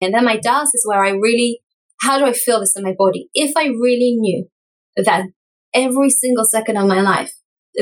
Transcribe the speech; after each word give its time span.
And 0.00 0.14
then 0.14 0.24
my 0.24 0.36
das 0.36 0.68
is 0.74 0.84
where 0.86 1.04
I 1.04 1.10
really, 1.10 1.60
how 2.00 2.18
do 2.18 2.24
I 2.24 2.32
feel 2.32 2.60
this 2.60 2.74
in 2.76 2.82
my 2.82 2.94
body? 2.96 3.28
If 3.34 3.56
I 3.56 3.66
really 3.66 4.16
knew 4.18 4.46
that 4.96 5.26
every 5.74 6.10
single 6.10 6.44
second 6.44 6.76
of 6.76 6.88
my 6.88 7.00
life, 7.00 7.32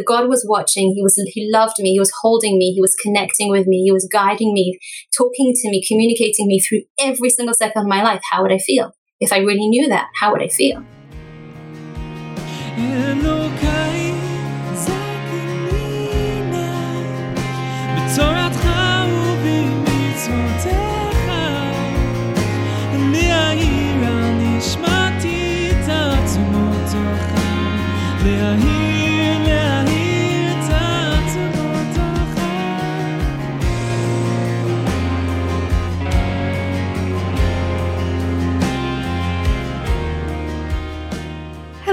God 0.06 0.28
was 0.28 0.44
watching. 0.46 0.92
He 0.94 1.02
was, 1.02 1.14
he 1.32 1.48
loved 1.52 1.76
me. 1.78 1.92
He 1.92 1.98
was 1.98 2.12
holding 2.20 2.58
me. 2.58 2.72
He 2.72 2.80
was 2.80 2.94
connecting 2.94 3.50
with 3.50 3.66
me. 3.66 3.84
He 3.84 3.92
was 3.92 4.08
guiding 4.12 4.52
me, 4.52 4.78
talking 5.16 5.54
to 5.54 5.70
me, 5.70 5.82
communicating 5.86 6.46
me 6.46 6.60
through 6.60 6.82
every 7.00 7.30
single 7.30 7.54
second 7.54 7.82
of 7.82 7.88
my 7.88 8.02
life. 8.02 8.20
How 8.30 8.42
would 8.42 8.52
I 8.52 8.58
feel? 8.58 8.92
If 9.20 9.32
I 9.32 9.38
really 9.38 9.68
knew 9.68 9.88
that, 9.88 10.08
how 10.20 10.32
would 10.32 10.42
I 10.42 10.48
feel? 10.48 10.84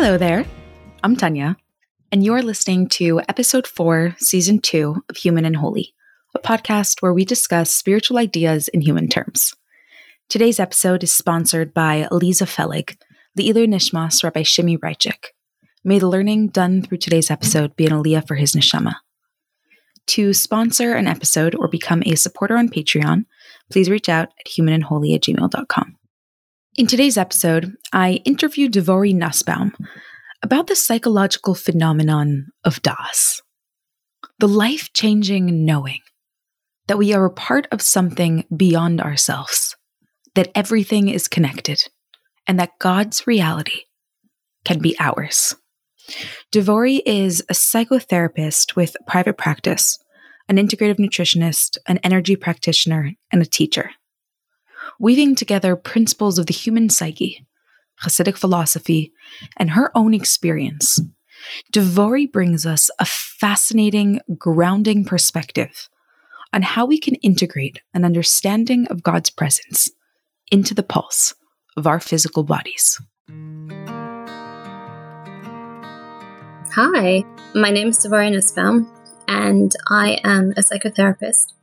Hello 0.05 0.19
there. 0.19 0.45
I'm 1.03 1.15
Tanya, 1.15 1.57
and 2.11 2.23
you're 2.23 2.43
listening 2.43 2.87
to 2.89 3.21
episode 3.27 3.65
four, 3.65 4.15
season 4.19 4.59
two 4.59 4.97
of 5.09 5.17
Human 5.17 5.45
and 5.45 5.55
Holy, 5.55 5.95
a 6.35 6.39
podcast 6.39 7.01
where 7.01 7.11
we 7.11 7.25
discuss 7.25 7.71
spiritual 7.71 8.19
ideas 8.19 8.67
in 8.67 8.81
human 8.81 9.07
terms. 9.07 9.55
Today's 10.29 10.59
episode 10.59 11.01
is 11.01 11.11
sponsored 11.11 11.73
by 11.73 12.07
Eliza 12.11 12.45
Felig, 12.45 12.97
the 13.33 13.51
Le'ilu 13.51 13.67
Nishmas 13.67 14.23
Rabbi 14.23 14.43
Shimi 14.43 14.77
Reichik. 14.77 15.29
May 15.83 15.97
the 15.97 16.07
learning 16.07 16.49
done 16.49 16.83
through 16.83 16.99
today's 16.99 17.31
episode 17.31 17.75
be 17.75 17.87
an 17.87 17.91
aliyah 17.91 18.27
for 18.27 18.35
his 18.35 18.53
neshama. 18.53 18.97
To 20.05 20.33
sponsor 20.33 20.93
an 20.93 21.07
episode 21.07 21.55
or 21.55 21.67
become 21.67 22.03
a 22.05 22.13
supporter 22.13 22.57
on 22.57 22.69
Patreon, 22.69 23.25
please 23.71 23.89
reach 23.89 24.07
out 24.07 24.29
at 24.39 24.45
humanandholy 24.45 25.15
at 25.15 25.21
gmail.com. 25.21 25.97
In 26.77 26.87
today's 26.87 27.17
episode, 27.17 27.77
I 27.93 28.21
interview 28.25 28.67
Devori 28.67 29.15
Nussbaum 29.15 29.73
about 30.43 30.67
the 30.67 30.75
psychological 30.75 31.55
phenomenon 31.55 32.47
of 32.65 32.81
Das, 32.81 33.41
the 34.39 34.49
life 34.49 34.91
changing 34.91 35.63
knowing 35.63 36.01
that 36.87 36.97
we 36.97 37.13
are 37.13 37.23
a 37.23 37.31
part 37.31 37.65
of 37.71 37.81
something 37.81 38.43
beyond 38.53 38.99
ourselves, 38.99 39.77
that 40.33 40.51
everything 40.53 41.07
is 41.07 41.29
connected, 41.29 41.81
and 42.45 42.59
that 42.59 42.77
God's 42.79 43.25
reality 43.25 43.83
can 44.65 44.79
be 44.79 44.97
ours. 44.99 45.55
Devori 46.51 46.99
is 47.05 47.39
a 47.49 47.53
psychotherapist 47.53 48.75
with 48.75 48.97
private 49.07 49.37
practice, 49.37 49.97
an 50.49 50.57
integrative 50.57 50.99
nutritionist, 50.99 51.77
an 51.87 51.99
energy 51.99 52.35
practitioner, 52.35 53.13
and 53.31 53.41
a 53.41 53.45
teacher 53.45 53.91
weaving 54.99 55.35
together 55.35 55.75
principles 55.75 56.37
of 56.39 56.45
the 56.45 56.53
human 56.53 56.89
psyche, 56.89 57.45
Hasidic 58.03 58.37
philosophy, 58.37 59.13
and 59.57 59.71
her 59.71 59.91
own 59.95 60.13
experience. 60.13 60.99
Devori 61.73 62.31
brings 62.31 62.65
us 62.65 62.89
a 62.99 63.05
fascinating, 63.05 64.19
grounding 64.37 65.05
perspective 65.05 65.89
on 66.53 66.61
how 66.61 66.85
we 66.85 66.97
can 66.97 67.15
integrate 67.15 67.81
an 67.93 68.05
understanding 68.05 68.87
of 68.87 69.03
God's 69.03 69.29
presence 69.29 69.89
into 70.51 70.73
the 70.73 70.83
pulse 70.83 71.33
of 71.75 71.85
our 71.85 71.99
physical 71.99 72.43
bodies. 72.43 72.99
Hi, 76.73 77.23
my 77.53 77.69
name 77.71 77.89
is 77.89 78.05
Devori 78.05 78.31
Nussbaum, 78.31 78.91
and 79.27 79.71
I 79.89 80.19
am 80.23 80.51
a 80.57 80.61
psychotherapist. 80.61 81.53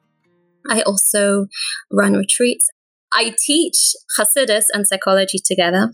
I 0.69 0.83
also 0.83 1.47
run 1.91 2.15
retreats 2.15 2.71
I 3.15 3.35
teach 3.45 3.95
Hasidus 4.19 4.65
and 4.73 4.87
psychology 4.87 5.39
together. 5.45 5.93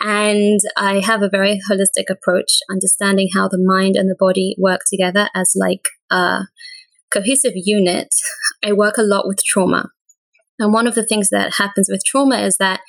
And 0.00 0.60
I 0.76 1.00
have 1.00 1.22
a 1.22 1.28
very 1.28 1.60
holistic 1.70 2.04
approach, 2.08 2.58
understanding 2.70 3.28
how 3.34 3.48
the 3.48 3.62
mind 3.62 3.96
and 3.96 4.08
the 4.08 4.16
body 4.18 4.54
work 4.58 4.80
together 4.88 5.28
as 5.34 5.52
like 5.56 5.88
a 6.10 6.42
cohesive 7.12 7.52
unit. 7.56 8.08
I 8.64 8.72
work 8.72 8.96
a 8.96 9.02
lot 9.02 9.26
with 9.26 9.38
trauma. 9.44 9.90
And 10.58 10.72
one 10.72 10.86
of 10.86 10.94
the 10.94 11.04
things 11.04 11.30
that 11.30 11.54
happens 11.58 11.88
with 11.90 12.02
trauma 12.04 12.38
is 12.38 12.58
that 12.58 12.80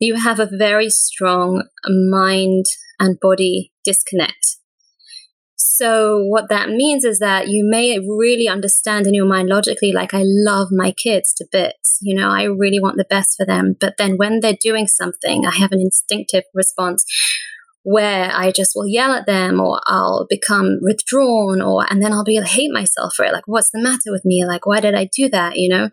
you 0.00 0.16
have 0.16 0.40
a 0.40 0.48
very 0.50 0.90
strong 0.90 1.64
mind 1.86 2.64
and 2.98 3.20
body 3.20 3.72
disconnect. 3.84 4.56
So, 5.76 6.22
what 6.22 6.48
that 6.50 6.68
means 6.68 7.04
is 7.04 7.18
that 7.18 7.48
you 7.48 7.66
may 7.68 7.98
really 7.98 8.46
understand 8.46 9.08
in 9.08 9.14
your 9.14 9.26
mind 9.26 9.48
logically, 9.48 9.90
like, 9.90 10.14
I 10.14 10.22
love 10.24 10.68
my 10.70 10.92
kids 10.92 11.34
to 11.34 11.46
bits. 11.50 11.98
You 12.00 12.14
know, 12.14 12.28
I 12.28 12.44
really 12.44 12.78
want 12.80 12.96
the 12.96 13.06
best 13.10 13.36
for 13.36 13.44
them. 13.44 13.74
But 13.80 13.96
then 13.98 14.16
when 14.16 14.38
they're 14.38 14.56
doing 14.60 14.86
something, 14.86 15.44
I 15.44 15.50
have 15.56 15.72
an 15.72 15.80
instinctive 15.80 16.44
response 16.54 17.04
where 17.82 18.30
I 18.32 18.52
just 18.52 18.70
will 18.76 18.86
yell 18.86 19.10
at 19.10 19.26
them 19.26 19.58
or 19.58 19.80
I'll 19.88 20.26
become 20.30 20.78
withdrawn 20.80 21.60
or, 21.60 21.84
and 21.90 22.00
then 22.00 22.12
I'll 22.12 22.22
be, 22.22 22.40
hate 22.40 22.72
myself 22.72 23.14
for 23.16 23.24
it. 23.24 23.32
Like, 23.32 23.46
what's 23.46 23.70
the 23.72 23.82
matter 23.82 24.12
with 24.12 24.24
me? 24.24 24.44
Like, 24.46 24.66
why 24.66 24.78
did 24.78 24.94
I 24.94 25.08
do 25.12 25.28
that? 25.30 25.56
You 25.56 25.70
know? 25.70 25.90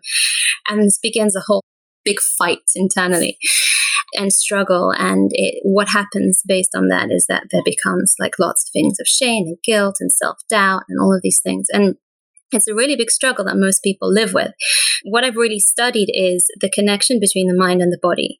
And 0.68 0.80
this 0.80 1.00
begins 1.02 1.34
a 1.34 1.40
whole 1.40 1.64
big 2.04 2.20
fight 2.20 2.70
internally 2.76 3.36
and 4.14 4.32
struggle. 4.32 4.92
And 4.96 5.30
it, 5.32 5.60
what 5.62 5.88
happens 5.88 6.42
based 6.46 6.74
on 6.74 6.88
that 6.88 7.10
is 7.10 7.26
that 7.28 7.44
there 7.50 7.62
becomes 7.64 8.14
like 8.18 8.38
lots 8.38 8.64
of 8.64 8.70
feelings 8.72 8.98
of 9.00 9.06
shame 9.06 9.44
and 9.46 9.56
guilt 9.64 9.96
and 10.00 10.12
self 10.12 10.38
doubt 10.48 10.82
and 10.88 11.00
all 11.00 11.14
of 11.14 11.22
these 11.22 11.40
things. 11.40 11.66
And 11.72 11.96
it's 12.52 12.68
a 12.68 12.74
really 12.74 12.96
big 12.96 13.10
struggle 13.10 13.44
that 13.46 13.56
most 13.56 13.82
people 13.82 14.12
live 14.12 14.34
with. 14.34 14.52
What 15.04 15.24
I've 15.24 15.36
really 15.36 15.58
studied 15.58 16.10
is 16.12 16.46
the 16.60 16.70
connection 16.70 17.18
between 17.18 17.48
the 17.48 17.56
mind 17.56 17.80
and 17.80 17.92
the 17.92 17.98
body. 18.00 18.38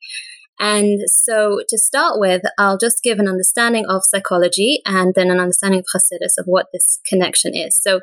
And 0.60 1.00
so, 1.06 1.60
to 1.68 1.78
start 1.78 2.20
with, 2.20 2.42
I'll 2.58 2.78
just 2.78 3.02
give 3.02 3.18
an 3.18 3.26
understanding 3.26 3.86
of 3.88 4.02
psychology 4.04 4.80
and 4.84 5.14
then 5.14 5.30
an 5.30 5.40
understanding 5.40 5.80
of 5.80 5.86
Hasidus 5.94 6.38
of 6.38 6.44
what 6.44 6.66
this 6.72 7.00
connection 7.06 7.56
is. 7.56 7.80
So, 7.80 8.00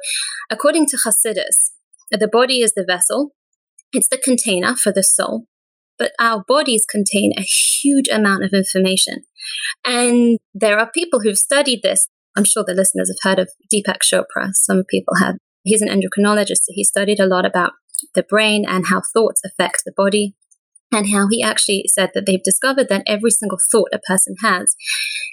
according 0.50 0.88
to 0.88 0.98
Hasidus, 0.98 1.72
the 2.12 2.28
body 2.28 2.62
is 2.62 2.74
the 2.74 2.84
vessel, 2.84 3.34
it's 3.94 4.10
the 4.10 4.18
container 4.18 4.76
for 4.76 4.92
the 4.92 5.04
soul 5.04 5.46
but 6.00 6.14
our 6.20 6.44
bodies 6.48 6.86
contain 6.90 7.34
a 7.38 7.42
huge 7.44 8.08
amount 8.08 8.44
of 8.44 8.54
information. 8.54 9.26
And 9.86 10.40
there 10.54 10.80
are 10.80 10.90
people 10.90 11.20
who've 11.20 11.38
studied 11.38 11.82
this. 11.84 12.08
I'm 12.36 12.46
sure 12.46 12.64
the 12.66 12.74
listeners 12.74 13.12
have 13.12 13.30
heard 13.30 13.40
of 13.40 13.52
Deepak 13.72 14.00
Chopra. 14.02 14.54
Some 14.54 14.84
people 14.90 15.16
have. 15.20 15.36
He's 15.64 15.82
an 15.82 15.90
endocrinologist, 15.90 16.64
so 16.64 16.72
he 16.72 16.84
studied 16.84 17.20
a 17.20 17.28
lot 17.28 17.46
about 17.46 17.74
the 18.16 18.24
brain 18.24 18.64
and 18.68 18.86
how 18.88 19.02
thoughts 19.14 19.42
affect 19.44 19.84
the 19.86 19.92
body 19.96 20.36
and 20.92 21.12
how 21.12 21.28
he 21.30 21.44
actually 21.44 21.84
said 21.88 22.12
that 22.14 22.26
they've 22.26 22.44
discovered 22.44 22.90
that 22.90 23.04
every 23.06 23.32
single 23.32 23.60
thought 23.72 23.90
a 23.94 24.00
person 24.00 24.36
has 24.42 24.76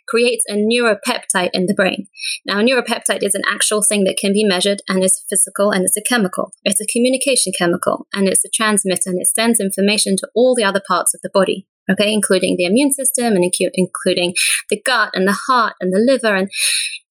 creates 0.06 0.44
a 0.48 0.54
neuropeptide 0.54 1.50
in 1.52 1.66
the 1.66 1.74
brain. 1.74 2.06
Now, 2.44 2.60
a 2.60 2.62
neuropeptide 2.62 3.22
is 3.22 3.34
an 3.34 3.42
actual 3.48 3.82
thing 3.82 4.04
that 4.04 4.18
can 4.18 4.32
be 4.32 4.44
measured 4.44 4.82
and 4.88 5.02
is 5.02 5.24
physical 5.28 5.70
and 5.70 5.84
it's 5.84 5.96
a 5.96 6.02
chemical. 6.02 6.52
It's 6.64 6.80
a 6.80 6.86
communication 6.86 7.52
chemical 7.56 8.06
and 8.14 8.28
it's 8.28 8.44
a 8.44 8.50
transmitter 8.52 9.10
and 9.10 9.20
it 9.20 9.28
sends 9.28 9.60
information 9.60 10.16
to 10.18 10.28
all 10.34 10.54
the 10.54 10.64
other 10.64 10.82
parts 10.86 11.14
of 11.14 11.20
the 11.22 11.30
body. 11.32 11.66
Okay, 11.88 12.12
including 12.12 12.56
the 12.56 12.64
immune 12.64 12.90
system 12.90 13.34
and 13.36 13.44
including 13.44 14.34
the 14.70 14.82
gut 14.84 15.10
and 15.14 15.28
the 15.28 15.38
heart 15.46 15.74
and 15.80 15.92
the 15.92 16.00
liver. 16.04 16.34
And 16.34 16.50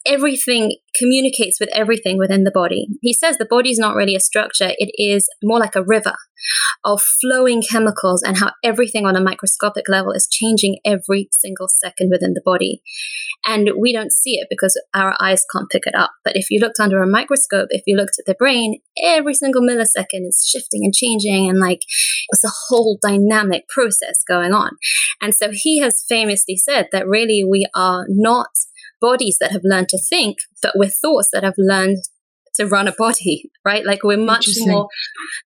everything 0.05 0.77
communicates 0.97 1.59
with 1.59 1.69
everything 1.73 2.17
within 2.17 2.43
the 2.43 2.51
body. 2.51 2.87
He 3.01 3.13
says 3.13 3.37
the 3.37 3.45
body 3.45 3.71
is 3.71 3.79
not 3.79 3.95
really 3.95 4.15
a 4.15 4.19
structure, 4.19 4.71
it 4.77 4.91
is 4.95 5.27
more 5.43 5.59
like 5.59 5.75
a 5.75 5.83
river 5.83 6.15
of 6.83 7.01
flowing 7.01 7.61
chemicals 7.61 8.21
and 8.21 8.37
how 8.37 8.51
everything 8.63 9.05
on 9.05 9.15
a 9.15 9.23
microscopic 9.23 9.85
level 9.89 10.11
is 10.11 10.27
changing 10.31 10.77
every 10.85 11.27
single 11.31 11.67
second 11.67 12.09
within 12.11 12.33
the 12.33 12.41
body. 12.45 12.81
And 13.47 13.69
we 13.79 13.93
don't 13.93 14.11
see 14.11 14.35
it 14.35 14.47
because 14.49 14.79
our 14.93 15.15
eyes 15.19 15.43
can't 15.51 15.69
pick 15.69 15.83
it 15.85 15.95
up. 15.95 16.11
But 16.23 16.35
if 16.35 16.49
you 16.49 16.59
looked 16.59 16.79
under 16.79 17.01
a 17.01 17.07
microscope, 17.07 17.67
if 17.71 17.83
you 17.85 17.95
looked 17.95 18.17
at 18.19 18.25
the 18.25 18.35
brain, 18.37 18.79
every 19.01 19.33
single 19.33 19.61
millisecond 19.61 20.27
is 20.27 20.47
shifting 20.47 20.81
and 20.83 20.93
changing 20.93 21.49
and 21.49 21.59
like 21.59 21.81
it's 22.29 22.43
a 22.43 22.53
whole 22.67 22.97
dynamic 23.01 23.67
process 23.67 24.23
going 24.27 24.53
on. 24.53 24.71
And 25.21 25.33
so 25.33 25.49
he 25.51 25.79
has 25.79 26.03
famously 26.07 26.57
said 26.57 26.87
that 26.91 27.07
really 27.07 27.43
we 27.47 27.67
are 27.75 28.05
not 28.07 28.49
bodies 29.05 29.37
that 29.39 29.51
have 29.51 29.61
learned 29.63 29.89
to 29.89 30.01
think, 30.09 30.39
but 30.63 30.73
we're 30.75 30.89
thoughts 30.89 31.29
that 31.31 31.43
have 31.43 31.53
learned 31.59 31.97
to 32.55 32.65
run 32.65 32.87
a 32.87 32.91
body, 32.97 33.51
right? 33.65 33.85
Like 33.85 34.03
we're 34.03 34.17
much 34.17 34.47
more 34.57 34.87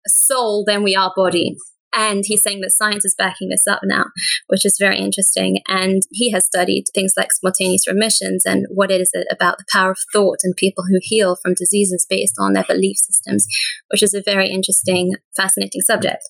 soul 0.08 0.64
than 0.66 0.82
we 0.82 0.96
are 0.96 1.12
body. 1.16 1.58
And 1.92 2.24
he's 2.24 2.44
saying 2.44 2.62
that 2.62 2.72
science 2.72 3.04
is 3.04 3.16
backing 3.18 3.50
this 3.50 3.66
up 3.68 3.80
now, 3.84 4.06
which 4.48 4.64
is 4.64 4.78
very 4.80 5.00
interesting. 5.00 5.58
And 5.68 6.04
he 6.12 6.32
has 6.32 6.46
studied 6.46 6.84
things 6.94 7.14
like 7.18 7.34
spontaneous 7.34 7.88
remissions 7.88 8.44
and 8.46 8.68
what 8.70 8.92
it 8.92 9.02
is 9.02 9.12
about 9.32 9.58
the 9.58 9.66
power 9.74 9.92
of 9.92 9.98
thought 10.14 10.38
and 10.44 10.54
people 10.56 10.84
who 10.88 11.00
heal 11.02 11.36
from 11.42 11.56
diseases 11.56 12.06
based 12.08 12.36
on 12.40 12.54
their 12.54 12.64
belief 12.64 12.98
systems, 12.98 13.48
which 13.90 14.04
is 14.04 14.14
a 14.14 14.22
very 14.22 14.50
interesting, 14.50 15.16
fascinating 15.36 15.82
subject. 15.82 16.22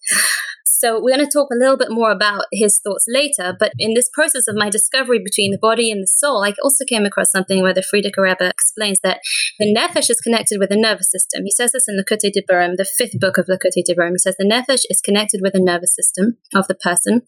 So 0.80 0.98
we're 1.02 1.18
going 1.18 1.28
to 1.28 1.31
talk 1.31 1.50
a 1.52 1.60
little 1.60 1.76
bit 1.76 1.92
more 1.92 2.10
about 2.10 2.46
his 2.54 2.80
thoughts 2.80 3.04
later. 3.10 3.54
But 3.60 3.74
in 3.78 3.96
this 3.96 4.10
process 4.14 4.48
of 4.48 4.56
my 4.56 4.70
discovery 4.70 5.20
between 5.20 5.52
the 5.52 5.60
body 5.62 5.92
and 5.92 6.02
the 6.02 6.08
soul, 6.08 6.42
I 6.42 6.54
also 6.64 6.86
came 6.88 7.04
across 7.04 7.31
something 7.31 7.62
where 7.62 7.74
the 7.74 7.84
Frierdiker 7.84 8.24
Rebbe 8.24 8.48
explains 8.48 9.02
that 9.04 9.20
the 9.60 9.76
nefesh 9.76 10.10
is 10.10 10.22
connected 10.22 10.58
with 10.58 10.70
the 10.70 10.80
nervous 10.80 11.12
system. 11.12 11.44
He 11.44 11.52
says 11.52 11.74
this 11.74 11.90
in 11.90 11.98
Likutei 12.00 12.31
Diburim, 12.31 12.78
the 12.78 12.86
fifth 12.86 13.20
book 13.20 13.38
of 13.38 13.48
Likutei 13.48 13.84
Diburim. 13.86 14.12
He 14.12 14.20
says 14.20 14.38
the 14.40 14.50
nefesh 14.50 14.84
is 14.90 15.02
connected 15.02 15.42
with 15.44 15.52
the 15.52 15.62
nervous 15.62 15.94
system 15.94 16.38
of 16.56 16.68
the 16.68 16.76
person. 16.76 17.24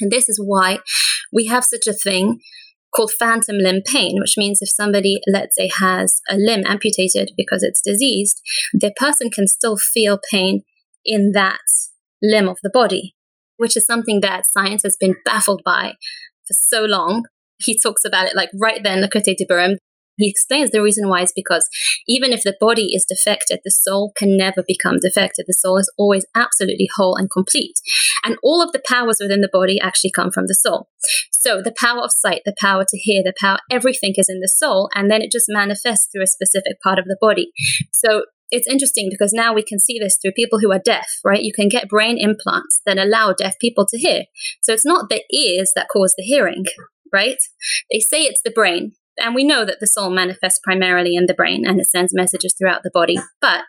And 0.00 0.10
this 0.10 0.30
is 0.30 0.40
why 0.42 0.78
we 1.30 1.48
have 1.48 1.64
such 1.64 1.86
a 1.86 1.92
thing 1.92 2.40
called 2.94 3.12
phantom 3.12 3.56
limb 3.58 3.82
pain, 3.84 4.16
which 4.20 4.38
means 4.38 4.62
if 4.62 4.70
somebody, 4.70 5.20
let's 5.30 5.54
say, 5.54 5.68
has 5.80 6.22
a 6.30 6.36
limb 6.36 6.62
amputated 6.66 7.32
because 7.36 7.62
it's 7.62 7.82
diseased, 7.84 8.40
the 8.72 8.94
person 8.96 9.28
can 9.28 9.46
still 9.46 9.76
feel 9.76 10.18
pain 10.30 10.62
in 11.04 11.32
that 11.32 11.60
limb 12.30 12.48
of 12.48 12.58
the 12.62 12.70
body, 12.72 13.14
which 13.56 13.76
is 13.76 13.86
something 13.86 14.20
that 14.20 14.46
science 14.46 14.82
has 14.82 14.96
been 14.98 15.16
baffled 15.24 15.62
by 15.64 15.94
for 16.46 16.54
so 16.54 16.84
long. 16.84 17.24
He 17.58 17.78
talks 17.78 18.04
about 18.04 18.26
it 18.26 18.36
like 18.36 18.50
right 18.60 18.80
then, 18.82 19.02
Likutei 19.02 19.34
Diburim, 19.40 19.76
he 20.16 20.30
explains 20.30 20.70
the 20.70 20.82
reason 20.82 21.08
why 21.08 21.22
is 21.22 21.32
because 21.34 21.68
even 22.08 22.32
if 22.32 22.42
the 22.42 22.56
body 22.58 22.94
is 22.94 23.04
defected, 23.04 23.60
the 23.64 23.70
soul 23.70 24.12
can 24.16 24.36
never 24.36 24.64
become 24.66 24.98
defected. 24.98 25.44
The 25.46 25.52
soul 25.52 25.78
is 25.78 25.92
always 25.98 26.24
absolutely 26.34 26.88
whole 26.96 27.16
and 27.16 27.30
complete. 27.30 27.74
And 28.24 28.36
all 28.42 28.62
of 28.62 28.72
the 28.72 28.82
powers 28.88 29.18
within 29.20 29.42
the 29.42 29.50
body 29.52 29.78
actually 29.80 30.12
come 30.12 30.30
from 30.30 30.46
the 30.46 30.54
soul. 30.54 30.88
So 31.30 31.60
the 31.62 31.74
power 31.78 32.00
of 32.00 32.10
sight, 32.12 32.42
the 32.44 32.56
power 32.58 32.84
to 32.88 32.98
hear, 32.98 33.22
the 33.22 33.34
power, 33.38 33.58
everything 33.70 34.14
is 34.16 34.28
in 34.28 34.40
the 34.40 34.48
soul. 34.48 34.88
And 34.94 35.10
then 35.10 35.20
it 35.20 35.30
just 35.30 35.46
manifests 35.48 36.08
through 36.10 36.24
a 36.24 36.26
specific 36.26 36.80
part 36.82 36.98
of 36.98 37.04
the 37.04 37.18
body. 37.20 37.50
So 37.92 38.22
it's 38.50 38.68
interesting 38.68 39.08
because 39.10 39.32
now 39.32 39.52
we 39.52 39.62
can 39.62 39.78
see 39.78 39.98
this 39.98 40.18
through 40.20 40.32
people 40.32 40.60
who 40.60 40.72
are 40.72 40.80
deaf, 40.82 41.06
right? 41.24 41.42
You 41.42 41.52
can 41.52 41.68
get 41.68 41.88
brain 41.88 42.16
implants 42.18 42.80
that 42.86 42.98
allow 42.98 43.32
deaf 43.32 43.54
people 43.60 43.86
to 43.90 43.98
hear. 43.98 44.24
So 44.62 44.72
it's 44.72 44.86
not 44.86 45.08
the 45.08 45.22
ears 45.32 45.72
that 45.74 45.88
cause 45.92 46.14
the 46.16 46.24
hearing, 46.24 46.64
right? 47.12 47.38
They 47.90 48.00
say 48.00 48.22
it's 48.22 48.42
the 48.44 48.50
brain, 48.50 48.92
and 49.18 49.34
we 49.34 49.44
know 49.44 49.64
that 49.64 49.78
the 49.80 49.86
soul 49.86 50.10
manifests 50.10 50.60
primarily 50.62 51.14
in 51.14 51.26
the 51.26 51.34
brain 51.34 51.64
and 51.66 51.80
it 51.80 51.86
sends 51.86 52.14
messages 52.14 52.54
throughout 52.58 52.82
the 52.82 52.90
body, 52.92 53.16
but 53.40 53.64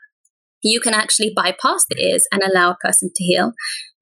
you 0.64 0.80
can 0.80 0.94
actually 0.94 1.32
bypass 1.36 1.86
the 1.90 2.02
ears 2.02 2.26
and 2.32 2.42
allow 2.42 2.72
a 2.72 2.78
person 2.84 3.10
to 3.16 3.24
heal 3.24 3.54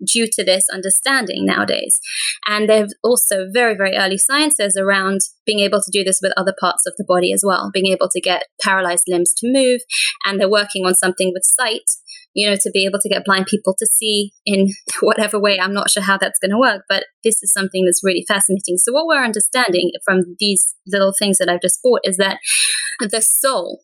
due 0.05 0.27
to 0.31 0.43
this 0.43 0.65
understanding 0.71 1.45
nowadays. 1.45 1.99
And 2.47 2.69
there's 2.69 2.93
also 3.03 3.47
very, 3.51 3.75
very 3.75 3.95
early 3.95 4.17
sciences 4.17 4.77
around 4.77 5.21
being 5.45 5.59
able 5.59 5.79
to 5.81 5.91
do 5.91 6.03
this 6.03 6.19
with 6.21 6.33
other 6.35 6.53
parts 6.59 6.83
of 6.85 6.93
the 6.97 7.05
body 7.07 7.31
as 7.31 7.43
well, 7.45 7.69
being 7.73 7.91
able 7.91 8.09
to 8.09 8.21
get 8.21 8.43
paralyzed 8.61 9.05
limbs 9.07 9.33
to 9.37 9.51
move. 9.51 9.81
And 10.25 10.39
they're 10.39 10.49
working 10.49 10.85
on 10.85 10.95
something 10.95 11.31
with 11.33 11.43
sight 11.43 11.89
you 12.35 12.49
know, 12.49 12.55
to 12.59 12.69
be 12.71 12.85
able 12.85 12.99
to 12.99 13.09
get 13.09 13.23
blind 13.23 13.45
people 13.45 13.73
to 13.79 13.87
see 13.87 14.33
in 14.45 14.67
whatever 15.01 15.39
way. 15.39 15.57
I'm 15.59 15.73
not 15.73 15.89
sure 15.89 16.03
how 16.03 16.17
that's 16.17 16.37
going 16.39 16.51
to 16.51 16.59
work, 16.59 16.83
but 16.87 17.05
this 17.23 17.41
is 17.41 17.51
something 17.51 17.85
that's 17.85 18.03
really 18.03 18.25
fascinating. 18.27 18.77
So, 18.77 18.91
what 18.91 19.07
we're 19.07 19.23
understanding 19.23 19.91
from 20.03 20.35
these 20.37 20.75
little 20.85 21.13
things 21.17 21.37
that 21.37 21.49
I've 21.49 21.61
just 21.61 21.81
brought 21.81 22.01
is 22.03 22.17
that 22.17 22.39
the 22.99 23.21
soul, 23.21 23.83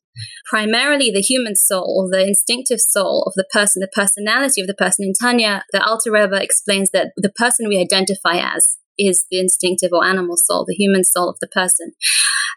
primarily 0.49 1.11
the 1.11 1.21
human 1.21 1.55
soul, 1.55 2.05
or 2.05 2.15
the 2.15 2.27
instinctive 2.27 2.81
soul 2.81 3.23
of 3.25 3.33
the 3.35 3.47
person, 3.51 3.79
the 3.79 3.87
personality 3.93 4.59
of 4.61 4.67
the 4.67 4.73
person 4.73 5.05
in 5.05 5.13
Tanya, 5.19 5.63
the 5.71 5.83
Alter 6.01 6.11
Rebbe 6.11 6.41
explains 6.41 6.89
that 6.91 7.11
the 7.17 7.31
person 7.35 7.67
we 7.67 7.79
identify 7.79 8.35
as 8.37 8.77
is 8.97 9.25
the 9.31 9.39
instinctive 9.39 9.89
or 9.93 10.05
animal 10.05 10.35
soul, 10.37 10.65
the 10.67 10.75
human 10.75 11.03
soul 11.03 11.29
of 11.29 11.37
the 11.39 11.47
person. 11.47 11.91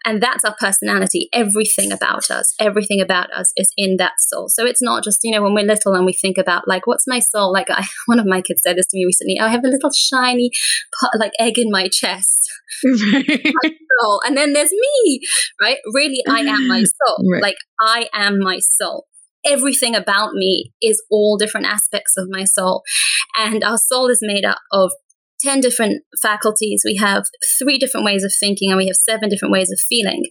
And 0.04 0.22
that's 0.22 0.44
our 0.44 0.54
personality. 0.58 1.28
Everything 1.32 1.92
about 1.92 2.30
us, 2.30 2.54
everything 2.60 3.00
about 3.00 3.32
us 3.32 3.52
is 3.56 3.72
in 3.76 3.96
that 3.98 4.14
soul. 4.18 4.48
So 4.48 4.66
it's 4.66 4.82
not 4.82 5.04
just, 5.04 5.20
you 5.22 5.30
know, 5.30 5.42
when 5.42 5.54
we're 5.54 5.64
little 5.64 5.94
and 5.94 6.04
we 6.04 6.12
think 6.12 6.36
about 6.36 6.68
like, 6.68 6.86
what's 6.86 7.06
my 7.06 7.20
soul? 7.20 7.52
Like 7.52 7.70
I, 7.70 7.86
one 8.06 8.18
of 8.18 8.26
my 8.26 8.42
kids 8.42 8.62
said 8.62 8.76
this 8.76 8.86
to 8.88 8.96
me 8.96 9.06
recently. 9.06 9.38
I 9.40 9.48
have 9.48 9.64
a 9.64 9.68
little 9.68 9.90
shiny 9.92 10.50
like 11.18 11.32
egg 11.38 11.58
in 11.58 11.70
my 11.70 11.88
chest. 11.88 12.50
my 12.84 13.70
soul. 14.00 14.20
And 14.26 14.36
then 14.36 14.52
there's 14.52 14.72
me, 14.72 15.20
right? 15.62 15.78
Really, 15.94 16.22
I 16.28 16.40
am 16.40 16.68
my 16.68 16.82
soul. 17.06 17.32
Right. 17.32 17.42
Like 17.42 17.56
I 17.80 18.08
am 18.14 18.38
my 18.40 18.58
soul 18.58 19.06
everything 19.46 19.94
about 19.94 20.34
me 20.34 20.72
is 20.80 21.02
all 21.10 21.36
different 21.36 21.66
aspects 21.66 22.14
of 22.16 22.28
my 22.30 22.44
soul. 22.44 22.82
And 23.38 23.62
our 23.64 23.78
soul 23.78 24.08
is 24.08 24.20
made 24.22 24.44
up 24.44 24.58
of 24.72 24.92
10 25.44 25.60
different 25.60 26.02
faculties, 26.22 26.82
we 26.84 26.96
have 26.96 27.24
three 27.58 27.78
different 27.78 28.06
ways 28.06 28.24
of 28.24 28.32
thinking, 28.32 28.70
and 28.70 28.78
we 28.78 28.86
have 28.86 28.96
seven 28.96 29.28
different 29.28 29.52
ways 29.52 29.70
of 29.70 29.78
feeling. 29.78 30.24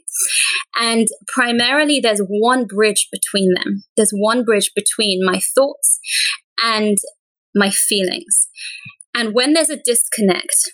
And 0.80 1.08
primarily, 1.28 2.00
there's 2.00 2.22
one 2.28 2.66
bridge 2.66 3.10
between 3.12 3.54
them. 3.54 3.84
There's 3.96 4.12
one 4.12 4.44
bridge 4.44 4.72
between 4.76 5.24
my 5.24 5.40
thoughts 5.40 6.00
and 6.64 6.98
my 7.54 7.70
feelings. 7.70 8.48
And 9.16 9.36
when 9.36 9.54
there's 9.54 9.70
a 9.70 9.78
disconnect 9.84 10.74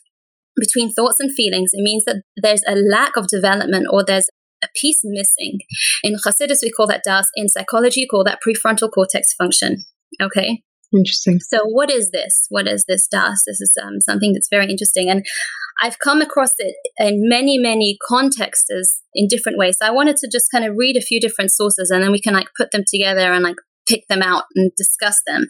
between 0.56 0.92
thoughts 0.92 1.20
and 1.20 1.34
feelings, 1.34 1.72
it 1.74 1.82
means 1.84 2.06
that 2.06 2.24
there's 2.42 2.64
a 2.68 2.76
lack 2.76 3.18
of 3.18 3.28
development 3.28 3.88
or 3.92 4.04
there's 4.06 4.30
a 4.64 4.68
piece 4.80 5.02
missing. 5.04 5.60
In 6.04 6.16
Hasidus, 6.16 6.60
we 6.62 6.72
call 6.72 6.88
that 6.88 7.04
das. 7.04 7.28
In 7.36 7.50
psychology, 7.50 8.02
you 8.02 8.08
call 8.10 8.24
that 8.24 8.40
prefrontal 8.46 8.90
cortex 8.92 9.34
function. 9.34 9.84
Okay. 10.22 10.64
Interesting. 10.96 11.40
So, 11.40 11.60
what 11.66 11.92
is 11.92 12.10
this? 12.12 12.48
What 12.50 12.68
is 12.68 12.86
this 12.88 13.08
das? 13.08 13.44
This 13.46 13.62
is 13.62 13.74
um, 13.82 14.02
something 14.02 14.34
that's 14.34 14.50
very 14.50 14.66
interesting. 14.66 15.10
And 15.10 15.24
I've 15.82 16.00
come 16.00 16.22
across 16.22 16.52
it 16.58 16.76
in 16.98 17.30
many, 17.30 17.58
many 17.58 17.98
contexts 18.08 19.02
in 19.14 19.28
different 19.28 19.58
ways. 19.58 19.78
So 19.80 19.88
I 19.88 19.92
wanted 19.92 20.18
to 20.18 20.30
just 20.32 20.52
kind 20.52 20.66
of 20.66 20.76
read 20.78 20.98
a 20.98 21.02
few 21.02 21.22
different 21.22 21.52
sources 21.52 21.90
and 21.90 22.04
then 22.04 22.12
we 22.12 22.20
can 22.20 22.34
like 22.34 22.48
put 22.58 22.72
them 22.72 22.84
together 22.86 23.32
and 23.32 23.44
like 23.44 23.56
pick 23.88 24.08
them 24.08 24.22
out 24.22 24.44
and 24.56 24.72
discuss 24.76 25.22
them. 25.26 25.48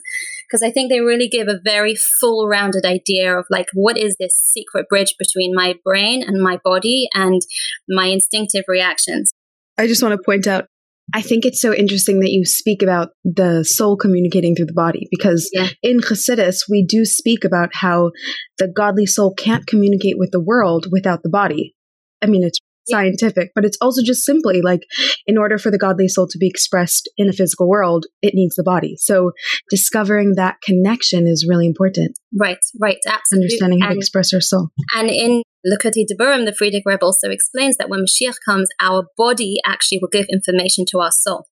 Because 0.50 0.64
I 0.64 0.72
think 0.72 0.90
they 0.90 1.00
really 1.00 1.28
give 1.28 1.48
a 1.48 1.60
very 1.64 1.96
full 2.20 2.48
rounded 2.48 2.86
idea 2.86 3.38
of 3.38 3.46
like 3.50 3.68
what 3.74 3.98
is 3.98 4.16
this 4.20 4.34
secret 4.34 4.88
bridge 4.90 5.14
between 5.20 5.52
my 5.54 5.76
brain 5.84 6.24
and 6.24 6.42
my 6.42 6.58
body 6.64 7.08
and 7.14 7.42
my 7.88 8.06
instinctive 8.06 8.64
reactions. 8.68 9.32
I 9.78 9.88
just 9.88 10.02
want 10.02 10.14
to 10.14 10.24
point 10.26 10.48
out 10.48 10.66
I 11.14 11.22
think 11.22 11.46
it's 11.46 11.62
so 11.62 11.74
interesting 11.74 12.20
that 12.20 12.30
you 12.30 12.46
speak 12.46 12.84
about 12.84 13.10
the 13.24 13.64
soul 13.64 13.98
communicating 13.98 14.56
through 14.56 14.68
the 14.68 14.74
body 14.74 15.08
because 15.10 15.50
yeah. 15.54 15.70
in 15.82 16.02
Chassidus, 16.02 16.66
we 16.70 16.86
do 16.86 17.04
speak 17.04 17.44
about 17.44 17.70
how 17.74 18.12
the 18.60 18.68
godly 18.68 19.08
soul 19.08 19.34
can't 19.34 19.66
communicate 19.66 20.20
with 20.20 20.30
the 20.32 20.40
world 20.40 20.86
without 20.92 21.24
the 21.24 21.30
body. 21.30 21.74
I 22.22 22.28
mean, 22.28 22.44
it's 22.44 22.60
scientific, 22.90 23.52
but 23.56 23.66
it's 23.66 23.78
also 23.82 24.02
just 24.04 24.24
simply 24.26 24.62
like 24.62 24.82
in 25.28 25.38
order 25.38 25.58
for 25.58 25.72
the 25.72 25.78
godly 25.78 26.08
soul 26.08 26.28
to 26.28 26.38
be 26.38 26.48
expressed 26.48 27.10
in 27.18 27.30
a 27.30 27.34
physical 27.34 27.68
world, 27.68 28.06
it 28.22 28.34
needs 28.34 28.56
the 28.56 28.64
body. 28.64 28.96
So 28.98 29.32
discovering 29.70 30.34
that 30.36 30.62
connection 30.62 31.28
is 31.28 31.46
really 31.48 31.68
important. 31.68 32.18
Right, 32.38 32.60
right, 32.80 32.98
absolutely. 33.08 33.46
Understanding 33.46 33.82
how 33.82 33.88
and, 33.88 33.96
to 33.96 34.00
express 34.00 34.34
our 34.34 34.42
soul. 34.42 34.70
And 34.96 35.10
in 35.10 35.44
Likutei 35.66 36.06
Diburim, 36.10 36.46
the 36.46 36.52
Frierdiker 36.52 36.84
Rebbe 36.86 37.06
also 37.06 37.30
explains 37.30 37.78
that 37.78 37.90
when 37.90 38.02
Mashiach 38.02 38.36
comes, 38.46 38.70
our 38.80 39.06
body 39.18 39.58
actually 39.66 40.00
will 40.02 40.10
give 40.10 40.26
information 40.32 40.86
to 40.92 41.00
our 41.00 41.12
soul. 41.12 41.48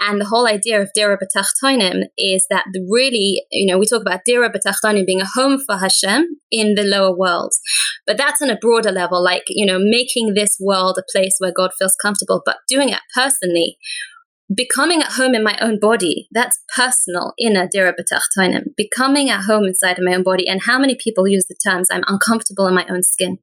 And 0.00 0.20
the 0.20 0.26
whole 0.26 0.46
idea 0.46 0.80
of 0.80 0.90
Dira 0.94 1.18
B'Tachtonim 1.18 2.02
is 2.16 2.46
that 2.50 2.64
really, 2.88 3.44
you 3.50 3.70
know, 3.70 3.78
we 3.78 3.86
talk 3.86 4.02
about 4.02 4.20
Dira 4.24 4.50
B'Tachtonim 4.50 5.06
being 5.06 5.20
a 5.20 5.28
home 5.34 5.58
for 5.66 5.76
Hashem 5.78 6.26
in 6.50 6.74
the 6.74 6.84
lower 6.84 7.16
world. 7.16 7.52
But 8.06 8.16
that's 8.16 8.42
on 8.42 8.50
a 8.50 8.56
broader 8.56 8.92
level, 8.92 9.22
like, 9.22 9.44
you 9.48 9.66
know, 9.66 9.78
making 9.78 10.34
this 10.34 10.56
world 10.60 10.98
a 10.98 11.04
place 11.12 11.36
where 11.38 11.52
God 11.54 11.70
feels 11.78 11.96
comfortable, 12.02 12.42
but 12.44 12.56
doing 12.68 12.88
it 12.88 13.00
personally. 13.14 13.76
Becoming 14.52 15.00
at 15.00 15.12
home 15.12 15.36
in 15.36 15.44
my 15.44 15.56
own 15.60 15.78
body, 15.78 16.26
that's 16.32 16.58
personal 16.74 17.34
inner 17.38 17.68
Dira 17.70 17.94
B'Tachtonim. 17.94 18.74
Becoming 18.76 19.30
at 19.30 19.44
home 19.44 19.64
inside 19.64 19.98
of 19.98 20.04
my 20.04 20.14
own 20.14 20.24
body. 20.24 20.48
And 20.48 20.62
how 20.66 20.78
many 20.78 20.96
people 20.98 21.28
use 21.28 21.46
the 21.48 21.56
terms, 21.64 21.88
I'm 21.90 22.02
uncomfortable 22.08 22.66
in 22.66 22.74
my 22.74 22.84
own 22.90 23.04
skin? 23.04 23.38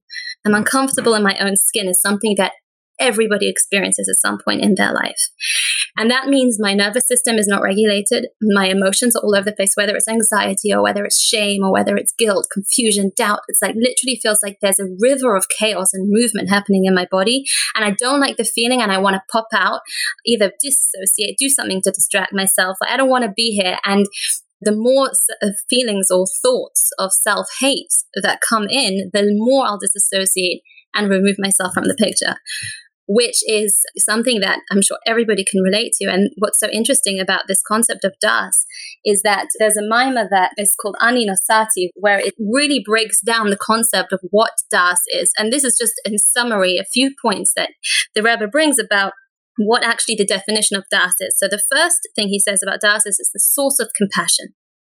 I'm 0.46 0.54
uncomfortable 0.54 1.14
in 1.14 1.24
my 1.24 1.38
own 1.40 1.56
skin 1.56 1.88
is 1.88 2.02
something 2.02 2.36
that 2.38 2.54
everybody 3.00 3.50
experiences 3.50 4.10
at 4.10 4.20
some 4.20 4.38
point 4.44 4.62
in 4.62 4.76
their 4.76 4.94
life. 4.94 5.30
And 5.98 6.12
that 6.12 6.28
means 6.28 6.58
my 6.60 6.74
nervous 6.74 7.08
system 7.08 7.38
is 7.38 7.48
not 7.48 7.64
regulated. 7.64 8.28
My 8.42 8.68
emotions 8.68 9.16
are 9.16 9.24
all 9.24 9.36
over 9.36 9.46
the 9.46 9.56
place, 9.56 9.74
whether 9.76 9.96
it's 9.96 10.08
anxiety 10.08 10.72
or 10.72 10.84
whether 10.84 11.04
it's 11.04 11.20
shame 11.20 11.64
or 11.64 11.72
whether 11.72 11.96
it's 11.96 12.14
guilt, 12.18 12.48
confusion, 12.54 13.12
doubt. 13.16 13.40
It's 13.48 13.62
like 13.62 13.76
literally 13.76 14.20
feels 14.22 14.40
like 14.44 14.58
there's 14.62 14.80
a 14.80 14.88
river 15.00 15.36
of 15.36 15.48
chaos 15.50 15.94
and 15.94 16.08
movement 16.10 16.50
happening 16.50 16.86
in 16.86 16.94
my 16.94 17.08
body. 17.10 17.46
And 17.76 17.84
I 17.84 17.92
don't 17.92 18.20
like 18.20 18.38
the 18.38 18.44
feeling 18.44 18.82
and 18.82 18.92
I 18.92 19.00
want 19.00 19.16
to 19.16 19.22
pop 19.32 19.48
out, 19.54 19.82
either 20.26 20.52
disassociate, 20.62 21.38
do 21.40 21.50
something 21.50 21.82
to 21.82 21.92
distract 21.92 22.32
myself. 22.32 22.78
I 22.88 22.96
don't 22.96 23.10
want 23.10 23.26
to 23.26 23.34
be 23.36 23.60
here. 23.60 23.78
And 23.84 24.06
the 24.62 24.76
more 24.76 25.12
uh, 25.42 25.50
feelings 25.70 26.10
or 26.12 26.26
thoughts 26.44 26.92
of 27.00 27.12
self 27.12 27.48
hate 27.60 27.94
that 28.22 28.40
come 28.48 28.68
in, 28.70 29.10
the 29.14 29.26
more 29.32 29.66
I'll 29.66 29.80
disassociate 29.80 30.62
and 30.94 31.10
remove 31.10 31.36
myself 31.40 31.74
from 31.74 31.86
the 31.86 31.96
picture 31.96 32.36
which 33.08 33.38
is 33.48 33.82
something 33.98 34.42
that 34.42 34.60
I'm 34.70 34.82
sure 34.82 34.98
everybody 35.08 35.44
can 35.44 35.62
relate 35.62 35.94
to. 35.94 36.10
And 36.10 36.30
what's 36.38 36.60
so 36.60 36.68
interesting 36.72 37.20
about 37.20 37.44
this 37.48 37.62
concept 37.66 38.04
of 38.04 38.14
das 38.20 38.66
is 39.06 39.22
that 39.24 39.48
there's 39.60 39.78
a 39.78 39.82
maamar 39.82 40.28
that 40.30 40.52
is 40.58 40.76
called 40.80 40.98
Ani 41.02 41.26
Nosati, 41.26 41.90
where 41.96 42.20
it 42.20 42.36
really 42.38 42.82
breaks 42.86 43.22
down 43.22 43.50
the 43.50 43.58
concept 43.58 44.12
of 44.12 44.20
what 44.32 44.52
das 44.70 45.00
is. 45.14 45.32
And 45.38 45.52
this 45.52 45.64
is 45.64 45.78
just 45.78 45.94
in 46.06 46.18
summary 46.18 46.78
a 46.78 46.86
few 46.86 47.14
points 47.22 47.54
that 47.56 47.72
the 48.14 48.24
Rebbe 48.24 48.48
brings 48.48 48.78
about 48.78 49.14
what 49.58 49.84
actually 49.84 50.16
the 50.16 50.26
definition 50.26 50.78
of 50.78 50.86
das 50.92 51.14
is. 51.20 51.36
So 51.38 51.48
the 51.48 51.64
first 51.74 52.00
thing 52.16 52.28
he 52.28 52.40
says 52.40 52.62
about 52.62 52.82
das 52.82 53.06
is 53.06 53.18
it's 53.20 53.32
the 53.34 53.40
source 53.40 53.80
of 53.80 53.90
compassion. 53.96 54.54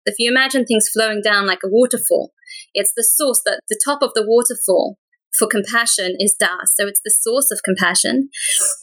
If 0.04 0.14
you 0.18 0.30
imagine 0.30 0.64
things 0.64 0.88
flowing 0.88 1.20
down 1.22 1.46
like 1.46 1.60
a 1.62 1.68
waterfall, 1.68 2.32
it's 2.72 2.92
the 2.96 3.04
source 3.04 3.42
that 3.44 3.60
the 3.68 3.80
top 3.84 4.02
of 4.02 4.12
the 4.14 4.24
waterfall 4.26 4.96
for 5.38 5.48
compassion 5.48 6.16
is 6.18 6.34
das. 6.38 6.74
So 6.76 6.86
it's 6.86 7.00
the 7.04 7.14
source 7.14 7.50
of 7.50 7.60
compassion. 7.64 8.30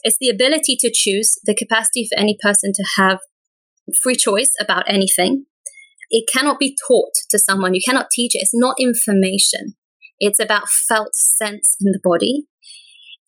It's 0.02 0.18
the 0.20 0.28
ability 0.28 0.76
to 0.80 0.90
choose, 0.92 1.38
the 1.44 1.54
capacity 1.54 2.08
for 2.08 2.18
any 2.18 2.36
person 2.40 2.72
to 2.74 2.84
have 2.98 3.18
free 4.02 4.16
choice 4.16 4.52
about 4.60 4.84
anything. 4.88 5.46
It 6.10 6.28
cannot 6.32 6.58
be 6.58 6.76
taught 6.86 7.12
to 7.30 7.38
someone. 7.38 7.74
You 7.74 7.80
cannot 7.84 8.10
teach 8.10 8.34
it. 8.34 8.40
It's 8.42 8.54
not 8.54 8.76
information. 8.78 9.74
It's 10.18 10.40
about 10.40 10.68
felt 10.68 11.14
sense 11.14 11.76
in 11.80 11.92
the 11.92 12.00
body. 12.02 12.44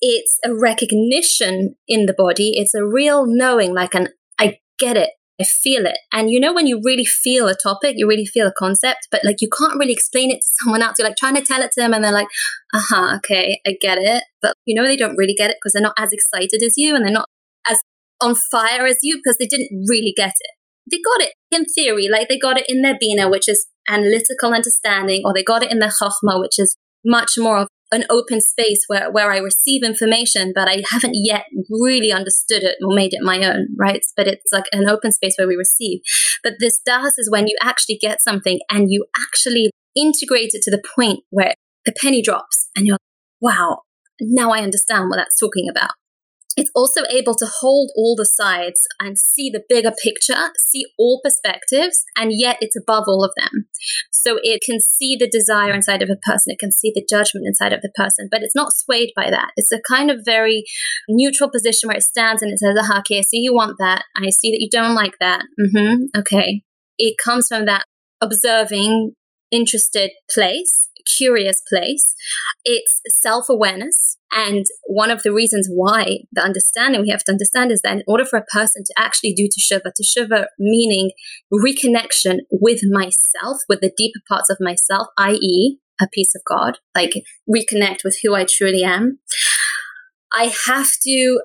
It's 0.01 0.39
a 0.45 0.55
recognition 0.55 1.75
in 1.89 2.07
the 2.07 2.15
body. 2.17 2.53
It's 2.55 2.75
a 2.75 2.87
real 2.87 3.25
knowing, 3.27 3.75
like 3.75 3.95
an 3.95 4.09
I 4.39 4.59
get 4.79 4.97
it. 4.97 5.11
I 5.41 5.45
feel 5.45 5.87
it. 5.87 5.99
And 6.13 6.31
you 6.31 6.41
know, 6.41 6.53
when 6.53 6.67
you 6.67 6.81
really 6.85 7.05
feel 7.05 7.47
a 7.47 7.55
topic, 7.55 7.95
you 7.97 8.09
really 8.09 8.27
feel 8.27 8.47
a 8.47 8.53
concept, 8.53 9.09
but 9.11 9.25
like 9.25 9.41
you 9.41 9.49
can't 9.57 9.79
really 9.79 9.93
explain 9.93 10.31
it 10.31 10.41
to 10.41 10.51
someone 10.63 10.83
else. 10.83 10.97
You're 10.99 11.09
like 11.09 11.17
trying 11.17 11.37
to 11.37 11.43
tell 11.43 11.63
it 11.63 11.71
to 11.73 11.81
them 11.81 11.95
and 11.95 12.03
they're 12.03 12.13
like, 12.13 12.29
uh 12.75 12.83
huh, 12.89 13.17
okay, 13.17 13.61
I 13.67 13.77
get 13.81 13.99
it. 13.99 14.25
But 14.43 14.55
you 14.65 14.75
know, 14.75 14.87
they 14.87 14.97
don't 14.97 15.17
really 15.17 15.35
get 15.35 15.51
it 15.51 15.57
because 15.61 15.73
they're 15.75 15.83
not 15.83 15.99
as 15.99 16.13
excited 16.13 16.63
as 16.65 16.75
you 16.77 16.95
and 16.95 17.05
they're 17.05 17.13
not 17.13 17.29
as 17.69 17.81
on 18.21 18.35
fire 18.35 18.87
as 18.87 18.97
you 19.03 19.17
because 19.17 19.39
they 19.39 19.47
didn't 19.47 19.87
really 19.89 20.13
get 20.17 20.35
it. 20.39 20.51
They 20.91 20.99
got 20.99 21.21
it 21.21 21.35
in 21.51 21.67
theory, 21.67 22.09
like 22.11 22.29
they 22.29 22.39
got 22.39 22.59
it 22.59 22.65
in 22.69 22.83
their 22.83 22.97
Bina, 22.99 23.29
which 23.29 23.49
is 23.49 23.67
analytical 23.89 24.55
understanding, 24.55 25.23
or 25.25 25.35
they 25.35 25.43
got 25.43 25.63
it 25.63 25.71
in 25.71 25.79
their 25.79 25.91
Chachma, 25.91 26.41
which 26.41 26.59
is 26.59 26.77
much 27.05 27.33
more 27.39 27.59
of 27.59 27.69
an 27.91 28.05
open 28.11 28.41
space 28.41 28.85
where, 28.87 29.11
where 29.11 29.33
I 29.33 29.39
receive 29.39 29.83
information, 29.83 30.53
but 30.55 30.69
I 30.69 30.83
haven't 30.91 31.15
yet 31.15 31.45
really 31.71 32.13
understood 32.13 32.63
it 32.63 32.77
or 32.83 32.95
made 32.95 33.15
it 33.15 33.21
my 33.23 33.43
own, 33.45 33.69
right? 33.79 34.03
But 34.17 34.29
it's 34.29 34.53
like 34.53 34.67
an 34.73 34.89
open 34.89 35.13
space 35.13 35.35
where 35.39 35.49
we 35.49 35.57
receive. 35.57 36.01
But 36.43 36.55
this 36.61 36.81
das 36.85 37.19
is 37.19 37.31
when 37.31 37.47
you 37.47 37.57
actually 37.63 37.99
get 38.01 38.21
something 38.21 38.61
and 38.71 38.91
you 38.91 39.07
actually 39.29 39.71
integrate 39.97 40.51
it 40.53 40.63
to 40.63 40.71
the 40.71 40.83
point 40.95 41.21
where 41.31 41.55
the 41.85 41.95
penny 42.01 42.23
drops 42.23 42.69
and 42.77 42.87
you're, 42.87 42.99
wow, 43.41 43.81
now 44.21 44.51
I 44.51 44.61
understand 44.61 45.09
what 45.09 45.17
that's 45.17 45.39
talking 45.39 45.69
about. 45.71 45.93
It's 46.59 46.71
also 46.75 47.03
able 47.11 47.35
to 47.37 47.47
hold 47.61 47.91
all 47.97 48.17
the 48.17 48.27
sides 48.27 48.81
and 49.01 49.19
see 49.19 49.49
the 49.49 49.63
bigger 49.69 49.93
picture, 50.03 50.51
see 50.59 50.85
all 50.99 51.21
perspectives, 51.23 52.05
and 52.17 52.33
yet 52.35 52.59
it's 52.61 52.77
above 52.77 53.05
all 53.07 53.25
of 53.25 53.33
them. 53.37 53.69
So 54.11 54.39
it 54.43 54.61
can 54.61 54.81
see 54.81 55.17
the 55.17 55.29
desire 55.29 55.73
inside 55.73 56.03
of 56.03 56.11
a 56.11 56.17
person, 56.17 56.53
it 56.53 56.59
can 56.59 56.73
see 56.73 56.91
the 56.95 57.07
judgment 57.09 57.47
inside 57.47 57.73
of 57.73 57.81
the 57.81 57.93
person, 57.95 58.29
but 58.31 58.43
it's 58.43 58.57
not 58.57 58.73
swayed 58.73 59.13
by 59.15 59.31
that. 59.31 59.53
It's 59.57 59.73
a 59.73 59.81
kind 59.89 60.11
of 60.11 60.25
very 60.25 60.65
neutral 61.09 61.51
position 61.51 61.89
where 61.89 61.97
it 61.97 62.03
stands 62.03 62.43
and 62.43 62.53
it 62.53 62.59
says, 62.59 62.77
aha, 62.79 62.99
okay, 63.01 63.19
I 63.19 63.23
see 63.23 63.39
you 63.39 63.55
want 63.55 63.77
that. 63.79 64.05
I 64.17 64.31
see 64.31 64.51
that 64.51 64.61
you 64.61 64.69
don't 64.71 64.95
like 64.95 65.15
that. 65.21 65.45
Mm-hmm. 65.61 66.19
Okay. 66.19 66.63
It 66.99 67.15
comes 67.23 67.47
from 67.49 67.67
that 67.67 67.85
observing, 68.21 69.13
interested 69.51 70.11
place 70.35 70.89
curious 71.17 71.63
place. 71.69 72.15
It's 72.65 73.01
self 73.09 73.49
awareness. 73.49 74.17
And 74.33 74.67
one 74.85 75.11
of 75.11 75.23
the 75.23 75.33
reasons 75.33 75.69
why 75.71 76.19
the 76.33 76.43
understanding 76.43 77.03
we 77.03 77.11
have 77.11 77.25
to 77.25 77.33
understand 77.33 77.73
is 77.73 77.81
that 77.83 77.95
in 77.95 78.03
order 78.07 78.25
for 78.25 78.39
a 78.39 78.45
person 78.45 78.85
to 78.85 78.95
actually 78.99 79.33
do 79.33 79.49
teshuva, 79.49 79.91
teshuva 79.99 80.47
meaning 80.59 81.13
reconnection 81.53 82.41
with 82.51 82.81
myself, 82.91 83.59
with 83.69 83.81
the 83.81 83.93
deeper 83.97 84.21
parts 84.29 84.51
of 84.51 84.59
myself, 84.61 85.09
i.e., 85.17 85.79
a 86.01 86.09
piece 86.13 86.35
of 86.35 86.43
God, 86.47 86.79
like 86.95 87.13
reconnect 87.49 88.05
with 88.05 88.19
who 88.23 88.35
I 88.35 88.45
truly 88.45 88.85
am, 88.85 89.19
I 90.33 90.53
have 90.67 90.91
to 91.05 91.41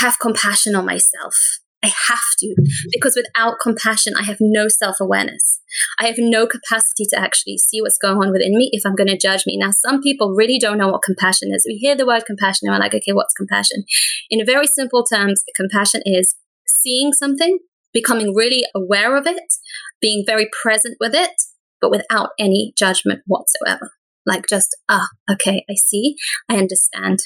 have 0.00 0.18
compassion 0.18 0.74
on 0.74 0.84
myself. 0.84 1.60
I 1.84 1.88
have 2.08 2.18
to, 2.38 2.54
because 2.90 3.14
without 3.14 3.56
compassion, 3.62 4.14
I 4.18 4.22
have 4.22 4.38
no 4.40 4.68
self 4.68 4.96
awareness. 5.00 5.60
I 6.00 6.06
have 6.06 6.16
no 6.18 6.46
capacity 6.46 7.04
to 7.10 7.18
actually 7.18 7.58
see 7.58 7.82
what's 7.82 7.98
going 7.98 8.16
on 8.16 8.32
within 8.32 8.56
me 8.56 8.70
if 8.72 8.86
I'm 8.86 8.94
going 8.94 9.08
to 9.08 9.18
judge 9.18 9.44
me. 9.46 9.58
Now, 9.58 9.70
some 9.70 10.00
people 10.00 10.34
really 10.34 10.58
don't 10.58 10.78
know 10.78 10.88
what 10.88 11.02
compassion 11.02 11.50
is. 11.52 11.64
We 11.68 11.74
hear 11.74 11.94
the 11.94 12.06
word 12.06 12.24
compassion 12.26 12.68
and 12.68 12.74
we're 12.74 12.80
like, 12.80 12.94
okay, 12.94 13.12
what's 13.12 13.34
compassion? 13.34 13.84
In 14.30 14.44
very 14.46 14.66
simple 14.66 15.04
terms, 15.04 15.44
compassion 15.54 16.00
is 16.06 16.36
seeing 16.66 17.12
something, 17.12 17.58
becoming 17.92 18.34
really 18.34 18.64
aware 18.74 19.16
of 19.16 19.26
it, 19.26 19.42
being 20.00 20.24
very 20.26 20.48
present 20.62 20.96
with 21.00 21.14
it, 21.14 21.32
but 21.80 21.90
without 21.90 22.30
any 22.38 22.72
judgment 22.78 23.20
whatsoever. 23.26 23.90
Like 24.24 24.46
just, 24.48 24.74
ah, 24.88 25.08
okay, 25.30 25.66
I 25.68 25.74
see, 25.74 26.16
I 26.48 26.56
understand 26.56 27.18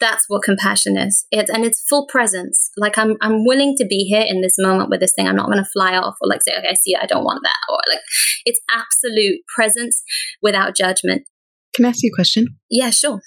that's 0.00 0.24
what 0.28 0.42
compassion 0.42 0.96
is. 0.96 1.26
It's 1.30 1.50
and 1.50 1.64
it's 1.64 1.84
full 1.88 2.06
presence. 2.06 2.70
Like 2.76 2.98
I'm 2.98 3.16
I'm 3.20 3.44
willing 3.44 3.74
to 3.78 3.86
be 3.86 4.04
here 4.04 4.24
in 4.26 4.40
this 4.40 4.54
moment 4.58 4.90
with 4.90 5.00
this 5.00 5.12
thing. 5.14 5.26
I'm 5.26 5.36
not 5.36 5.46
going 5.46 5.62
to 5.62 5.70
fly 5.72 5.96
off 5.96 6.14
or 6.20 6.28
like 6.28 6.42
say, 6.42 6.56
okay, 6.56 6.68
I 6.70 6.74
see 6.74 6.92
it, 6.92 7.00
I 7.02 7.06
don't 7.06 7.24
want 7.24 7.40
that, 7.42 7.72
or 7.72 7.78
like 7.90 8.02
it's 8.44 8.60
absolute 8.74 9.40
presence 9.54 10.02
without 10.42 10.76
judgment. 10.76 11.22
Can 11.74 11.84
I 11.84 11.90
ask 11.90 12.02
you 12.02 12.10
a 12.12 12.16
question? 12.16 12.46
Yeah, 12.70 12.90
sure. 12.90 13.20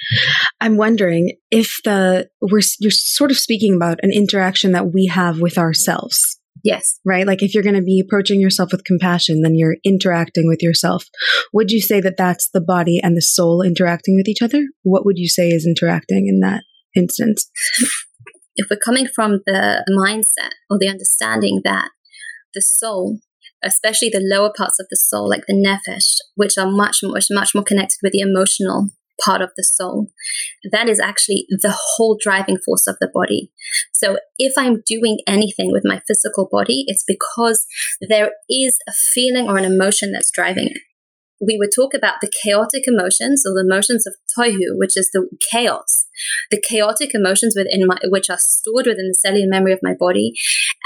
I'm 0.60 0.76
wondering 0.76 1.36
if 1.50 1.78
the 1.84 2.28
we're 2.40 2.60
you're 2.80 2.90
sort 2.90 3.30
of 3.30 3.38
speaking 3.38 3.74
about 3.74 3.98
an 4.02 4.10
interaction 4.12 4.72
that 4.72 4.92
we 4.92 5.06
have 5.06 5.40
with 5.40 5.58
ourselves. 5.58 6.35
Yes. 6.66 6.98
Right? 7.04 7.24
Like 7.24 7.44
if 7.44 7.54
you're 7.54 7.62
going 7.62 7.76
to 7.76 7.82
be 7.82 8.02
approaching 8.04 8.40
yourself 8.40 8.72
with 8.72 8.84
compassion, 8.84 9.42
then 9.42 9.54
you're 9.54 9.76
interacting 9.84 10.48
with 10.48 10.62
yourself. 10.62 11.04
Would 11.52 11.70
you 11.70 11.80
say 11.80 12.00
that 12.00 12.16
that's 12.18 12.50
the 12.52 12.60
body 12.60 12.98
and 13.00 13.16
the 13.16 13.22
soul 13.22 13.62
interacting 13.62 14.16
with 14.16 14.26
each 14.26 14.42
other? 14.42 14.64
What 14.82 15.06
would 15.06 15.16
you 15.16 15.28
say 15.28 15.48
is 15.48 15.64
interacting 15.64 16.26
in 16.26 16.40
that 16.40 16.64
instance? 16.96 17.48
If 18.56 18.66
we're 18.68 18.80
coming 18.84 19.06
from 19.14 19.42
the 19.46 19.84
mindset 19.90 20.52
or 20.68 20.78
the 20.80 20.88
understanding 20.88 21.60
that 21.64 21.90
the 22.52 22.62
soul 22.62 23.18
especially 23.64 24.08
the 24.08 24.20
lower 24.22 24.52
parts 24.56 24.78
of 24.78 24.86
the 24.90 24.96
soul, 24.96 25.28
like 25.28 25.44
the 25.46 25.54
nefesh, 25.54 26.18
which 26.34 26.56
are 26.58 26.70
much, 26.70 26.98
much, 27.02 27.26
much 27.30 27.54
more 27.54 27.64
connected 27.64 27.98
with 28.02 28.12
the 28.12 28.20
emotional 28.20 28.90
part 29.24 29.42
of 29.42 29.50
the 29.56 29.64
soul. 29.64 30.10
That 30.70 30.88
is 30.88 31.00
actually 31.00 31.46
the 31.48 31.74
whole 31.74 32.16
driving 32.20 32.58
force 32.64 32.86
of 32.86 32.96
the 33.00 33.10
body. 33.12 33.50
So 33.92 34.18
if 34.38 34.52
I'm 34.56 34.82
doing 34.86 35.18
anything 35.26 35.72
with 35.72 35.82
my 35.84 36.00
physical 36.06 36.48
body, 36.50 36.84
it's 36.86 37.04
because 37.06 37.66
there 38.08 38.32
is 38.48 38.78
a 38.88 38.92
feeling 38.92 39.48
or 39.48 39.56
an 39.56 39.64
emotion 39.64 40.12
that's 40.12 40.30
driving 40.30 40.68
it 40.68 40.82
we 41.40 41.56
would 41.58 41.70
talk 41.74 41.92
about 41.94 42.16
the 42.20 42.30
chaotic 42.42 42.84
emotions 42.86 43.44
or 43.46 43.52
the 43.52 43.66
emotions 43.68 44.06
of 44.06 44.14
tohu, 44.36 44.76
which 44.76 44.96
is 44.96 45.10
the 45.12 45.28
chaos, 45.52 46.06
the 46.50 46.62
chaotic 46.66 47.14
emotions 47.14 47.54
within 47.56 47.86
my, 47.86 47.98
which 48.04 48.30
are 48.30 48.38
stored 48.38 48.86
within 48.86 49.08
the 49.08 49.18
cellular 49.20 49.46
memory 49.48 49.72
of 49.72 49.80
my 49.82 49.94
body, 49.98 50.32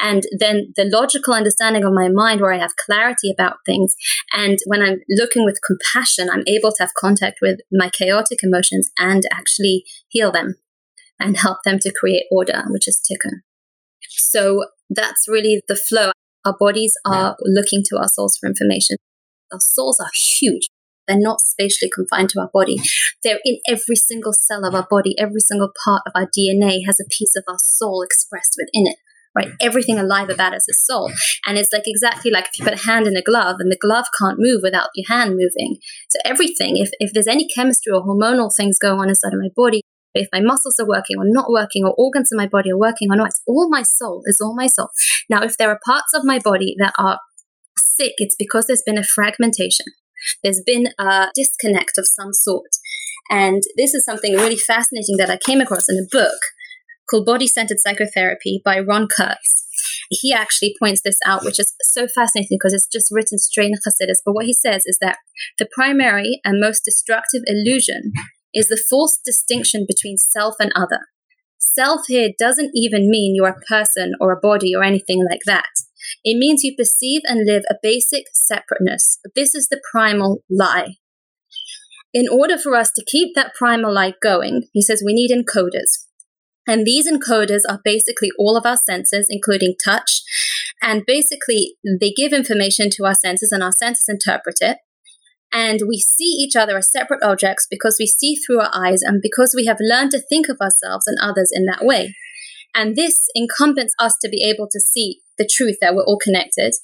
and 0.03 0.25
then 0.39 0.73
the 0.77 0.89
logical 0.91 1.35
understanding 1.35 1.85
of 1.85 1.93
my 1.93 2.09
mind, 2.09 2.41
where 2.41 2.53
I 2.53 2.59
have 2.59 2.77
clarity 2.77 3.33
about 3.33 3.59
things. 3.65 3.95
And 4.33 4.59
when 4.67 4.83
I'm 4.83 5.01
looking 5.09 5.45
with 5.45 5.61
compassion, 5.65 6.29
I'm 6.31 6.45
able 6.47 6.71
to 6.73 6.83
have 6.83 6.91
contact 6.99 7.39
with 7.41 7.61
my 7.73 7.89
chaotic 7.89 8.41
emotions 8.43 8.91
and 8.99 9.23
actually 9.33 9.85
heal 10.09 10.33
them 10.33 10.57
and 11.21 11.37
help 11.37 11.59
them 11.65 11.79
to 11.81 11.93
create 11.93 12.25
order, 12.33 12.65
which 12.69 12.89
is 12.89 13.01
tikkun. 13.01 13.41
So 14.09 14.65
that's 14.89 15.29
really 15.29 15.63
the 15.69 15.77
flow. 15.77 16.11
Our 16.45 16.57
bodies 16.59 16.95
are 17.05 17.37
looking 17.43 17.83
to 17.91 17.99
our 17.99 18.09
souls 18.09 18.39
for 18.41 18.49
information. 18.49 18.97
Our 19.53 19.61
souls 19.61 19.99
are 20.01 20.11
huge. 20.41 20.69
They're 21.07 21.19
not 21.19 21.41
spatially 21.41 21.91
confined 21.93 22.31
to 22.31 22.41
our 22.41 22.51
body. 22.53 22.77
They're 23.25 23.41
in 23.45 23.59
every 23.69 23.97
single 23.97 24.33
cell 24.33 24.65
of 24.65 24.75
our 24.75 24.87
body. 24.89 25.15
Every 25.19 25.41
single 25.41 25.73
part 25.85 26.03
of 26.07 26.13
our 26.15 26.27
DNA 26.27 26.81
has 26.87 27.01
a 27.01 27.09
piece 27.11 27.35
of 27.37 27.45
our 27.49 27.59
soul 27.59 28.03
expressed 28.03 28.57
within 28.59 28.87
it 28.87 28.97
right? 29.35 29.49
Mm. 29.49 29.57
Everything 29.61 29.99
alive 29.99 30.31
about 30.31 30.55
us 30.55 30.69
is 30.69 30.85
soul. 30.85 31.11
And 31.47 31.59
it's 31.59 31.73
like 31.73 31.85
exactly 31.87 32.31
like 32.31 32.47
if 32.47 32.59
you 32.59 32.65
put 32.65 32.75
a 32.75 32.87
hand 32.87 33.07
in 33.07 33.17
a 33.17 33.23
glove 33.23 33.57
and 33.59 33.71
the 33.71 33.79
glove 33.81 34.07
can't 34.19 34.39
move 34.39 34.61
without 34.63 34.89
your 34.95 35.07
hand 35.09 35.31
moving. 35.31 35.77
So 36.09 36.19
everything, 36.25 36.77
if, 36.77 36.91
if 36.99 37.13
there's 37.13 37.29
any 37.29 37.47
chemistry 37.47 37.93
or 37.93 38.03
hormonal 38.03 38.51
things 38.55 38.79
going 38.79 39.01
on 39.01 39.09
inside 39.09 39.33
of 39.33 39.41
my 39.41 39.51
body, 39.55 39.83
if 40.13 40.29
my 40.33 40.41
muscles 40.41 40.75
are 40.81 40.89
working 40.89 41.19
or 41.19 41.25
not 41.25 41.51
working 41.51 41.85
or 41.85 41.95
organs 41.97 42.31
in 42.33 42.37
my 42.37 42.49
body 42.49 42.73
are 42.73 42.79
working 42.79 43.13
or 43.13 43.17
not, 43.17 43.29
it's 43.29 43.43
all 43.47 43.69
my 43.71 43.83
soul, 43.83 44.23
it's 44.27 44.41
all 44.41 44.57
my 44.57 44.67
soul. 44.67 44.89
Now, 45.29 45.43
if 45.43 45.57
there 45.57 45.71
are 45.71 45.79
parts 45.85 46.13
of 46.15 46.25
my 46.25 46.41
body 46.41 46.75
that 46.81 46.93
are 46.99 47.21
sick, 48.01 48.15
it's 48.19 48.37
because 48.39 48.67
there's 48.67 48.83
been 48.85 48.99
a 48.99 49.05
fragmentation. 49.05 49.87
There's 50.43 50.63
been 50.65 50.89
a 50.99 51.29
disconnect 51.35 51.99
of 51.99 52.07
some 52.07 52.33
sort. 52.33 52.71
And 53.31 53.63
this 53.77 53.95
is 53.95 54.05
something 54.05 54.35
really 54.35 54.57
fascinating 54.57 55.17
that 55.19 55.31
I 55.31 55.39
came 55.45 55.61
across 55.61 55.89
in 55.89 55.97
a 55.97 56.09
book 56.11 56.39
called 57.09 57.27
Body 57.27 57.47
Centered 57.47 57.79
Psychotherapy 57.81 58.61
by 58.65 58.79
Ron 58.79 59.07
Kurtz. 59.07 59.67
He 60.11 60.33
actually 60.33 60.75
points 60.81 61.03
this 61.05 61.19
out, 61.25 61.45
which 61.45 61.61
is 61.61 61.75
so 61.83 62.07
fascinating 62.09 62.59
because 62.61 62.75
it's 62.75 62.89
just 62.89 63.09
written 63.11 63.39
straight 63.39 63.71
in 63.71 63.79
Hasidus. 63.87 64.19
But 64.25 64.35
what 64.35 64.47
he 64.47 64.53
says 64.53 64.83
is 64.87 64.99
that 65.01 65.19
the 65.59 65.69
primary 65.73 66.41
and 66.45 66.61
most 66.61 66.85
destructive 66.85 67.43
illusion 67.47 68.13
is 68.53 68.69
the 68.69 68.83
false 68.91 69.19
distinction 69.25 69.87
between 69.87 70.17
self 70.17 70.57
and 70.59 70.73
other. 70.75 71.07
Self 71.59 72.03
here 72.09 72.31
doesn't 72.39 72.73
even 72.75 73.09
mean 73.09 73.35
you're 73.35 73.49
a 73.49 73.61
person 73.69 74.15
or 74.21 74.33
a 74.33 74.41
body 74.41 74.75
or 74.75 74.83
anything 74.83 75.25
like 75.29 75.43
that. 75.47 75.69
It 76.25 76.39
means 76.39 76.65
you 76.65 76.75
perceive 76.77 77.23
and 77.25 77.47
live 77.47 77.63
a 77.71 77.77
basic 77.83 78.25
separateness. 78.33 79.19
This 79.35 79.55
is 79.55 79.69
the 79.69 79.81
primal 79.93 80.43
lie. 80.51 80.97
In 82.13 82.27
order 82.29 82.59
for 82.59 82.75
us 82.75 82.91
to 82.97 83.05
keep 83.05 83.35
that 83.35 83.55
primal 83.55 83.95
lie 83.95 84.15
going, 84.21 84.65
he 84.73 84.83
says 84.83 85.03
we 85.05 85.15
need 85.15 85.31
encoders. 85.31 86.07
And 86.67 86.85
these 86.85 87.11
encoders 87.11 87.63
are 87.69 87.81
basically 87.85 88.31
all 88.39 88.57
of 88.57 88.67
our 88.67 88.77
senses, 88.77 89.27
including 89.31 89.75
touch 89.83 90.23
And 90.83 91.05
basically, 91.07 91.77
they 91.85 92.11
give 92.11 92.33
information 92.33 92.89
to 92.93 93.05
our 93.05 93.15
senses, 93.15 93.53
and 93.53 93.63
our 93.63 93.73
senses 93.73 94.07
interpret 94.09 94.57
it. 94.61 94.79
And 95.53 95.81
we 95.87 95.99
see 95.99 96.37
each 96.39 96.57
other 96.57 96.79
as 96.79 96.91
separate 96.91 97.23
objects 97.23 97.67
because 97.69 97.97
we 97.99 98.07
see 98.07 98.37
through 98.37 98.61
our 98.61 98.71
eyes 98.73 99.03
and 99.03 99.21
because 99.21 99.53
we 99.55 99.67
have 99.67 99.79
learned 99.81 100.13
to 100.13 100.21
think 100.21 100.49
of 100.49 100.59
ourselves 100.61 101.07
and 101.07 101.19
others 101.21 101.51
in 101.53 101.67
that 101.67 101.85
way. 101.85 102.15
And 102.75 102.95
this 102.95 103.27
encompasses 103.37 103.95
us 103.99 104.17
to 104.23 104.29
be 104.29 104.49
able 104.49 104.69
to 104.71 104.81
see 104.81 105.21
the 105.41 105.49
truth 105.51 105.79
that 105.81 105.95
we're 105.95 106.05
all 106.05 106.21
connected. 106.23 106.75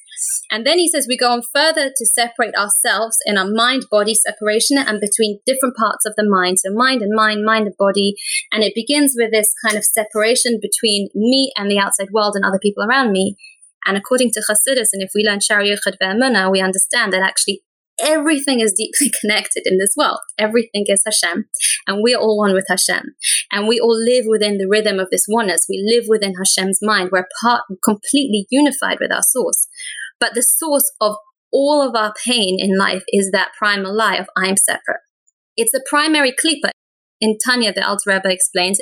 And 0.50 0.66
then 0.66 0.78
he 0.78 0.88
says 0.88 1.06
we 1.06 1.18
go 1.18 1.30
on 1.30 1.42
further 1.42 1.90
to 1.94 2.06
separate 2.06 2.54
ourselves 2.54 3.18
in 3.26 3.36
our 3.36 3.46
mind 3.46 3.84
body 3.90 4.14
separation 4.14 4.78
and 4.78 4.98
between 4.98 5.40
different 5.44 5.76
parts 5.76 6.06
of 6.06 6.14
the 6.16 6.26
mind. 6.26 6.58
So 6.58 6.72
mind 6.72 7.02
and 7.02 7.14
mind, 7.14 7.44
mind 7.44 7.66
and 7.66 7.76
body. 7.76 8.14
And 8.50 8.64
it 8.64 8.72
begins 8.74 9.14
with 9.14 9.30
this 9.30 9.52
kind 9.64 9.76
of 9.76 9.84
separation 9.84 10.58
between 10.60 11.10
me 11.14 11.52
and 11.56 11.70
the 11.70 11.78
outside 11.78 12.08
world 12.12 12.32
and 12.34 12.44
other 12.44 12.58
people 12.58 12.82
around 12.82 13.12
me. 13.12 13.36
And 13.86 13.96
according 13.96 14.32
to 14.32 14.40
Chassidus, 14.40 14.88
and 14.92 15.02
if 15.02 15.10
we 15.14 15.22
learn 15.22 15.40
Shari 15.40 15.68
Yichud 15.68 16.50
we 16.50 16.60
understand 16.60 17.12
that 17.12 17.22
actually 17.22 17.62
everything 18.00 18.60
is 18.60 18.74
deeply 18.76 19.10
connected 19.20 19.62
in 19.66 19.78
this 19.78 19.94
world. 19.96 20.18
Everything 20.38 20.84
is 20.86 21.02
Hashem, 21.04 21.46
and 21.86 22.02
we 22.02 22.14
are 22.14 22.20
all 22.20 22.38
one 22.38 22.54
with 22.54 22.66
Hashem, 22.68 23.14
and 23.52 23.66
we 23.66 23.80
all 23.80 23.96
live 23.96 24.24
within 24.28 24.58
the 24.58 24.68
rhythm 24.68 24.98
of 24.98 25.08
this 25.10 25.26
oneness. 25.28 25.66
We 25.68 25.84
live 25.86 26.04
within 26.08 26.34
Hashem's 26.34 26.80
mind. 26.82 27.10
We're 27.12 27.28
part, 27.42 27.62
completely 27.84 28.46
unified 28.50 28.98
with 29.00 29.12
our 29.12 29.22
source. 29.22 29.68
But 30.18 30.34
the 30.34 30.42
source 30.42 30.90
of 31.00 31.16
all 31.52 31.86
of 31.86 31.94
our 31.94 32.12
pain 32.24 32.56
in 32.58 32.76
life 32.76 33.02
is 33.08 33.30
that 33.32 33.52
primal 33.58 33.94
lie 33.94 34.16
of 34.16 34.26
I 34.36 34.48
am 34.48 34.56
separate. 34.56 35.00
It's 35.56 35.72
the 35.72 35.84
primary 35.88 36.32
klipa. 36.32 36.70
In 37.20 37.38
Tanya, 37.44 37.72
the 37.72 37.86
Alter 37.86 38.10
Rebbe 38.10 38.30
explains, 38.30 38.80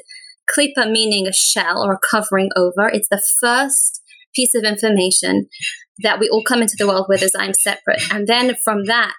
klipa 0.50 0.90
meaning 0.90 1.26
a 1.26 1.33
shell 1.33 1.85
or 1.85 1.94
a 1.94 1.99
covering 2.11 2.50
over. 2.56 2.88
It's 2.88 3.09
the 3.09 3.23
first 3.40 4.02
piece 4.35 4.54
of 4.54 4.64
information 4.64 5.49
that 6.02 6.18
we 6.18 6.28
all 6.28 6.42
come 6.42 6.62
into 6.62 6.76
the 6.78 6.86
world 6.86 7.06
with 7.08 7.22
is 7.22 7.32
I'm 7.38 7.54
separate. 7.54 8.02
And 8.10 8.26
then 8.26 8.56
from 8.64 8.84
that, 8.86 9.14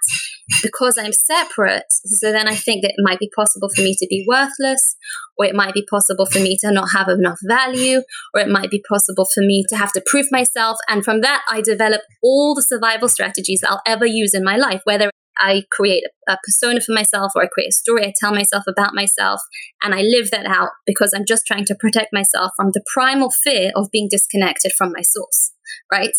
because 0.62 0.98
I'm 0.98 1.14
separate, 1.14 1.86
so 1.90 2.32
then 2.32 2.48
I 2.48 2.56
think 2.56 2.84
that 2.84 2.92
it 2.92 3.04
might 3.04 3.20
be 3.20 3.32
possible 3.36 3.70
for 3.74 3.82
me 3.82 3.96
to 3.98 4.08
be 4.08 4.26
worthless, 4.28 4.96
or 5.38 5.46
it 5.46 5.56
might 5.56 5.74
be 5.74 5.86
possible 5.90 6.26
for 6.26 6.40
me 6.40 6.58
to 6.62 6.72
not 6.72 6.90
have 6.94 7.08
enough 7.08 7.40
value, 7.44 8.02
or 8.34 8.42
it 8.42 8.50
might 8.50 8.70
be 8.70 8.84
possible 8.88 9.26
for 9.26 9.42
me 9.42 9.64
to 9.70 9.76
have 9.76 9.92
to 9.94 10.04
prove 10.06 10.28
myself. 10.32 10.78
And 10.90 11.04
from 11.04 11.22
that, 11.22 11.44
I 11.50 11.62
develop 11.62 12.02
all 12.22 12.54
the 12.54 12.62
survival 12.62 13.10
strategies 13.10 13.64
I'll 13.66 13.82
ever 13.88 14.06
use 14.06 14.34
in 14.34 14.44
my 14.44 14.58
life, 14.58 14.82
whether 14.84 15.10
I 15.38 15.64
create 15.72 16.04
a, 16.28 16.34
a, 16.34 16.38
persona 16.44 16.82
for 16.82 16.94
myself 16.94 17.32
or 17.36 17.44
I 17.44 17.48
create 17.48 17.70
a 17.70 17.74
story 17.74 18.06
I 18.06 18.14
tell 18.20 18.34
myself 18.34 18.64
about 18.68 18.94
myself 18.94 19.42
and 19.84 19.94
I 19.94 20.02
live 20.02 20.32
that 20.32 20.46
out 20.46 20.70
because 20.86 21.14
I'm 21.16 21.26
just 21.26 21.46
trying 21.46 21.66
to 21.66 21.76
protect 21.76 22.14
myself 22.14 22.52
from 22.56 22.72
the 22.74 22.84
primal 22.94 23.30
fear 23.32 23.72
of 23.76 23.90
being 23.92 24.08
disconnected 24.10 24.72
from 24.78 24.92
my 24.92 25.02
source, 25.02 25.52
right? 25.92 26.12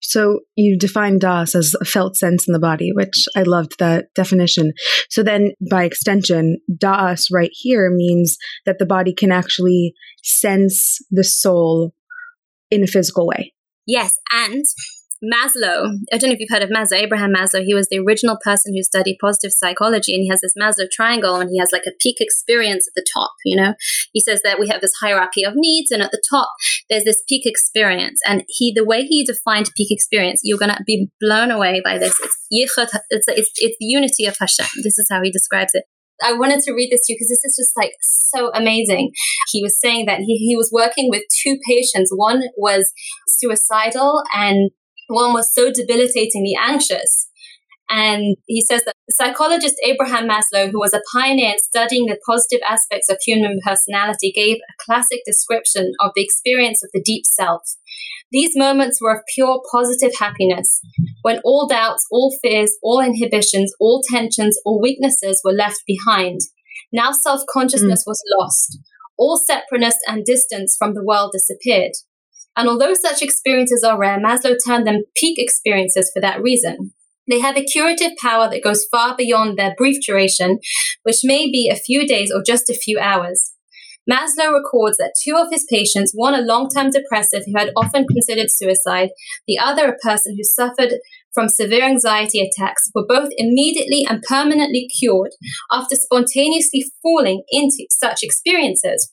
So 0.00 0.40
you 0.54 0.78
define 0.78 1.18
das 1.18 1.54
as 1.54 1.74
a 1.80 1.84
felt 1.84 2.16
sense 2.16 2.46
in 2.46 2.52
the 2.52 2.60
body, 2.60 2.90
which 2.92 3.24
I 3.34 3.42
loved 3.42 3.78
that 3.78 4.06
definition. 4.14 4.74
So 5.08 5.22
then 5.22 5.52
by 5.70 5.84
extension, 5.84 6.58
das 6.76 7.28
right 7.32 7.50
here 7.52 7.90
means 7.90 8.36
that 8.66 8.78
the 8.78 8.86
body 8.86 9.14
can 9.14 9.32
actually 9.32 9.94
sense 10.22 10.98
the 11.10 11.24
soul 11.24 11.94
in 12.70 12.84
a 12.84 12.86
physical 12.86 13.26
way. 13.26 13.54
Yes, 13.86 14.16
and 14.30 14.64
Maslow, 15.24 15.96
I 16.12 16.18
don't 16.18 16.30
know 16.30 16.34
if 16.34 16.40
you've 16.40 16.50
heard 16.50 16.62
of 16.62 16.70
Maslow, 16.70 16.98
Abraham 16.98 17.32
Maslow, 17.32 17.62
he 17.64 17.74
was 17.74 17.88
the 17.90 17.98
original 17.98 18.36
person 18.42 18.74
who 18.74 18.82
studied 18.82 19.18
positive 19.20 19.52
psychology 19.52 20.14
and 20.14 20.22
he 20.22 20.28
has 20.28 20.40
this 20.40 20.54
Maslow 20.60 20.90
triangle 20.90 21.36
and 21.36 21.50
he 21.50 21.58
has 21.58 21.70
like 21.72 21.86
a 21.86 21.96
peak 22.00 22.16
experience 22.20 22.86
at 22.88 22.94
the 22.94 23.06
top, 23.12 23.32
you 23.44 23.56
know? 23.56 23.74
He 24.12 24.20
says 24.20 24.42
that 24.42 24.58
we 24.58 24.68
have 24.68 24.80
this 24.80 24.92
hierarchy 25.00 25.44
of 25.44 25.54
needs 25.56 25.90
and 25.90 26.02
at 26.02 26.10
the 26.10 26.22
top 26.30 26.48
there's 26.88 27.04
this 27.04 27.22
peak 27.28 27.42
experience. 27.46 28.20
And 28.26 28.44
he, 28.48 28.72
the 28.74 28.84
way 28.84 29.02
he 29.02 29.24
defined 29.24 29.70
peak 29.76 29.88
experience, 29.90 30.40
you're 30.44 30.58
going 30.58 30.74
to 30.74 30.82
be 30.86 31.10
blown 31.20 31.50
away 31.50 31.80
by 31.84 31.98
this. 31.98 32.18
It's 32.20 32.38
yichud, 32.52 32.98
it's, 33.10 33.28
it's, 33.28 33.50
it's 33.56 33.76
unity 33.80 34.26
of 34.26 34.36
Hashem. 34.38 34.66
This 34.82 34.98
is 34.98 35.08
how 35.10 35.22
he 35.22 35.30
describes 35.30 35.70
it. 35.74 35.84
I 36.22 36.32
wanted 36.32 36.60
to 36.60 36.72
read 36.72 36.90
this 36.90 37.06
to 37.06 37.12
you 37.12 37.16
because 37.16 37.28
this 37.28 37.44
is 37.44 37.56
just 37.58 37.76
like 37.76 37.92
so 38.00 38.50
amazing. 38.54 39.10
He 39.50 39.62
was 39.62 39.80
saying 39.80 40.06
that 40.06 40.20
he, 40.20 40.36
he 40.36 40.56
was 40.56 40.70
working 40.72 41.08
with 41.10 41.22
two 41.42 41.58
patients. 41.68 42.12
One 42.14 42.42
was 42.56 42.92
suicidal 43.26 44.22
and 44.32 44.70
one 45.08 45.32
was 45.32 45.52
so 45.54 45.70
debilitatingly 45.70 46.54
anxious. 46.60 47.28
And 47.90 48.36
he 48.46 48.62
says 48.62 48.82
that 48.84 48.96
psychologist 49.10 49.76
Abraham 49.84 50.26
Maslow, 50.28 50.70
who 50.70 50.80
was 50.80 50.94
a 50.94 51.02
pioneer 51.12 51.50
in 51.50 51.58
studying 51.58 52.06
the 52.06 52.18
positive 52.26 52.60
aspects 52.68 53.10
of 53.10 53.18
human 53.24 53.60
personality, 53.64 54.32
gave 54.34 54.56
a 54.56 54.84
classic 54.84 55.20
description 55.26 55.92
of 56.00 56.12
the 56.14 56.24
experience 56.24 56.82
of 56.82 56.90
the 56.94 57.02
deep 57.02 57.26
self. 57.26 57.62
These 58.32 58.56
moments 58.56 59.00
were 59.00 59.14
of 59.14 59.22
pure 59.34 59.62
positive 59.70 60.12
happiness, 60.18 60.80
when 61.22 61.40
all 61.44 61.68
doubts, 61.68 62.06
all 62.10 62.34
fears, 62.42 62.72
all 62.82 63.00
inhibitions, 63.00 63.72
all 63.78 64.02
tensions, 64.10 64.58
all 64.64 64.80
weaknesses 64.80 65.40
were 65.44 65.52
left 65.52 65.82
behind. 65.86 66.40
Now 66.92 67.12
self 67.12 67.42
consciousness 67.52 68.02
mm. 68.04 68.08
was 68.08 68.22
lost. 68.38 68.78
All 69.16 69.36
separateness 69.36 69.98
and 70.08 70.24
distance 70.24 70.74
from 70.76 70.94
the 70.94 71.04
world 71.04 71.30
disappeared. 71.32 71.92
And 72.56 72.68
although 72.68 72.94
such 72.94 73.22
experiences 73.22 73.82
are 73.82 73.98
rare, 73.98 74.18
Maslow 74.18 74.56
termed 74.64 74.86
them 74.86 75.04
peak 75.16 75.38
experiences 75.38 76.10
for 76.14 76.20
that 76.20 76.40
reason. 76.40 76.92
They 77.28 77.40
have 77.40 77.56
a 77.56 77.64
curative 77.64 78.12
power 78.20 78.50
that 78.50 78.62
goes 78.62 78.86
far 78.90 79.16
beyond 79.16 79.58
their 79.58 79.74
brief 79.76 80.04
duration, 80.04 80.60
which 81.02 81.20
may 81.24 81.46
be 81.46 81.70
a 81.72 81.76
few 81.76 82.06
days 82.06 82.30
or 82.34 82.42
just 82.44 82.68
a 82.68 82.74
few 82.74 82.98
hours. 83.00 83.54
Maslow 84.10 84.52
records 84.52 84.98
that 84.98 85.14
two 85.24 85.34
of 85.34 85.50
his 85.50 85.66
patients, 85.70 86.12
one 86.14 86.34
a 86.34 86.42
long 86.42 86.68
term 86.68 86.90
depressive 86.90 87.42
who 87.46 87.58
had 87.58 87.70
often 87.74 88.06
considered 88.06 88.50
suicide, 88.50 89.08
the 89.46 89.58
other 89.58 89.88
a 89.88 89.96
person 89.96 90.36
who 90.36 90.44
suffered 90.44 90.98
from 91.32 91.48
severe 91.48 91.84
anxiety 91.84 92.40
attacks, 92.40 92.90
were 92.94 93.06
both 93.08 93.30
immediately 93.38 94.04
and 94.08 94.22
permanently 94.28 94.86
cured 95.00 95.32
after 95.72 95.96
spontaneously 95.96 96.84
falling 97.02 97.44
into 97.50 97.86
such 97.90 98.22
experiences. 98.22 99.10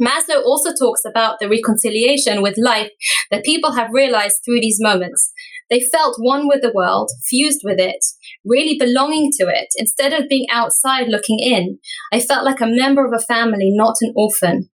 Maslow 0.00 0.42
also 0.44 0.70
talks 0.72 1.02
about 1.04 1.36
the 1.40 1.48
reconciliation 1.48 2.42
with 2.42 2.56
life 2.56 2.90
that 3.30 3.44
people 3.44 3.72
have 3.72 3.90
realized 3.92 4.36
through 4.44 4.60
these 4.60 4.78
moments. 4.80 5.32
They 5.68 5.80
felt 5.80 6.16
one 6.18 6.48
with 6.48 6.62
the 6.62 6.72
world, 6.74 7.10
fused 7.28 7.60
with 7.62 7.78
it, 7.78 8.04
really 8.44 8.78
belonging 8.78 9.30
to 9.38 9.46
it, 9.46 9.68
instead 9.76 10.12
of 10.12 10.28
being 10.28 10.46
outside 10.50 11.08
looking 11.08 11.38
in. 11.38 11.78
I 12.12 12.20
felt 12.20 12.44
like 12.44 12.60
a 12.60 12.66
member 12.66 13.06
of 13.06 13.12
a 13.12 13.22
family, 13.22 13.70
not 13.72 13.96
an 14.00 14.12
orphan. 14.16 14.70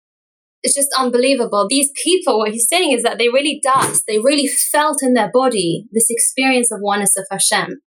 It's 0.62 0.74
just 0.74 0.88
unbelievable. 0.98 1.66
These 1.68 1.90
people, 2.02 2.38
what 2.38 2.52
he's 2.52 2.68
saying 2.68 2.92
is 2.92 3.02
that 3.02 3.18
they 3.18 3.28
really 3.28 3.60
does. 3.62 4.04
They 4.06 4.18
really 4.18 4.48
felt 4.48 5.02
in 5.02 5.14
their 5.14 5.30
body 5.32 5.86
this 5.92 6.06
experience 6.10 6.72
of 6.72 6.80
oneness 6.82 7.16
of 7.16 7.26
Hashem 7.30 7.80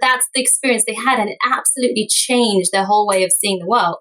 that's 0.00 0.26
the 0.34 0.40
experience 0.40 0.84
they 0.86 0.94
had, 0.94 1.18
and 1.18 1.30
it 1.30 1.38
absolutely 1.44 2.08
changed 2.08 2.70
their 2.72 2.84
whole 2.84 3.06
way 3.06 3.24
of 3.24 3.30
seeing 3.40 3.58
the 3.58 3.66
world. 3.66 3.96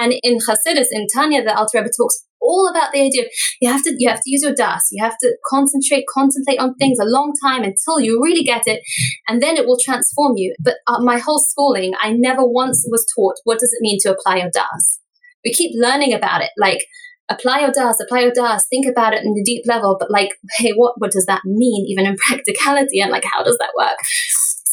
And 0.00 0.14
in 0.22 0.38
Chassidus, 0.38 0.88
in 0.90 1.06
Tanya, 1.14 1.42
the 1.44 1.56
Alter 1.56 1.78
Rebbe 1.78 1.90
talks 1.96 2.24
all 2.42 2.68
about 2.68 2.92
the 2.92 3.00
idea 3.00 3.22
of 3.22 3.28
you 3.60 3.70
have 3.70 3.82
to 3.84 3.94
you 3.96 4.08
have 4.08 4.20
to 4.20 4.30
use 4.30 4.42
your 4.42 4.54
das, 4.54 4.88
you 4.90 5.02
have 5.02 5.16
to 5.22 5.36
concentrate, 5.48 6.04
contemplate 6.12 6.58
on 6.58 6.74
things 6.74 6.98
a 7.00 7.04
long 7.04 7.32
time 7.42 7.62
until 7.62 8.00
you 8.00 8.20
really 8.22 8.42
get 8.42 8.62
it, 8.66 8.82
and 9.28 9.40
then 9.40 9.56
it 9.56 9.66
will 9.66 9.78
transform 9.82 10.32
you. 10.36 10.54
But 10.60 10.76
uh, 10.86 11.00
my 11.00 11.18
whole 11.18 11.38
schooling, 11.38 11.92
I 12.00 12.12
never 12.12 12.44
once 12.44 12.84
was 12.90 13.06
taught 13.14 13.36
what 13.44 13.60
does 13.60 13.72
it 13.72 13.82
mean 13.82 13.98
to 14.02 14.12
apply 14.12 14.38
your 14.38 14.50
das. 14.52 14.98
We 15.44 15.52
keep 15.52 15.72
learning 15.74 16.12
about 16.12 16.42
it, 16.42 16.50
like 16.58 16.86
apply 17.28 17.60
your 17.60 17.72
das, 17.72 18.00
apply 18.00 18.20
your 18.20 18.32
das, 18.32 18.66
think 18.68 18.86
about 18.86 19.14
it 19.14 19.24
in 19.24 19.32
the 19.34 19.44
deep 19.44 19.64
level, 19.66 19.96
but 19.98 20.10
like, 20.10 20.30
hey, 20.58 20.72
what 20.72 20.94
what 20.98 21.12
does 21.12 21.26
that 21.26 21.42
mean, 21.44 21.86
even 21.88 22.06
in 22.06 22.16
practicality, 22.26 23.00
and 23.00 23.12
like 23.12 23.24
how 23.24 23.42
does 23.42 23.58
that 23.58 23.72
work? 23.78 23.98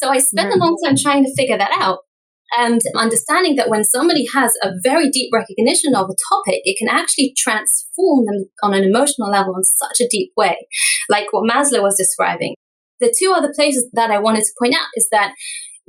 So 0.00 0.08
I 0.08 0.18
spent 0.18 0.50
a 0.50 0.54
hmm. 0.54 0.60
long 0.60 0.76
time 0.84 0.96
trying 0.96 1.24
to 1.24 1.34
figure 1.36 1.58
that 1.58 1.72
out 1.78 2.00
and 2.56 2.80
understanding 2.96 3.56
that 3.56 3.68
when 3.68 3.84
somebody 3.84 4.26
has 4.34 4.52
a 4.62 4.72
very 4.82 5.08
deep 5.10 5.30
recognition 5.32 5.94
of 5.94 6.06
a 6.06 6.16
topic, 6.34 6.62
it 6.64 6.78
can 6.78 6.88
actually 6.88 7.34
transform 7.36 8.24
them 8.26 8.46
on 8.62 8.74
an 8.74 8.82
emotional 8.82 9.30
level 9.30 9.54
in 9.56 9.62
such 9.62 10.00
a 10.00 10.08
deep 10.08 10.32
way, 10.36 10.66
like 11.08 11.32
what 11.32 11.48
Maslow 11.48 11.82
was 11.82 11.96
describing. 11.96 12.54
The 12.98 13.14
two 13.16 13.32
other 13.32 13.52
places 13.54 13.88
that 13.92 14.10
I 14.10 14.18
wanted 14.18 14.42
to 14.42 14.52
point 14.60 14.74
out 14.74 14.88
is 14.94 15.08
that 15.12 15.34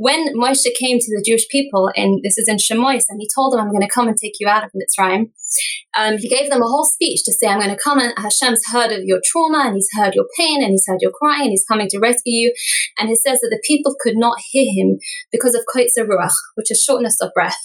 when 0.02 0.34
Moshe 0.34 0.66
came 0.80 0.98
to 0.98 1.12
the 1.14 1.24
Jewish 1.24 1.48
people, 1.50 1.92
and 1.96 2.22
this 2.24 2.36
is 2.36 2.48
in 2.48 2.58
Shemois, 2.58 3.06
and 3.08 3.22
he 3.22 3.30
told 3.36 3.54
them, 3.54 3.60
I'm 3.60 3.70
going 3.70 3.86
to 3.86 3.94
come 3.94 4.08
and 4.08 4.18
take 4.18 4.34
you 4.40 4.48
out 4.48 4.64
of 4.64 4.72
Mitzrayim, 4.74 5.30
um, 5.96 6.18
he 6.18 6.28
gave 6.28 6.50
them 6.50 6.64
a 6.64 6.68
whole 6.68 6.86
speech 6.86 7.22
to 7.26 7.32
say, 7.32 7.46
I'm 7.48 7.60
going 7.60 7.70
to 7.70 7.82
come 7.82 8.00
and 8.00 8.12
Hashem's 8.18 8.64
heard 8.74 8.92
of 8.92 9.04
your 9.04 9.22
trauma, 9.24 9.66
and 9.68 9.76
he's 9.76 9.90
heard 9.96 10.16
your 10.16 10.26
pain, 10.36 10.64
and 10.64 10.72
he's 10.72 10.86
heard 10.88 11.02
your 11.02 11.12
crying, 11.12 11.44
and 11.44 11.52
he's 11.52 11.66
coming 11.70 11.88
to 11.90 12.00
rescue 12.00 12.34
you. 12.34 12.54
And 12.98 13.10
he 13.10 13.16
says 13.16 13.42
that 13.42 13.50
the 13.52 13.62
people 13.68 13.96
could 14.02 14.18
not 14.18 14.40
hear 14.50 14.66
him 14.74 14.98
because 15.32 15.54
of 15.54 15.66
Koitzer 15.70 16.08
Ruach, 16.08 16.34
which 16.56 16.72
is 16.72 16.82
shortness 16.82 17.18
of 17.22 17.30
breath. 17.36 17.60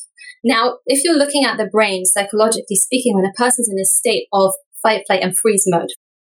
Now, 0.44 0.79
if 0.85 1.05
you're 1.05 1.16
looking 1.16 1.44
at 1.44 1.57
the 1.57 1.66
brain, 1.72 2.05
psychologically 2.05 2.77
speaking, 2.77 3.16
when 3.16 3.25
a 3.25 3.33
person's 3.33 3.70
in 3.70 3.81
a 3.81 3.87
state 3.87 4.27
of 4.35 4.53
fight, 4.83 5.05
flight, 5.07 5.22
and 5.22 5.37
freeze 5.38 5.64
mode, 5.66 5.88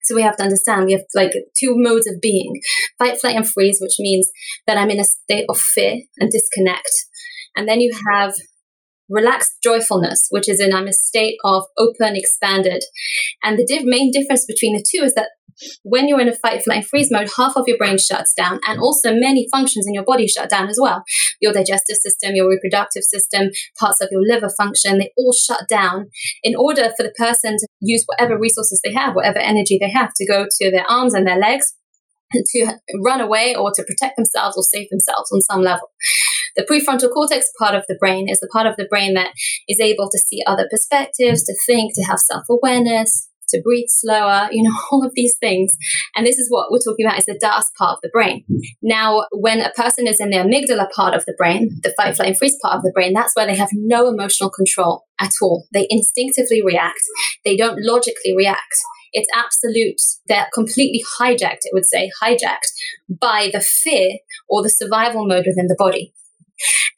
so 0.04 0.16
we 0.16 0.22
have 0.22 0.38
to 0.38 0.44
understand 0.44 0.86
we 0.86 0.94
have 0.94 1.04
like 1.16 1.32
two 1.60 1.74
modes 1.76 2.08
of 2.08 2.22
being 2.22 2.62
fight, 2.98 3.20
flight, 3.20 3.36
and 3.36 3.48
freeze, 3.48 3.80
which 3.82 3.96
means 4.00 4.30
that 4.68 4.78
I'm 4.78 4.90
in 4.90 5.00
a 5.00 5.04
state 5.04 5.46
of 5.50 5.60
fear 5.60 6.02
and 6.18 6.32
disconnect. 6.32 6.92
And 7.56 7.68
then 7.68 7.82
you 7.82 7.92
have 8.12 8.34
relaxed 9.10 9.58
joyfulness, 9.62 10.28
which 10.30 10.50
is 10.50 10.62
in 10.62 10.74
I'm 10.74 10.88
a 10.88 10.94
state 10.94 11.36
of 11.44 11.66
open, 11.78 12.16
expanded. 12.16 12.84
And 13.44 13.58
the 13.58 13.82
main 13.84 14.12
difference 14.12 14.46
between 14.46 14.76
the 14.76 14.86
two 14.90 15.04
is 15.04 15.14
that 15.16 15.30
when 15.84 16.08
you're 16.08 16.22
in 16.22 16.30
a 16.30 16.36
fight, 16.36 16.64
flight, 16.64 16.86
freeze 16.86 17.10
mode, 17.12 17.30
half 17.38 17.56
of 17.56 17.66
your 17.68 17.78
brain 17.78 17.98
shuts 17.98 18.34
down, 18.34 18.60
and 18.68 18.80
also 18.80 19.14
many 19.14 19.48
functions 19.52 19.86
in 19.88 19.94
your 19.94 20.04
body 20.04 20.28
shut 20.28 20.50
down 20.50 20.70
as 20.70 20.78
well. 20.82 21.04
Your 21.40 21.54
digestive 21.54 21.98
system, 21.98 22.36
your 22.36 22.50
reproductive 22.50 23.04
system, 23.04 23.50
parts 23.80 24.02
of 24.02 24.10
your 24.12 24.22
liver 24.24 24.50
function, 24.58 24.98
they 24.98 25.12
all 25.18 25.34
shut 25.34 25.68
down 25.70 26.10
in 26.44 26.56
order 26.56 26.92
for 26.96 27.04
the 27.04 27.14
person 27.18 27.58
to 27.58 27.68
use 27.80 28.04
whatever 28.06 28.38
resources 28.38 28.82
they 28.84 28.94
have, 28.94 29.16
whatever 29.16 29.40
energy 29.40 29.78
they 29.80 29.92
have 29.92 30.12
to 30.16 30.26
go 30.26 30.46
to 30.50 30.72
their 30.72 30.90
arms 30.90 31.14
and 31.14 31.28
their 31.28 31.40
legs 31.40 31.74
to 32.34 32.78
run 33.04 33.22
away 33.22 33.56
or 33.56 33.72
to 33.76 33.84
protect 33.84 34.16
themselves 34.16 34.58
or 34.58 34.64
save 34.64 34.90
themselves 34.90 35.32
on 35.32 35.42
some 35.42 35.62
level. 35.62 35.90
The 36.56 36.64
prefrontal 36.64 37.14
cortex 37.14 37.50
part 37.58 37.76
of 37.76 37.86
the 37.88 37.98
brain 38.00 38.28
is 38.30 38.40
the 38.40 38.50
part 38.52 38.68
of 38.68 38.76
the 38.78 38.88
brain 38.90 39.14
that 39.14 39.32
is 39.68 39.80
able 39.80 40.10
to 40.10 40.20
see 40.20 40.44
other 40.46 40.68
perspectives, 40.70 41.44
to 41.44 41.56
think, 41.66 41.94
to 41.96 42.04
have 42.04 42.20
self 42.20 42.44
awareness, 42.50 43.30
to 43.52 43.62
breathe 43.64 43.88
slower, 43.88 44.50
you 44.52 44.64
know, 44.64 44.76
all 44.92 45.06
of 45.06 45.14
these 45.16 45.38
things. 45.40 45.76
And 46.16 46.26
this 46.26 46.38
is 46.38 46.50
what 46.50 46.72
we're 46.72 46.80
talking 46.80 47.06
about 47.06 47.20
is 47.20 47.26
the 47.26 47.40
DAS 47.40 47.70
part 47.78 47.96
of 47.96 48.00
the 48.02 48.10
brain. 48.12 48.46
Now, 48.82 49.26
when 49.32 49.62
a 49.62 49.72
person 49.72 50.08
is 50.08 50.20
in 50.20 50.30
the 50.30 50.38
amygdala 50.38 50.90
part 50.92 51.14
of 51.14 51.26
the 51.26 51.36
brain, 51.38 51.80
the 51.84 51.94
fight, 51.96 52.16
flight, 52.16 52.30
and 52.30 52.38
freeze 52.38 52.58
part 52.62 52.76
of 52.76 52.84
the 52.84 52.92
brain, 52.94 53.14
that's 53.14 53.36
where 53.36 53.46
they 53.46 53.56
have 53.56 53.70
no 53.74 54.08
emotional 54.08 54.50
control 54.50 55.06
at 55.20 55.32
all. 55.42 55.68
They 55.74 55.88
instinctively 55.90 56.62
react. 56.66 57.02
They 57.46 57.56
don't 57.56 57.78
logically 57.80 58.36
react. 58.36 58.76
It's 59.14 59.30
absolute. 59.36 60.00
They're 60.28 60.48
completely 60.54 61.04
hijacked, 61.20 61.64
it 61.64 61.74
would 61.74 61.86
say, 61.86 62.10
hijacked 62.24 62.72
by 63.10 63.50
the 63.52 63.60
fear 63.60 64.18
or 64.50 64.64
the 64.64 64.70
survival 64.70 65.28
mode 65.28 65.46
within 65.46 65.68
the 65.68 65.76
body. 65.78 66.14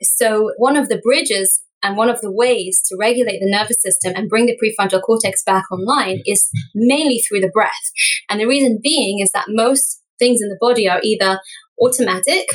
So 0.01 0.51
one 0.57 0.77
of 0.77 0.89
the 0.89 1.01
bridges 1.03 1.63
and 1.83 1.97
one 1.97 2.09
of 2.09 2.21
the 2.21 2.31
ways 2.31 2.81
to 2.87 2.97
regulate 2.99 3.39
the 3.39 3.51
nervous 3.51 3.81
system 3.81 4.13
and 4.15 4.29
bring 4.29 4.45
the 4.45 4.57
prefrontal 4.57 5.01
cortex 5.01 5.43
back 5.43 5.65
online 5.71 6.21
is 6.25 6.49
mainly 6.73 7.19
through 7.19 7.41
the 7.41 7.51
breath. 7.53 7.91
And 8.29 8.39
the 8.39 8.47
reason 8.47 8.79
being 8.81 9.19
is 9.19 9.31
that 9.33 9.45
most 9.49 10.01
things 10.19 10.41
in 10.41 10.49
the 10.49 10.57
body 10.59 10.87
are 10.87 11.01
either 11.03 11.39
automatic, 11.81 12.47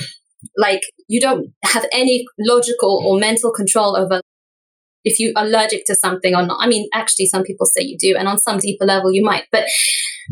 like 0.57 0.81
you 1.09 1.21
don't 1.21 1.53
have 1.65 1.87
any 1.93 2.25
logical 2.39 3.03
or 3.07 3.19
mental 3.19 3.53
control 3.53 3.97
over 3.97 4.21
if 5.05 5.21
you're 5.21 5.33
allergic 5.37 5.85
to 5.87 5.95
something 5.95 6.35
or 6.35 6.45
not. 6.45 6.59
I 6.61 6.67
mean, 6.67 6.89
actually, 6.93 7.27
some 7.27 7.43
people 7.43 7.67
say 7.67 7.83
you 7.83 7.97
do, 7.99 8.17
and 8.19 8.29
on 8.29 8.39
some 8.39 8.59
deeper 8.59 8.85
level, 8.85 9.13
you 9.13 9.25
might. 9.25 9.45
But 9.53 9.65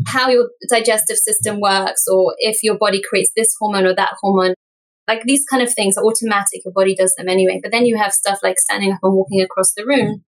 how 0.07 0.29
your 0.29 0.49
digestive 0.69 1.17
system 1.17 1.59
works, 1.59 2.05
or 2.11 2.35
if 2.37 2.59
your 2.63 2.77
body 2.77 3.01
creates 3.07 3.31
this 3.35 3.55
hormone 3.59 3.85
or 3.85 3.95
that 3.95 4.15
hormone, 4.21 4.53
like 5.07 5.23
these 5.23 5.45
kind 5.49 5.63
of 5.63 5.73
things 5.73 5.97
are 5.97 6.03
automatic. 6.03 6.61
Your 6.65 6.73
body 6.73 6.95
does 6.95 7.13
them 7.17 7.29
anyway. 7.29 7.59
But 7.61 7.71
then 7.71 7.85
you 7.85 7.97
have 7.97 8.11
stuff 8.11 8.39
like 8.43 8.59
standing 8.59 8.91
up 8.91 8.99
and 9.03 9.15
walking 9.15 9.41
across 9.41 9.73
the 9.75 9.85
room 9.85 10.23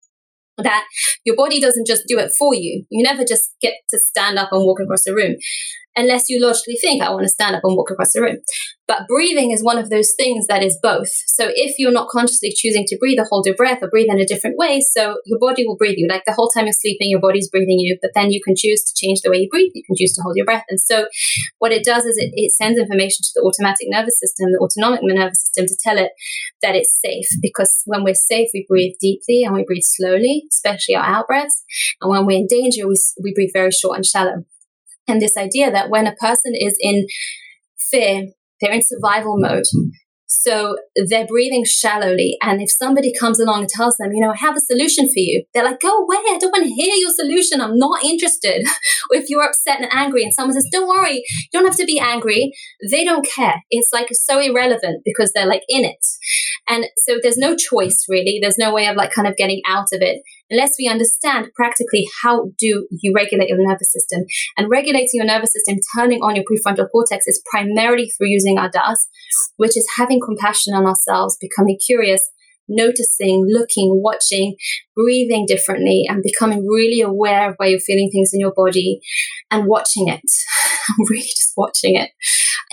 that 0.57 0.85
your 1.25 1.35
body 1.35 1.59
doesn't 1.59 1.87
just 1.87 2.03
do 2.07 2.17
it 2.19 2.31
for 2.37 2.53
you. 2.53 2.85
You 2.89 3.03
never 3.03 3.23
just 3.25 3.53
get 3.61 3.73
to 3.89 3.99
stand 3.99 4.37
up 4.37 4.49
and 4.51 4.65
walk 4.65 4.79
across 4.79 5.03
the 5.03 5.13
room 5.13 5.35
unless 5.95 6.29
you 6.29 6.41
logically 6.41 6.77
think, 6.79 7.01
I 7.01 7.09
want 7.09 7.23
to 7.23 7.29
stand 7.29 7.55
up 7.55 7.61
and 7.63 7.75
walk 7.75 7.91
across 7.91 8.13
the 8.13 8.21
room. 8.21 8.37
But 8.87 9.07
breathing 9.07 9.51
is 9.51 9.63
one 9.63 9.79
of 9.79 9.89
those 9.89 10.13
things 10.17 10.45
that 10.47 10.61
is 10.61 10.77
both. 10.81 11.09
So 11.25 11.49
if 11.49 11.79
you're 11.79 11.91
not 11.91 12.09
consciously 12.09 12.53
choosing 12.55 12.85
to 12.87 12.97
breathe 12.99 13.17
or 13.19 13.25
hold 13.29 13.47
your 13.47 13.55
breath 13.55 13.79
or 13.81 13.89
breathe 13.89 14.09
in 14.09 14.19
a 14.19 14.25
different 14.25 14.57
way, 14.57 14.79
so 14.79 15.17
your 15.25 15.39
body 15.39 15.65
will 15.65 15.75
breathe 15.75 15.95
you. 15.97 16.07
Like 16.07 16.23
the 16.25 16.33
whole 16.33 16.49
time 16.49 16.65
you're 16.65 16.73
sleeping, 16.73 17.09
your 17.09 17.19
body's 17.19 17.49
breathing 17.49 17.79
you, 17.79 17.97
but 18.01 18.11
then 18.13 18.31
you 18.31 18.41
can 18.43 18.53
choose 18.55 18.83
to 18.83 18.93
change 18.95 19.21
the 19.21 19.31
way 19.31 19.37
you 19.37 19.49
breathe. 19.49 19.71
You 19.73 19.83
can 19.87 19.95
choose 19.97 20.13
to 20.13 20.21
hold 20.21 20.35
your 20.35 20.45
breath. 20.45 20.65
And 20.69 20.79
so 20.79 21.07
what 21.59 21.71
it 21.71 21.83
does 21.83 22.05
is 22.05 22.17
it, 22.17 22.31
it 22.35 22.51
sends 22.51 22.77
information 22.77 23.23
to 23.23 23.31
the 23.33 23.41
automatic 23.41 23.87
nervous 23.89 24.19
system, 24.19 24.51
the 24.51 24.61
autonomic 24.61 25.01
nervous 25.01 25.41
system 25.41 25.65
to 25.65 25.77
tell 25.81 25.97
it 25.97 26.11
that 26.61 26.75
it's 26.75 26.99
safe. 27.01 27.27
Because 27.41 27.81
when 27.85 28.03
we're 28.03 28.13
safe, 28.13 28.49
we 28.53 28.65
breathe 28.69 28.93
deeply 29.01 29.43
and 29.43 29.55
we 29.55 29.63
breathe 29.63 29.83
slowly, 29.83 30.43
especially 30.51 30.95
our 30.95 31.03
out 31.03 31.27
breaths. 31.27 31.63
And 32.01 32.11
when 32.11 32.25
we're 32.25 32.37
in 32.37 32.47
danger, 32.47 32.87
we, 32.87 32.95
we 33.21 33.33
breathe 33.33 33.51
very 33.53 33.71
short 33.71 33.97
and 33.97 34.05
shallow. 34.05 34.45
And 35.07 35.21
this 35.21 35.37
idea 35.37 35.71
that 35.71 35.89
when 35.89 36.07
a 36.07 36.15
person 36.15 36.53
is 36.55 36.77
in 36.79 37.05
fear, 37.91 38.27
they're 38.61 38.73
in 38.73 38.81
survival 38.81 39.35
mode. 39.37 39.63
So 40.27 40.75
they're 41.09 41.25
breathing 41.25 41.65
shallowly. 41.65 42.37
And 42.41 42.61
if 42.61 42.69
somebody 42.69 43.13
comes 43.19 43.39
along 43.39 43.61
and 43.61 43.69
tells 43.69 43.97
them, 43.97 44.11
you 44.11 44.21
know, 44.21 44.31
I 44.31 44.37
have 44.37 44.55
a 44.55 44.59
solution 44.59 45.05
for 45.07 45.17
you, 45.17 45.43
they're 45.53 45.63
like, 45.63 45.79
go 45.79 46.03
away. 46.03 46.17
I 46.17 46.37
don't 46.39 46.51
want 46.51 46.65
to 46.65 46.73
hear 46.73 46.93
your 46.93 47.11
solution. 47.11 47.61
I'm 47.61 47.77
not 47.77 48.03
interested. 48.03 48.63
or 49.11 49.17
if 49.17 49.29
you're 49.29 49.43
upset 49.43 49.81
and 49.81 49.89
angry 49.91 50.23
and 50.23 50.33
someone 50.33 50.53
says, 50.53 50.67
don't 50.71 50.87
worry, 50.87 51.15
you 51.15 51.49
don't 51.51 51.65
have 51.65 51.77
to 51.77 51.85
be 51.85 51.99
angry, 51.99 52.51
they 52.91 53.03
don't 53.03 53.25
care. 53.25 53.55
It's 53.69 53.89
like 53.93 54.07
so 54.11 54.39
irrelevant 54.39 55.01
because 55.03 55.31
they're 55.33 55.47
like 55.47 55.63
in 55.69 55.85
it. 55.85 56.05
And 56.67 56.85
so 56.97 57.17
there's 57.21 57.37
no 57.37 57.55
choice 57.55 58.05
really. 58.09 58.39
There's 58.41 58.57
no 58.57 58.73
way 58.73 58.87
of 58.87 58.95
like 58.95 59.13
kind 59.13 59.27
of 59.27 59.37
getting 59.37 59.61
out 59.67 59.87
of 59.93 60.01
it 60.01 60.21
unless 60.49 60.75
we 60.77 60.87
understand 60.87 61.47
practically 61.55 62.05
how 62.23 62.51
do 62.57 62.87
you 62.91 63.13
regulate 63.15 63.49
your 63.49 63.57
nervous 63.59 63.91
system. 63.91 64.25
And 64.57 64.69
regulating 64.69 65.09
your 65.13 65.25
nervous 65.25 65.53
system, 65.53 65.77
turning 65.97 66.19
on 66.21 66.35
your 66.35 66.45
prefrontal 66.45 66.89
cortex 66.91 67.27
is 67.27 67.41
primarily 67.49 68.09
through 68.09 68.29
using 68.29 68.57
our 68.57 68.69
DAS, 68.69 69.07
which 69.57 69.77
is 69.77 69.87
having 69.97 70.19
compassion 70.23 70.73
on 70.73 70.85
ourselves, 70.85 71.37
becoming 71.39 71.77
curious, 71.85 72.21
noticing, 72.67 73.45
looking, 73.47 74.01
watching, 74.03 74.55
breathing 74.95 75.45
differently, 75.47 76.03
and 76.07 76.23
becoming 76.23 76.65
really 76.67 77.01
aware 77.01 77.49
of 77.49 77.55
where 77.57 77.69
you're 77.69 77.79
feeling 77.79 78.09
things 78.11 78.31
in 78.33 78.39
your 78.39 78.53
body 78.55 78.99
and 79.51 79.67
watching 79.67 80.07
it. 80.07 80.21
really 81.09 81.21
just 81.21 81.53
watching 81.55 81.95
it. 81.95 82.11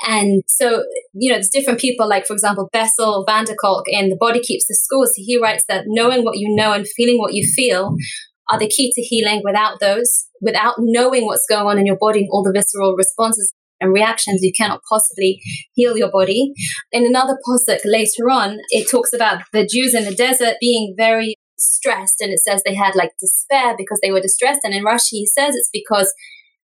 And 0.07 0.43
so, 0.49 0.85
you 1.13 1.31
know, 1.31 1.37
there's 1.37 1.49
different 1.49 1.81
people, 1.81 2.09
like, 2.09 2.27
for 2.27 2.33
example, 2.33 2.69
Bessel 2.73 3.25
van 3.27 3.45
der 3.45 3.55
Kolk 3.55 3.85
in 3.87 4.09
The 4.09 4.17
Body 4.19 4.41
Keeps 4.41 4.67
the 4.67 4.75
Scores. 4.75 5.13
He 5.17 5.39
writes 5.41 5.65
that 5.69 5.85
knowing 5.87 6.25
what 6.25 6.39
you 6.39 6.55
know 6.55 6.73
and 6.73 6.87
feeling 6.89 7.19
what 7.19 7.35
you 7.35 7.47
feel 7.47 7.95
are 8.51 8.59
the 8.59 8.69
key 8.69 8.93
to 8.95 9.03
healing. 9.03 9.43
Without 9.45 9.81
those, 9.81 10.27
without 10.41 10.75
knowing 10.79 11.27
what's 11.27 11.47
going 11.49 11.67
on 11.67 11.79
in 11.79 11.87
your 11.87 11.99
body 11.99 12.21
and 12.21 12.29
all 12.33 12.43
the 12.43 12.53
visceral 12.53 12.95
responses 12.97 13.55
and 13.81 13.93
reactions, 13.93 14.43
you 14.43 14.53
cannot 14.57 14.81
possibly 14.89 15.41
heal 15.75 15.97
your 15.97 16.11
body. 16.11 16.53
In 16.91 17.07
another 17.07 17.37
posuk 17.47 17.81
later 17.85 18.31
on, 18.31 18.59
it 18.71 18.91
talks 18.91 19.13
about 19.13 19.43
the 19.53 19.67
Jews 19.67 19.95
in 19.95 20.05
the 20.05 20.15
desert 20.15 20.57
being 20.61 20.95
very 20.97 21.35
stressed 21.59 22.21
and 22.21 22.33
it 22.33 22.41
says 22.41 22.63
they 22.65 22.75
had 22.75 22.95
like 22.97 23.13
despair 23.21 23.75
because 23.77 24.01
they 24.03 24.11
were 24.11 24.21
distressed. 24.21 24.61
And 24.65 24.75
in 24.75 24.85
Rashi, 24.85 25.11
he 25.13 25.27
says 25.27 25.55
it's 25.55 25.71
because 25.73 26.13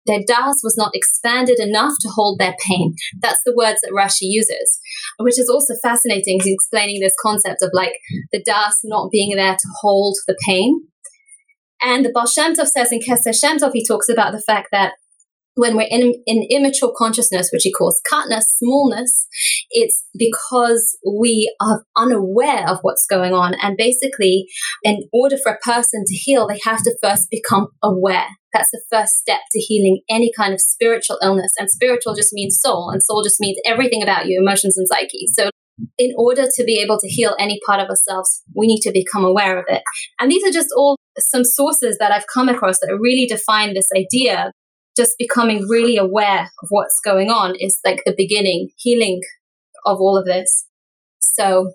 their 0.06 0.20
das 0.26 0.60
was 0.62 0.76
not 0.76 0.90
expanded 0.94 1.58
enough 1.58 1.94
to 2.00 2.08
hold 2.08 2.38
their 2.38 2.54
pain. 2.66 2.94
That's 3.20 3.40
the 3.44 3.54
words 3.56 3.80
that 3.82 3.92
Rashi 3.92 4.28
uses, 4.28 4.80
which 5.18 5.38
is 5.38 5.48
also 5.48 5.74
fascinating. 5.82 6.40
He's 6.42 6.54
explaining 6.54 7.00
this 7.00 7.14
concept 7.20 7.62
of 7.62 7.70
like 7.72 7.94
the 8.32 8.42
das 8.44 8.80
not 8.84 9.10
being 9.10 9.34
there 9.36 9.54
to 9.54 9.68
hold 9.80 10.16
the 10.26 10.36
pain. 10.46 10.88
And 11.82 12.04
the 12.04 12.10
Baal 12.12 12.26
Shem 12.26 12.54
Tov 12.54 12.66
says 12.66 12.92
in 12.92 13.00
Keser 13.00 13.38
Shem 13.38 13.58
Tov, 13.58 13.72
he 13.72 13.86
talks 13.86 14.08
about 14.08 14.32
the 14.32 14.42
fact 14.46 14.68
that 14.72 14.94
when 15.54 15.76
we're 15.76 15.88
in, 15.90 16.14
in 16.26 16.46
immature 16.50 16.92
consciousness, 16.96 17.50
which 17.52 17.62
he 17.62 17.72
calls 17.72 18.00
katnus, 18.10 18.44
smallness, 18.58 19.26
it's 19.70 20.04
because 20.18 20.96
we 21.18 21.54
are 21.60 21.84
unaware 21.96 22.68
of 22.68 22.78
what's 22.82 23.06
going 23.06 23.32
on. 23.32 23.54
And 23.62 23.76
basically, 23.76 24.46
in 24.82 25.08
order 25.12 25.36
for 25.36 25.52
a 25.52 25.58
person 25.58 26.04
to 26.06 26.14
heal, 26.14 26.46
they 26.48 26.60
have 26.64 26.82
to 26.82 26.96
first 27.02 27.28
become 27.30 27.68
aware. 27.82 28.26
That's 28.52 28.70
the 28.70 28.82
first 28.90 29.14
step 29.14 29.40
to 29.52 29.60
healing 29.60 30.02
any 30.08 30.30
kind 30.36 30.54
of 30.54 30.60
spiritual 30.60 31.18
illness. 31.22 31.52
And 31.58 31.70
spiritual 31.70 32.14
just 32.14 32.32
means 32.32 32.58
soul, 32.60 32.90
and 32.90 33.02
soul 33.02 33.22
just 33.22 33.40
means 33.40 33.58
everything 33.66 34.02
about 34.02 34.26
you, 34.26 34.40
emotions 34.40 34.76
and 34.76 34.86
psyche. 34.88 35.26
So 35.34 35.50
in 35.98 36.12
order 36.16 36.44
to 36.44 36.64
be 36.64 36.80
able 36.80 36.98
to 37.00 37.08
heal 37.08 37.34
any 37.38 37.60
part 37.66 37.80
of 37.80 37.88
ourselves, 37.88 38.42
we 38.54 38.66
need 38.66 38.80
to 38.82 38.92
become 38.92 39.24
aware 39.24 39.58
of 39.58 39.64
it. 39.68 39.82
And 40.20 40.30
these 40.30 40.44
are 40.44 40.52
just 40.52 40.68
all 40.76 40.96
some 41.18 41.44
sources 41.44 41.98
that 41.98 42.12
I've 42.12 42.26
come 42.32 42.48
across 42.48 42.78
that 42.80 42.96
really 43.00 43.26
define 43.26 43.74
this 43.74 43.88
idea 43.96 44.52
just 44.96 45.14
becoming 45.18 45.66
really 45.68 45.96
aware 45.96 46.50
of 46.62 46.68
what's 46.70 47.00
going 47.04 47.30
on 47.30 47.54
is 47.58 47.78
like 47.84 48.02
the 48.04 48.14
beginning, 48.16 48.70
healing 48.78 49.20
of 49.86 49.98
all 50.00 50.16
of 50.16 50.24
this. 50.24 50.66
So 51.20 51.72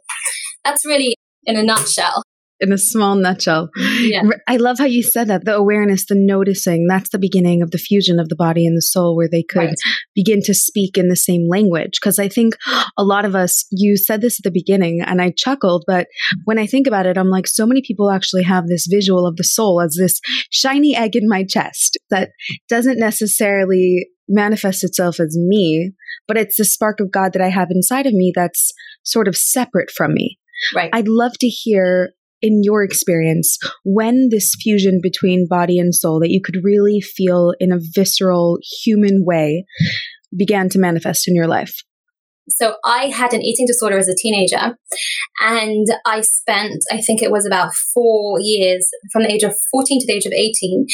that's 0.64 0.86
really 0.86 1.16
in 1.46 1.58
a 1.58 1.64
nutshell 1.64 2.24
in 2.60 2.72
a 2.74 2.78
small 2.78 3.16
nutshell. 3.16 3.70
Yeah. 4.02 4.24
I 4.48 4.58
love 4.58 4.80
how 4.80 4.86
you 4.86 5.04
said 5.04 5.28
that 5.28 5.46
the 5.46 5.56
awareness, 5.56 6.06
the 6.06 6.16
noticing, 6.16 6.88
that's 6.88 7.10
the 7.10 7.20
beginning 7.20 7.62
of 7.62 7.72
the 7.72 7.78
fusion 7.78 8.20
of 8.20 8.30
the 8.30 8.36
body 8.36 8.66
and 8.66 8.76
the 8.78 8.82
soul 8.82 9.16
where 9.16 9.30
they 9.30 9.44
could 9.44 9.60
right. 9.60 9.78
begin 10.14 10.42
to 10.44 10.54
speak 10.54 10.98
in 10.98 11.08
the 11.08 11.16
same 11.16 11.48
language. 11.48 12.00
Because 12.00 12.20
I 12.20 12.28
think 12.28 12.56
a 12.98 13.04
lot 13.04 13.26
of 13.26 13.36
us, 13.36 13.66
you 13.72 13.98
said 13.98 14.22
this 14.22 14.40
at 14.40 14.44
the 14.44 14.52
beginning 14.52 15.02
and 15.02 15.22
I 15.22 15.34
chuckled, 15.36 15.84
but 15.88 16.08
when 16.46 16.60
I 16.60 16.66
think 16.66 16.88
about 16.88 17.06
it, 17.06 17.18
I'm 17.18 17.30
like, 17.30 17.48
so 17.48 17.66
many 17.66 17.82
people 17.82 18.12
actually 18.12 18.44
have 18.44 18.68
this 18.68 18.88
visual 18.90 19.26
of 19.26 19.38
the 19.38 19.44
soul 19.44 19.82
as 19.82 19.96
this 20.00 20.20
shiny 20.52 20.96
egg 20.96 21.16
in 21.16 21.28
my 21.28 21.44
chest 21.44 21.98
that 22.10 22.32
doesn't 22.68 23.00
necessarily 23.00 24.08
manifest 24.28 24.84
itself 24.84 25.20
as 25.20 25.38
me, 25.38 25.94
but 26.28 26.38
it's 26.38 26.58
the 26.58 26.66
spark 26.66 27.00
of 27.00 27.12
God 27.12 27.34
that 27.34 27.42
I 27.42 27.50
have 27.50 27.70
inside 27.72 28.06
of 28.06 28.14
me 28.14 28.32
that's 28.36 28.72
sort 29.04 29.28
of 29.28 29.36
separate 29.36 29.90
from 29.90 30.14
me. 30.14 30.38
Right. 30.76 30.90
I'd 30.94 31.08
love 31.08 31.34
to 31.40 31.48
hear 31.48 32.12
in 32.42 32.62
your 32.64 32.84
experience 32.84 33.58
when 33.84 34.30
this 34.30 34.54
fusion 34.62 35.00
between 35.02 35.48
body 35.50 35.80
and 35.80 35.94
soul 35.94 36.20
that 36.20 36.32
you 36.32 36.42
could 36.44 36.64
really 36.64 37.02
feel 37.02 37.54
in 37.60 37.72
a 37.72 37.80
visceral 37.80 38.58
human 38.84 39.24
way 39.26 39.66
began 40.38 40.70
to 40.70 40.80
manifest 40.80 41.28
in 41.28 41.36
your 41.36 41.48
life? 41.48 41.84
So 42.50 42.76
I 42.84 43.06
had 43.06 43.34
an 43.34 43.44
eating 43.44 43.68
disorder 43.68 43.98
as 43.98 44.10
a 44.10 44.16
teenager 44.16 44.76
and 45.42 45.88
I 46.06 46.22
spent, 46.22 46.82
I 46.92 46.98
think 46.98 47.22
it 47.22 47.32
was 47.32 47.46
about 47.46 47.76
four 47.76 48.40
years 48.40 48.90
from 49.12 49.24
the 49.24 49.32
age 49.32 49.44
of 49.44 49.54
14 49.72 50.00
to 50.02 50.08
the 50.08 50.14
age 50.14 50.26
of 50.26 50.34
18, 50.34 50.88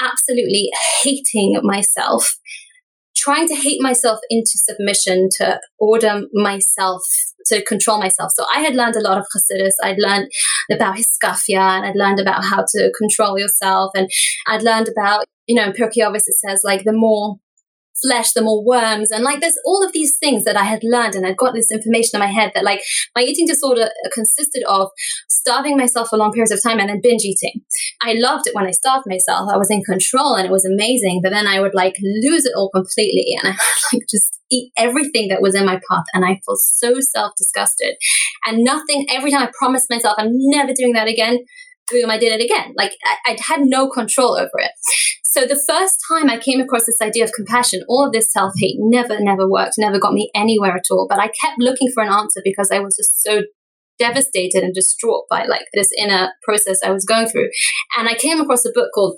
absolutely 0.00 0.70
hating 1.02 1.60
myself 1.62 2.36
trying 3.24 3.48
to 3.48 3.54
hate 3.54 3.80
myself 3.80 4.18
into 4.28 4.52
submission 4.56 5.28
to 5.38 5.58
order 5.78 6.22
myself 6.34 7.02
to 7.46 7.64
control 7.64 7.98
myself. 7.98 8.32
So 8.34 8.44
I 8.54 8.60
had 8.60 8.74
learned 8.74 8.96
a 8.96 9.00
lot 9.00 9.18
of 9.18 9.26
Chassidus. 9.34 9.74
I'd 9.82 9.98
learned 9.98 10.28
about 10.70 10.96
Hiskafia 10.96 11.58
and 11.58 11.86
I'd 11.86 11.96
learned 11.96 12.20
about 12.20 12.44
how 12.44 12.64
to 12.66 12.92
control 12.96 13.38
yourself. 13.38 13.92
And 13.94 14.08
I'd 14.46 14.62
learned 14.62 14.88
about, 14.88 15.24
you 15.46 15.54
know, 15.54 15.66
in 15.66 15.72
Pirkei 15.72 16.02
Avos 16.02 16.24
it 16.26 16.36
says 16.46 16.60
like 16.64 16.84
the 16.84 16.92
more 16.92 17.36
flesh, 18.02 18.32
the 18.32 18.42
more 18.42 18.64
worms. 18.64 19.10
And 19.10 19.24
like 19.24 19.40
there's 19.40 19.58
all 19.64 19.84
of 19.84 19.92
these 19.92 20.16
things 20.18 20.44
that 20.44 20.56
I 20.56 20.64
had 20.64 20.80
learned 20.82 21.14
and 21.14 21.26
I'd 21.26 21.36
got 21.36 21.54
this 21.54 21.70
information 21.70 22.10
in 22.14 22.20
my 22.20 22.32
head 22.32 22.52
that 22.54 22.64
like 22.64 22.82
my 23.14 23.22
eating 23.22 23.46
disorder 23.46 23.88
consisted 24.12 24.64
of 24.68 24.88
starving 25.30 25.76
myself 25.76 26.08
for 26.08 26.16
long 26.16 26.32
periods 26.32 26.52
of 26.52 26.62
time 26.62 26.78
and 26.80 26.88
then 26.88 27.00
binge 27.02 27.22
eating. 27.22 27.62
I 28.02 28.14
loved 28.14 28.46
it 28.46 28.54
when 28.54 28.66
I 28.66 28.72
starved 28.72 29.06
myself. 29.06 29.48
I 29.52 29.56
was 29.56 29.70
in 29.70 29.82
control 29.82 30.34
and 30.34 30.46
it 30.46 30.52
was 30.52 30.64
amazing. 30.64 31.20
But 31.22 31.30
then 31.30 31.46
I 31.46 31.60
would 31.60 31.74
like 31.74 31.94
lose 32.02 32.44
it 32.44 32.52
all 32.56 32.70
completely 32.74 33.36
and 33.42 33.54
I 33.54 33.56
like 33.92 34.02
just 34.10 34.40
eat 34.50 34.72
everything 34.76 35.28
that 35.28 35.42
was 35.42 35.54
in 35.54 35.64
my 35.64 35.80
path 35.90 36.04
and 36.12 36.24
I 36.24 36.40
felt 36.44 36.58
so 36.58 36.94
self 37.00 37.32
disgusted. 37.36 37.96
And 38.46 38.64
nothing, 38.64 39.06
every 39.10 39.30
time 39.30 39.42
I 39.42 39.50
promised 39.58 39.86
myself 39.90 40.14
I'm 40.18 40.30
never 40.32 40.72
doing 40.72 40.92
that 40.94 41.08
again, 41.08 41.38
boom, 41.90 42.10
I 42.10 42.18
did 42.18 42.32
it 42.32 42.44
again. 42.44 42.74
Like 42.76 42.92
I, 43.04 43.32
I 43.32 43.36
had 43.46 43.60
no 43.62 43.88
control 43.88 44.36
over 44.36 44.58
it. 44.58 44.72
So 45.24 45.40
the 45.46 45.60
first 45.68 45.98
time 46.08 46.30
I 46.30 46.38
came 46.38 46.60
across 46.60 46.86
this 46.86 47.00
idea 47.02 47.24
of 47.24 47.32
compassion, 47.32 47.82
all 47.88 48.06
of 48.06 48.12
this 48.12 48.32
self 48.32 48.52
hate 48.56 48.76
never, 48.78 49.18
never 49.18 49.48
worked, 49.48 49.74
never 49.78 49.98
got 49.98 50.12
me 50.12 50.30
anywhere 50.34 50.76
at 50.76 50.86
all. 50.90 51.06
But 51.08 51.18
I 51.18 51.26
kept 51.26 51.58
looking 51.58 51.90
for 51.92 52.02
an 52.02 52.12
answer 52.12 52.40
because 52.44 52.70
I 52.70 52.78
was 52.78 52.96
just 52.96 53.22
so 53.22 53.42
devastated 53.98 54.62
and 54.62 54.74
distraught 54.74 55.24
by 55.28 55.44
like 55.44 55.66
this 55.72 55.90
inner 55.98 56.30
process 56.42 56.78
I 56.84 56.90
was 56.90 57.04
going 57.04 57.28
through. 57.28 57.48
And 57.98 58.08
I 58.08 58.14
came 58.14 58.40
across 58.40 58.64
a 58.64 58.72
book 58.72 58.90
called 58.94 59.16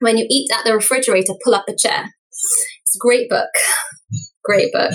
When 0.00 0.16
You 0.16 0.26
Eat 0.28 0.50
at 0.52 0.64
the 0.64 0.74
Refrigerator, 0.74 1.34
Pull 1.44 1.54
Up 1.54 1.64
a 1.68 1.76
Chair. 1.76 2.14
It's 2.30 2.96
a 2.96 2.98
great 2.98 3.28
book. 3.28 3.50
Great 4.44 4.72
book. 4.72 4.92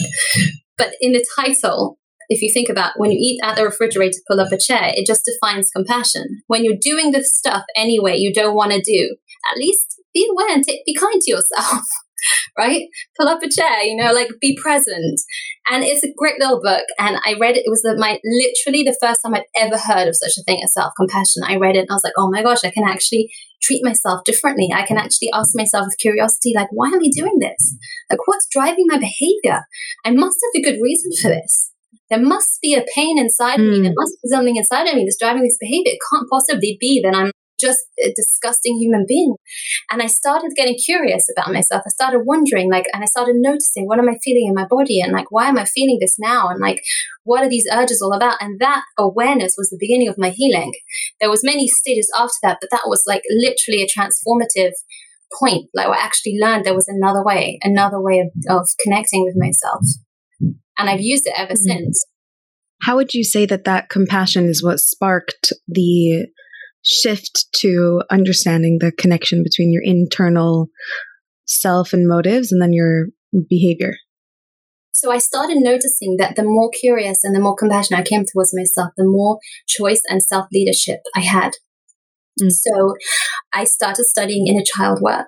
But 0.77 0.93
in 0.99 1.11
the 1.11 1.25
title, 1.35 1.99
if 2.29 2.41
you 2.41 2.51
think 2.53 2.69
about 2.69 2.93
when 2.97 3.11
you 3.11 3.17
eat 3.19 3.39
at 3.43 3.55
the 3.55 3.63
refrigerator, 3.63 4.19
pull 4.27 4.39
up 4.39 4.51
a 4.51 4.57
chair, 4.57 4.91
it 4.93 5.05
just 5.05 5.25
defines 5.25 5.69
compassion. 5.75 6.41
When 6.47 6.63
you're 6.63 6.79
doing 6.79 7.11
the 7.11 7.23
stuff 7.23 7.63
anyway 7.75 8.15
you 8.17 8.33
don't 8.33 8.55
want 8.55 8.71
to 8.71 8.81
do, 8.81 9.17
at 9.51 9.57
least 9.57 10.01
be 10.13 10.27
aware 10.31 10.55
and 10.55 10.63
take, 10.63 10.85
be 10.85 10.95
kind 10.95 11.19
to 11.21 11.31
yourself. 11.31 11.85
right? 12.57 12.83
Pull 13.17 13.27
up 13.27 13.43
a 13.43 13.49
chair, 13.49 13.83
you 13.83 13.95
know, 13.95 14.13
like 14.13 14.29
be 14.39 14.57
present. 14.61 15.19
And 15.69 15.83
it's 15.83 16.03
a 16.03 16.13
great 16.17 16.39
little 16.39 16.61
book. 16.61 16.83
And 16.99 17.17
I 17.25 17.35
read 17.39 17.57
it. 17.57 17.65
It 17.65 17.69
was 17.69 17.81
the, 17.81 17.95
my 17.97 18.19
literally 18.23 18.83
the 18.83 18.97
first 19.01 19.21
time 19.23 19.35
I'd 19.35 19.43
ever 19.57 19.77
heard 19.77 20.07
of 20.07 20.15
such 20.15 20.37
a 20.37 20.43
thing 20.43 20.61
as 20.63 20.73
self 20.73 20.93
compassion. 20.97 21.43
I 21.45 21.57
read 21.57 21.75
it 21.75 21.79
and 21.79 21.91
I 21.91 21.95
was 21.95 22.03
like, 22.03 22.13
oh 22.17 22.29
my 22.31 22.43
gosh, 22.43 22.63
I 22.63 22.71
can 22.71 22.87
actually 22.87 23.31
treat 23.61 23.83
myself 23.83 24.23
differently. 24.25 24.69
I 24.73 24.85
can 24.85 24.97
actually 24.97 25.29
ask 25.33 25.51
myself 25.53 25.85
with 25.87 25.97
curiosity, 25.99 26.53
like, 26.55 26.67
why 26.71 26.87
am 26.87 26.99
I 26.99 27.09
doing 27.15 27.37
this? 27.39 27.77
Like, 28.09 28.19
what's 28.25 28.47
driving 28.51 28.85
my 28.87 28.97
behavior? 28.97 29.65
I 30.05 30.11
must 30.11 30.37
have 30.43 30.61
a 30.61 30.63
good 30.63 30.79
reason 30.81 31.11
for 31.21 31.29
this. 31.29 31.72
There 32.13 32.21
must 32.21 32.61
be 32.61 32.75
a 32.75 32.85
pain 32.95 33.17
inside 33.17 33.57
mm. 33.57 33.65
of 33.65 33.71
me. 33.71 33.81
There 33.81 33.89
hmm. 33.89 33.97
must 33.97 34.21
be 34.21 34.29
something 34.29 34.55
inside 34.55 34.85
of 34.85 34.93
me 34.93 35.03
that's 35.03 35.17
driving 35.19 35.41
this 35.41 35.57
behavior. 35.59 35.97
It 35.97 36.05
can't 36.13 36.29
possibly 36.29 36.77
be 36.79 37.01
that 37.03 37.15
I'm 37.15 37.31
just 37.59 37.79
a 38.05 38.13
disgusting 38.15 38.77
human 38.77 39.05
being. 39.07 39.33
And 39.89 39.99
I 39.99 40.05
started 40.05 40.51
getting 40.55 40.75
curious 40.75 41.25
about 41.35 41.51
myself. 41.51 41.81
I 41.87 41.89
started 41.89 42.21
wondering, 42.25 42.69
like, 42.69 42.85
and 42.93 43.01
I 43.01 43.07
started 43.07 43.37
noticing 43.37 43.87
what 43.87 43.97
am 43.97 44.09
I 44.09 44.17
feeling 44.23 44.45
in 44.47 44.53
my 44.53 44.67
body 44.69 45.01
and 45.01 45.11
like, 45.11 45.31
why 45.31 45.47
am 45.47 45.57
I 45.57 45.65
feeling 45.65 45.97
this 45.99 46.17
now? 46.19 46.49
And 46.49 46.59
like, 46.59 46.83
what 47.23 47.43
are 47.43 47.49
these 47.49 47.65
urges 47.73 47.99
all 47.99 48.13
about? 48.13 48.37
And 48.41 48.59
that 48.59 48.83
awareness 48.99 49.55
was 49.57 49.69
the 49.69 49.79
beginning 49.79 50.07
of 50.07 50.19
my 50.19 50.29
healing. 50.29 50.73
There 51.19 51.31
was 51.31 51.41
many 51.43 51.67
stages 51.67 52.11
after 52.15 52.37
that, 52.43 52.59
but 52.61 52.69
that 52.69 52.83
was 52.85 53.03
like 53.07 53.23
literally 53.31 53.81
a 53.81 53.89
transformative 53.89 54.73
point. 55.39 55.65
Like 55.73 55.87
I 55.87 55.97
actually 55.97 56.37
learned 56.39 56.63
there 56.63 56.75
was 56.75 56.87
another 56.87 57.23
way, 57.23 57.57
another 57.63 57.99
way 57.99 58.19
of, 58.19 58.29
of 58.49 58.67
connecting 58.83 59.23
with 59.23 59.33
myself. 59.35 59.81
And 60.77 60.89
I've 60.89 61.01
used 61.01 61.27
it 61.27 61.33
ever 61.37 61.53
mm-hmm. 61.53 61.83
since. 61.83 62.05
How 62.81 62.95
would 62.97 63.13
you 63.13 63.23
say 63.23 63.45
that 63.45 63.63
that 63.63 63.89
compassion 63.89 64.45
is 64.45 64.63
what 64.63 64.79
sparked 64.79 65.53
the 65.67 66.27
shift 66.83 67.47
to 67.61 68.01
understanding 68.11 68.79
the 68.79 68.91
connection 68.91 69.41
between 69.43 69.71
your 69.71 69.83
internal 69.83 70.67
self 71.45 71.93
and 71.93 72.07
motives 72.07 72.51
and 72.51 72.61
then 72.61 72.73
your 72.73 73.07
behavior? 73.49 73.93
So 74.91 75.11
I 75.11 75.17
started 75.17 75.57
noticing 75.57 76.17
that 76.19 76.35
the 76.35 76.43
more 76.43 76.69
curious 76.69 77.23
and 77.23 77.35
the 77.35 77.39
more 77.39 77.55
compassionate 77.55 78.01
I 78.01 78.03
came 78.03 78.25
towards 78.25 78.53
myself, 78.53 78.91
the 78.95 79.05
more 79.05 79.39
choice 79.67 80.01
and 80.07 80.21
self 80.21 80.47
leadership 80.53 80.99
I 81.15 81.21
had. 81.21 81.53
Mm. 82.41 82.51
So 82.51 82.95
I 83.53 83.63
started 83.63 84.05
studying 84.05 84.47
inner 84.47 84.63
child 84.65 84.99
work 85.01 85.27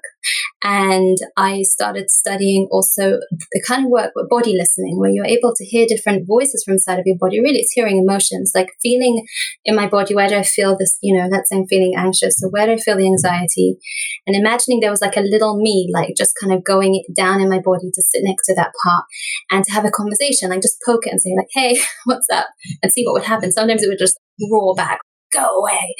and 0.63 1.18
I 1.38 1.62
started 1.62 2.10
studying 2.10 2.68
also 2.72 3.20
the 3.52 3.63
kind 3.68 3.86
of 3.86 3.91
work 3.91 4.12
with 4.15 4.30
body 4.30 4.56
listening 4.58 5.00
where 5.00 5.12
you're 5.12 5.26
able 5.26 5.54
to 5.56 5.65
hear 5.65 5.86
different 5.88 6.26
voices 6.28 6.63
from 6.65 6.74
inside 6.74 6.98
of 6.98 7.06
your 7.06 7.18
body. 7.20 7.39
Really, 7.39 7.60
it's 7.60 7.74
hearing 7.74 7.98
emotions, 7.98 8.52
like 8.56 8.70
feeling 8.82 9.26
in 9.63 9.76
my 9.76 9.88
body, 9.88 10.15
where 10.15 10.28
do 10.28 10.36
I 10.38 10.44
feel 10.44 10.76
this, 10.78 10.98
you 11.02 11.15
know, 11.15 11.28
let's 11.32 11.50
say 11.50 11.58
I'm 11.58 11.68
feeling 11.68 11.94
anxious 11.96 12.41
or 12.44 12.50
where 12.50 12.65
do 12.65 12.74
I 12.74 12.78
feel 12.78 12.98
the 12.98 13.06
anxiety? 13.06 13.78
And 14.26 14.36
imagining 14.36 14.80
there 14.80 14.89
was 14.89 15.02
like 15.02 15.18
a 15.18 15.22
little 15.22 15.58
me, 15.62 15.89
like 15.94 16.15
just 16.18 16.34
kind 16.41 16.54
of 16.54 16.63
going 16.63 17.04
down 17.15 17.41
in 17.41 17.50
my 17.50 17.60
body 17.63 17.91
to 17.94 18.02
sit 18.02 18.22
next 18.24 18.48
to 18.48 18.56
that 18.56 18.72
part 18.84 19.04
and 19.52 19.63
to 19.65 19.72
have 19.72 19.86
a 19.86 19.91
conversation, 19.91 20.50
like 20.50 20.63
just 20.63 20.82
poke 20.86 21.06
it 21.06 21.12
and 21.12 21.22
say 21.22 21.32
like, 21.38 21.48
hey, 21.54 21.80
what's 22.06 22.28
up? 22.34 22.48
And 22.82 22.91
see 22.91 23.06
what 23.06 23.13
would 23.13 23.24
happen. 23.24 23.52
Sometimes 23.52 23.84
it 23.84 23.88
would 23.88 24.00
just 24.00 24.18
roar 24.52 24.74
back, 24.74 25.00
go 25.32 25.46
away. 25.46 25.94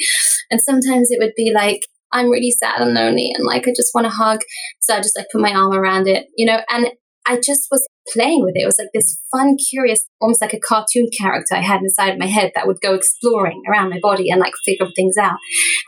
And 0.50 0.60
sometimes 0.60 1.08
it 1.10 1.18
would 1.20 1.32
be 1.36 1.52
like, 1.54 1.80
I'm 2.12 2.30
really 2.30 2.50
sad 2.50 2.80
and 2.80 2.94
lonely 2.94 3.32
and 3.34 3.44
like 3.44 3.66
I 3.66 3.72
just 3.76 3.92
want 3.94 4.06
a 4.06 4.10
hug. 4.10 4.40
So 4.80 4.94
I 4.94 4.98
just 4.98 5.16
like 5.16 5.26
put 5.32 5.40
my 5.40 5.52
arm 5.52 5.72
around 5.72 6.06
it, 6.08 6.26
you 6.36 6.46
know, 6.46 6.60
and 6.70 6.88
I 7.28 7.36
just 7.36 7.66
was 7.72 7.84
playing 8.14 8.44
with 8.44 8.54
it. 8.54 8.62
It 8.62 8.66
was 8.66 8.78
like 8.78 8.94
this 8.94 9.18
fun, 9.34 9.56
curious, 9.70 10.06
almost 10.20 10.40
like 10.40 10.54
a 10.54 10.60
cartoon 10.60 11.08
character 11.18 11.56
I 11.56 11.60
had 11.60 11.80
inside 11.80 12.18
my 12.18 12.26
head 12.26 12.52
that 12.54 12.68
would 12.68 12.80
go 12.80 12.94
exploring 12.94 13.62
around 13.68 13.90
my 13.90 13.98
body 14.00 14.30
and 14.30 14.40
like 14.40 14.54
figure 14.64 14.86
things 14.94 15.16
out. 15.18 15.36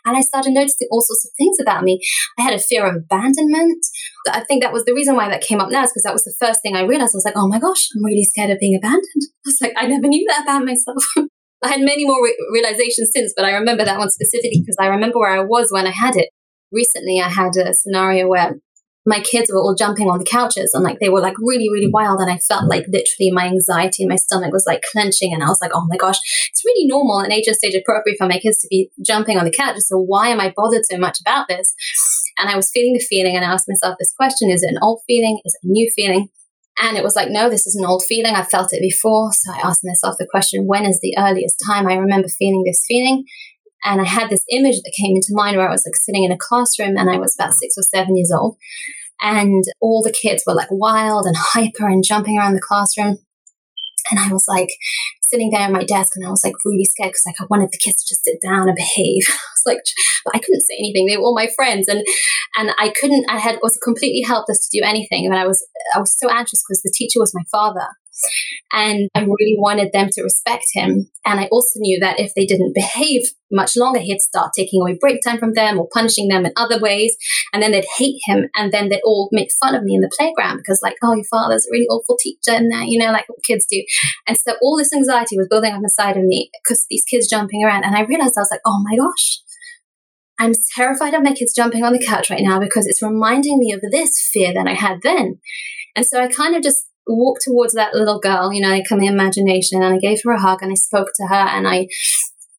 And 0.04 0.16
I 0.16 0.20
started 0.20 0.50
noticing 0.50 0.88
all 0.90 1.00
sorts 1.00 1.24
of 1.24 1.30
things 1.38 1.58
about 1.62 1.84
me. 1.84 2.00
I 2.38 2.42
had 2.42 2.54
a 2.54 2.58
fear 2.58 2.86
of 2.86 2.96
abandonment. 2.96 3.86
I 4.28 4.40
think 4.40 4.64
that 4.64 4.72
was 4.72 4.84
the 4.84 4.94
reason 4.94 5.14
why 5.14 5.28
that 5.28 5.42
came 5.42 5.60
up 5.60 5.70
now 5.70 5.84
is 5.84 5.90
because 5.90 6.02
that 6.02 6.12
was 6.12 6.24
the 6.24 6.34
first 6.40 6.60
thing 6.60 6.74
I 6.74 6.82
realized. 6.82 7.14
I 7.14 7.22
was 7.22 7.24
like, 7.24 7.36
oh 7.36 7.48
my 7.48 7.60
gosh, 7.60 7.86
I'm 7.94 8.04
really 8.04 8.24
scared 8.24 8.50
of 8.50 8.58
being 8.58 8.76
abandoned. 8.76 9.06
I 9.22 9.46
was 9.46 9.58
like, 9.62 9.74
I 9.76 9.86
never 9.86 10.08
knew 10.08 10.26
that 10.28 10.42
about 10.42 10.64
myself. 10.64 11.04
I 11.62 11.68
had 11.68 11.80
many 11.80 12.04
more 12.04 12.22
re- 12.22 12.36
realizations 12.52 13.10
since, 13.14 13.32
but 13.36 13.44
I 13.44 13.52
remember 13.52 13.84
that 13.84 13.98
one 13.98 14.10
specifically 14.10 14.60
because 14.60 14.76
I 14.80 14.86
remember 14.86 15.18
where 15.18 15.32
I 15.32 15.42
was 15.42 15.68
when 15.70 15.86
I 15.86 15.90
had 15.90 16.16
it. 16.16 16.30
Recently, 16.70 17.20
I 17.20 17.28
had 17.28 17.56
a 17.56 17.74
scenario 17.74 18.28
where 18.28 18.56
my 19.08 19.20
kids 19.20 19.50
were 19.50 19.58
all 19.58 19.74
jumping 19.74 20.10
on 20.10 20.18
the 20.18 20.24
couches 20.24 20.72
and 20.74 20.84
like 20.84 20.98
they 21.00 21.08
were 21.08 21.20
like 21.20 21.36
really, 21.38 21.68
really 21.72 21.90
wild. 21.90 22.20
And 22.20 22.30
I 22.30 22.36
felt 22.36 22.68
like 22.68 22.84
literally 22.86 23.32
my 23.32 23.46
anxiety 23.46 24.02
in 24.02 24.08
my 24.08 24.16
stomach 24.16 24.52
was 24.52 24.66
like 24.66 24.82
clenching. 24.92 25.32
And 25.32 25.42
I 25.42 25.48
was 25.48 25.58
like, 25.62 25.70
oh 25.74 25.86
my 25.88 25.96
gosh, 25.96 26.18
it's 26.50 26.62
really 26.64 26.86
normal 26.86 27.20
and 27.20 27.32
age 27.32 27.46
and 27.46 27.56
stage 27.56 27.74
appropriate 27.74 28.18
for 28.18 28.28
my 28.28 28.38
kids 28.38 28.58
to 28.58 28.68
be 28.68 28.90
jumping 29.04 29.38
on 29.38 29.46
the 29.46 29.50
couch. 29.50 29.76
So 29.78 29.98
why 29.98 30.28
am 30.28 30.40
I 30.40 30.52
bothered 30.54 30.84
so 30.84 30.98
much 30.98 31.20
about 31.20 31.48
this? 31.48 31.74
And 32.36 32.50
I 32.50 32.56
was 32.56 32.70
feeling 32.70 32.92
the 32.92 33.04
feeling 33.08 33.34
and 33.34 33.44
I 33.44 33.52
asked 33.52 33.68
myself 33.68 33.96
this 33.98 34.12
question 34.12 34.50
Is 34.50 34.62
it 34.62 34.70
an 34.70 34.78
old 34.82 35.00
feeling? 35.06 35.40
Is 35.44 35.56
it 35.60 35.66
a 35.66 35.72
new 35.72 35.90
feeling? 35.96 36.28
And 36.80 36.96
it 36.96 37.02
was 37.02 37.16
like, 37.16 37.28
no, 37.30 37.50
this 37.50 37.66
is 37.66 37.74
an 37.74 37.84
old 37.84 38.04
feeling. 38.08 38.34
I've 38.34 38.48
felt 38.48 38.72
it 38.72 38.80
before. 38.80 39.32
So 39.32 39.52
I 39.52 39.68
asked 39.68 39.84
myself 39.84 40.16
the 40.18 40.28
question, 40.30 40.66
when 40.66 40.86
is 40.86 41.00
the 41.00 41.16
earliest 41.18 41.56
time 41.66 41.88
I 41.88 41.94
remember 41.94 42.28
feeling 42.28 42.62
this 42.64 42.84
feeling? 42.86 43.24
And 43.84 44.00
I 44.00 44.04
had 44.04 44.30
this 44.30 44.44
image 44.50 44.76
that 44.76 44.94
came 44.98 45.16
into 45.16 45.28
mind 45.30 45.56
where 45.56 45.68
I 45.68 45.72
was 45.72 45.84
like 45.86 45.96
sitting 45.96 46.24
in 46.24 46.32
a 46.32 46.38
classroom 46.38 46.96
and 46.96 47.10
I 47.10 47.18
was 47.18 47.34
about 47.38 47.54
six 47.54 47.74
or 47.76 47.82
seven 47.82 48.16
years 48.16 48.32
old. 48.32 48.56
And 49.20 49.64
all 49.80 50.02
the 50.02 50.12
kids 50.12 50.44
were 50.46 50.54
like 50.54 50.68
wild 50.70 51.26
and 51.26 51.36
hyper 51.38 51.88
and 51.88 52.04
jumping 52.04 52.38
around 52.38 52.54
the 52.54 52.60
classroom. 52.60 53.18
And 54.10 54.18
I 54.18 54.32
was 54.32 54.44
like 54.48 54.68
sitting 55.22 55.50
there 55.50 55.62
at 55.62 55.72
my 55.72 55.84
desk 55.84 56.12
and 56.16 56.26
I 56.26 56.30
was 56.30 56.42
like 56.44 56.54
really 56.64 56.84
scared 56.84 57.10
because 57.10 57.24
like 57.26 57.40
I 57.40 57.46
wanted 57.50 57.70
the 57.70 57.78
kids 57.78 58.02
to 58.02 58.08
just 58.08 58.24
sit 58.24 58.40
down 58.42 58.68
and 58.68 58.76
behave. 58.76 59.22
I 59.28 59.32
was 59.32 59.66
like, 59.66 59.78
but 60.24 60.34
I 60.34 60.38
couldn't 60.38 60.62
say 60.62 60.76
anything. 60.78 61.06
They 61.06 61.16
were 61.16 61.24
all 61.24 61.34
my 61.34 61.48
friends 61.54 61.88
and 61.88 62.02
and 62.56 62.70
I 62.78 62.92
couldn't. 62.98 63.26
I 63.28 63.38
had 63.38 63.58
was 63.62 63.78
completely 63.82 64.22
helpless 64.26 64.68
to 64.68 64.78
do 64.78 64.84
anything. 64.84 65.28
But 65.30 65.38
I 65.38 65.46
was 65.46 65.66
I 65.94 66.00
was 66.00 66.16
so 66.18 66.30
anxious 66.30 66.62
because 66.64 66.82
the 66.82 66.94
teacher 66.94 67.20
was 67.20 67.34
my 67.34 67.44
father, 67.50 67.86
and 68.72 69.08
I 69.14 69.20
really 69.20 69.56
wanted 69.58 69.92
them 69.92 70.08
to 70.12 70.22
respect 70.22 70.66
him. 70.72 71.10
And 71.24 71.40
I 71.40 71.46
also 71.46 71.78
knew 71.78 71.98
that 72.00 72.20
if 72.20 72.32
they 72.34 72.46
didn't 72.46 72.74
behave 72.74 73.22
much 73.50 73.76
longer, 73.76 74.00
he'd 74.00 74.20
start 74.20 74.52
taking 74.56 74.80
away 74.80 74.98
break 75.00 75.20
time 75.24 75.38
from 75.38 75.54
them 75.54 75.78
or 75.78 75.88
punishing 75.92 76.28
them 76.28 76.44
in 76.44 76.52
other 76.56 76.78
ways. 76.78 77.16
And 77.52 77.62
then 77.62 77.72
they'd 77.72 77.86
hate 77.96 78.20
him. 78.26 78.48
And 78.54 78.72
then 78.72 78.88
they'd 78.88 79.00
all 79.04 79.28
make 79.32 79.50
fun 79.60 79.74
of 79.74 79.82
me 79.82 79.94
in 79.94 80.00
the 80.00 80.14
playground 80.18 80.58
because, 80.58 80.80
like, 80.82 80.96
oh, 81.02 81.14
your 81.14 81.24
father's 81.30 81.66
a 81.66 81.72
really 81.72 81.86
awful 81.86 82.16
teacher. 82.20 82.56
And 82.56 82.70
that, 82.72 82.88
you 82.88 82.98
know, 82.98 83.12
like 83.12 83.28
what 83.28 83.44
kids 83.46 83.66
do. 83.70 83.82
And 84.26 84.36
so 84.36 84.54
all 84.60 84.76
this 84.76 84.92
anxiety 84.92 85.36
was 85.36 85.48
building 85.48 85.72
up 85.72 85.82
inside 85.82 86.16
of 86.16 86.24
me 86.24 86.50
because 86.62 86.86
these 86.90 87.04
kids 87.04 87.28
jumping 87.28 87.64
around. 87.64 87.84
And 87.84 87.96
I 87.96 88.02
realized 88.02 88.34
I 88.36 88.42
was 88.42 88.50
like, 88.50 88.62
oh 88.66 88.82
my 88.84 88.96
gosh. 88.96 89.40
I'm 90.40 90.52
terrified 90.76 91.14
of 91.14 91.24
my 91.24 91.32
kids 91.32 91.52
jumping 91.54 91.82
on 91.82 91.92
the 91.92 92.04
couch 92.04 92.30
right 92.30 92.42
now 92.42 92.60
because 92.60 92.86
it's 92.86 93.02
reminding 93.02 93.58
me 93.58 93.72
of 93.72 93.80
this 93.90 94.30
fear 94.32 94.54
that 94.54 94.68
I 94.68 94.74
had 94.74 95.00
then. 95.02 95.40
And 95.96 96.06
so 96.06 96.22
I 96.22 96.28
kind 96.28 96.54
of 96.54 96.62
just 96.62 96.86
walked 97.14 97.42
towards 97.44 97.74
that 97.74 97.94
little 97.94 98.20
girl, 98.20 98.52
you 98.52 98.60
know, 98.60 98.70
like 98.70 98.90
in 98.90 98.98
the 98.98 99.06
imagination, 99.06 99.82
and 99.82 99.94
I 99.94 99.98
gave 99.98 100.20
her 100.24 100.32
a 100.32 100.40
hug 100.40 100.62
and 100.62 100.72
I 100.72 100.74
spoke 100.74 101.08
to 101.16 101.26
her 101.28 101.34
and 101.34 101.66
I, 101.66 101.88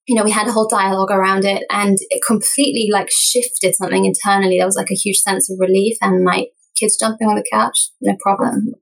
you 0.07 0.15
know, 0.15 0.23
we 0.23 0.31
had 0.31 0.47
a 0.47 0.51
whole 0.51 0.67
dialogue 0.67 1.11
around 1.11 1.45
it 1.45 1.63
and 1.69 1.97
it 2.09 2.21
completely 2.25 2.89
like 2.91 3.09
shifted 3.11 3.75
something 3.75 4.05
internally. 4.05 4.57
There 4.57 4.65
was 4.65 4.75
like 4.75 4.91
a 4.91 4.95
huge 4.95 5.17
sense 5.17 5.51
of 5.51 5.59
relief 5.59 5.97
and 6.01 6.23
my 6.23 6.47
kids 6.79 6.97
jumping 6.99 7.27
on 7.27 7.35
the 7.35 7.45
couch, 7.51 7.89
no 8.01 8.15
problem. 8.21 8.73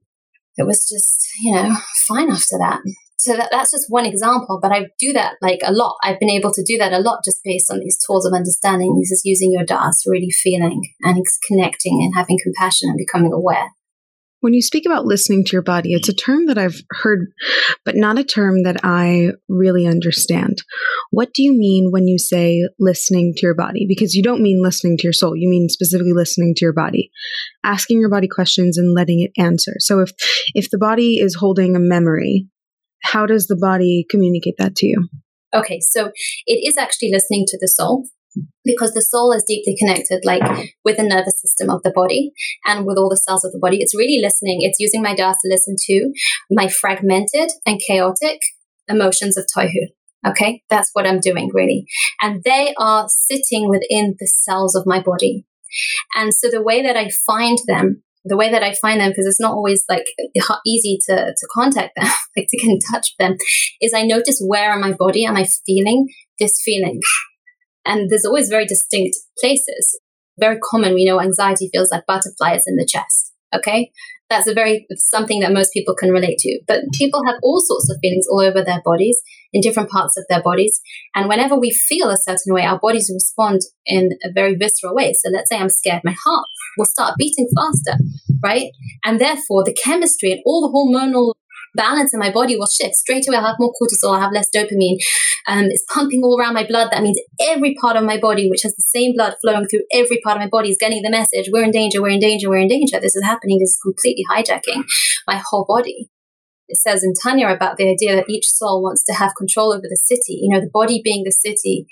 It 0.56 0.66
was 0.66 0.88
just, 0.88 1.28
you 1.40 1.54
know, 1.54 1.76
fine 2.06 2.30
after 2.30 2.58
that. 2.58 2.80
So 3.20 3.36
that, 3.36 3.48
that's 3.50 3.72
just 3.72 3.86
one 3.88 4.06
example, 4.06 4.60
but 4.62 4.70
I 4.70 4.86
do 4.98 5.12
that 5.12 5.34
like 5.42 5.60
a 5.64 5.72
lot. 5.72 5.96
I've 6.04 6.20
been 6.20 6.30
able 6.30 6.52
to 6.52 6.62
do 6.64 6.78
that 6.78 6.92
a 6.92 7.00
lot 7.00 7.24
just 7.24 7.40
based 7.42 7.70
on 7.70 7.80
these 7.80 7.98
tools 8.06 8.24
of 8.24 8.32
understanding. 8.32 8.96
This 8.98 9.10
is 9.10 9.22
using 9.24 9.50
your 9.52 9.64
das, 9.64 10.04
really 10.06 10.30
feeling 10.30 10.82
and 11.02 11.24
connecting 11.48 12.00
and 12.00 12.14
having 12.14 12.38
compassion 12.42 12.88
and 12.88 12.96
becoming 12.96 13.32
aware. 13.32 13.70
When 14.40 14.54
you 14.54 14.62
speak 14.62 14.86
about 14.86 15.04
listening 15.04 15.44
to 15.44 15.52
your 15.52 15.62
body, 15.62 15.92
it's 15.92 16.08
a 16.08 16.14
term 16.14 16.46
that 16.46 16.58
I've 16.58 16.80
heard, 16.90 17.26
but 17.84 17.96
not 17.96 18.18
a 18.18 18.24
term 18.24 18.62
that 18.62 18.76
I 18.84 19.32
really 19.48 19.84
understand. 19.84 20.58
What 21.10 21.30
do 21.34 21.42
you 21.42 21.52
mean 21.52 21.90
when 21.90 22.06
you 22.06 22.18
say 22.18 22.62
listening 22.78 23.34
to 23.36 23.42
your 23.42 23.56
body? 23.56 23.84
Because 23.88 24.14
you 24.14 24.22
don't 24.22 24.42
mean 24.42 24.62
listening 24.62 24.96
to 24.98 25.02
your 25.02 25.12
soul. 25.12 25.36
You 25.36 25.48
mean 25.48 25.68
specifically 25.68 26.12
listening 26.14 26.54
to 26.56 26.64
your 26.64 26.72
body, 26.72 27.10
asking 27.64 27.98
your 27.98 28.10
body 28.10 28.28
questions 28.32 28.78
and 28.78 28.94
letting 28.94 29.22
it 29.22 29.40
answer. 29.40 29.74
So 29.80 30.00
if, 30.00 30.12
if 30.54 30.70
the 30.70 30.78
body 30.78 31.16
is 31.16 31.34
holding 31.34 31.74
a 31.74 31.80
memory, 31.80 32.46
how 33.02 33.26
does 33.26 33.46
the 33.46 33.58
body 33.60 34.06
communicate 34.08 34.54
that 34.58 34.76
to 34.76 34.86
you? 34.86 35.08
Okay, 35.54 35.80
so 35.80 36.12
it 36.46 36.60
is 36.64 36.76
actually 36.76 37.10
listening 37.10 37.44
to 37.48 37.58
the 37.60 37.68
soul 37.68 38.04
because 38.64 38.92
the 38.92 39.02
soul 39.02 39.32
is 39.32 39.44
deeply 39.46 39.76
connected 39.78 40.20
like 40.24 40.42
with 40.84 40.96
the 40.96 41.02
nervous 41.02 41.40
system 41.40 41.70
of 41.70 41.82
the 41.82 41.92
body 41.94 42.32
and 42.66 42.86
with 42.86 42.98
all 42.98 43.08
the 43.08 43.16
cells 43.16 43.44
of 43.44 43.52
the 43.52 43.58
body. 43.58 43.78
It's 43.78 43.96
really 43.96 44.20
listening. 44.22 44.58
It's 44.60 44.80
using 44.80 45.02
my 45.02 45.14
das 45.14 45.36
to 45.42 45.48
listen 45.50 45.76
to 45.86 46.12
my 46.50 46.68
fragmented 46.68 47.50
and 47.66 47.80
chaotic 47.86 48.40
emotions 48.88 49.36
of 49.36 49.46
tohu 49.56 49.88
okay? 50.26 50.62
That's 50.68 50.90
what 50.94 51.06
i'm 51.06 51.20
doing 51.20 51.50
really. 51.52 51.86
And 52.20 52.42
they 52.42 52.74
are 52.78 53.06
sitting 53.08 53.68
within 53.68 54.16
the 54.18 54.26
cells 54.26 54.74
of 54.74 54.84
my 54.84 55.00
body. 55.00 55.46
And 56.16 56.34
so 56.34 56.48
the 56.50 56.62
way 56.62 56.82
that 56.82 56.96
i 56.96 57.08
find 57.26 57.58
them 57.66 58.02
the 58.24 58.36
way 58.36 58.50
that 58.50 58.64
I 58.64 58.74
find 58.74 59.00
them, 59.00 59.10
because 59.10 59.26
it's 59.26 59.40
not 59.40 59.52
always 59.52 59.84
like 59.88 60.04
easy 60.66 60.98
to, 61.08 61.32
to 61.34 61.48
contact 61.50 61.92
them, 61.96 62.04
like 62.36 62.46
to 62.50 62.56
get 62.58 62.68
in 62.68 62.78
touch 62.92 63.14
with 63.14 63.26
them, 63.26 63.36
is 63.80 63.94
I 63.94 64.02
notice 64.02 64.42
where 64.46 64.74
in 64.74 64.80
my 64.82 64.92
body? 64.92 65.24
Am 65.24 65.36
I 65.36 65.46
feeling 65.64 66.08
this 66.38 66.60
feeling. 66.64 67.00
And 67.88 68.08
there's 68.08 68.24
always 68.24 68.48
very 68.48 68.66
distinct 68.66 69.16
places. 69.40 69.98
Very 70.38 70.58
common, 70.70 70.94
we 70.94 71.04
know 71.04 71.20
anxiety 71.20 71.68
feels 71.72 71.90
like 71.90 72.06
butterflies 72.06 72.62
in 72.66 72.76
the 72.76 72.86
chest. 72.88 73.32
Okay. 73.52 73.90
That's 74.30 74.46
a 74.46 74.52
very, 74.52 74.86
something 74.94 75.40
that 75.40 75.54
most 75.54 75.72
people 75.72 75.94
can 75.98 76.10
relate 76.10 76.38
to. 76.40 76.60
But 76.68 76.82
people 76.92 77.22
have 77.26 77.36
all 77.42 77.60
sorts 77.60 77.90
of 77.90 77.96
feelings 78.02 78.26
all 78.30 78.42
over 78.42 78.62
their 78.62 78.82
bodies, 78.84 79.22
in 79.52 79.60
different 79.60 79.90
parts 79.90 80.16
of 80.16 80.24
their 80.28 80.42
bodies. 80.42 80.80
And 81.14 81.28
whenever 81.28 81.56
we 81.56 81.70
feel 81.70 82.10
a 82.10 82.16
certain 82.16 82.54
way, 82.54 82.62
our 82.64 82.78
bodies 82.78 83.10
respond 83.12 83.62
in 83.86 84.10
a 84.24 84.30
very 84.32 84.54
visceral 84.54 84.94
way. 84.94 85.14
So 85.14 85.30
let's 85.30 85.48
say 85.48 85.58
I'm 85.58 85.68
scared, 85.68 86.02
my 86.04 86.14
heart 86.24 86.46
will 86.76 86.84
start 86.84 87.14
beating 87.18 87.48
faster, 87.56 87.98
right? 88.42 88.70
And 89.04 89.20
therefore 89.20 89.64
the 89.64 89.72
chemistry 89.74 90.32
and 90.32 90.42
all 90.44 90.60
the 90.60 90.72
hormonal 90.72 91.32
balance 91.74 92.12
in 92.12 92.20
my 92.20 92.30
body 92.30 92.56
will 92.56 92.66
shift. 92.66 92.94
Straight 92.94 93.28
away, 93.28 93.38
I'll 93.38 93.46
have 93.46 93.56
more 93.58 93.72
cortisol, 93.80 94.14
I'll 94.14 94.20
have 94.20 94.32
less 94.32 94.48
dopamine. 94.54 94.98
Um, 95.46 95.64
it's 95.64 95.84
pumping 95.92 96.22
all 96.22 96.38
around 96.38 96.54
my 96.54 96.66
blood. 96.66 96.88
That 96.90 97.02
means 97.02 97.20
every 97.40 97.74
part 97.80 97.96
of 97.96 98.04
my 98.04 98.18
body, 98.18 98.48
which 98.50 98.62
has 98.62 98.74
the 98.74 98.82
same 98.82 99.14
blood 99.14 99.34
flowing 99.42 99.66
through 99.66 99.84
every 99.92 100.20
part 100.24 100.36
of 100.36 100.42
my 100.42 100.48
body, 100.48 100.70
is 100.70 100.78
getting 100.78 101.02
the 101.02 101.10
message 101.10 101.48
we're 101.52 101.64
in 101.64 101.70
danger, 101.70 102.02
we're 102.02 102.08
in 102.08 102.20
danger, 102.20 102.48
we're 102.48 102.58
in 102.58 102.68
danger. 102.68 103.00
This 103.00 103.16
is 103.16 103.24
happening. 103.24 103.58
This 103.58 103.70
is 103.70 103.80
completely 103.82 104.24
hijacking 104.30 104.84
my 105.26 105.40
whole 105.50 105.64
body. 105.68 106.10
It 106.68 106.76
says 106.76 107.02
in 107.02 107.14
Tanya 107.22 107.48
about 107.48 107.78
the 107.78 107.90
idea 107.90 108.14
that 108.16 108.28
each 108.28 108.46
soul 108.46 108.82
wants 108.82 109.02
to 109.04 109.14
have 109.14 109.32
control 109.36 109.72
over 109.72 109.86
the 109.88 109.96
city, 109.96 110.38
you 110.42 110.52
know, 110.52 110.60
the 110.60 110.70
body 110.72 111.00
being 111.02 111.24
the 111.24 111.32
city 111.32 111.86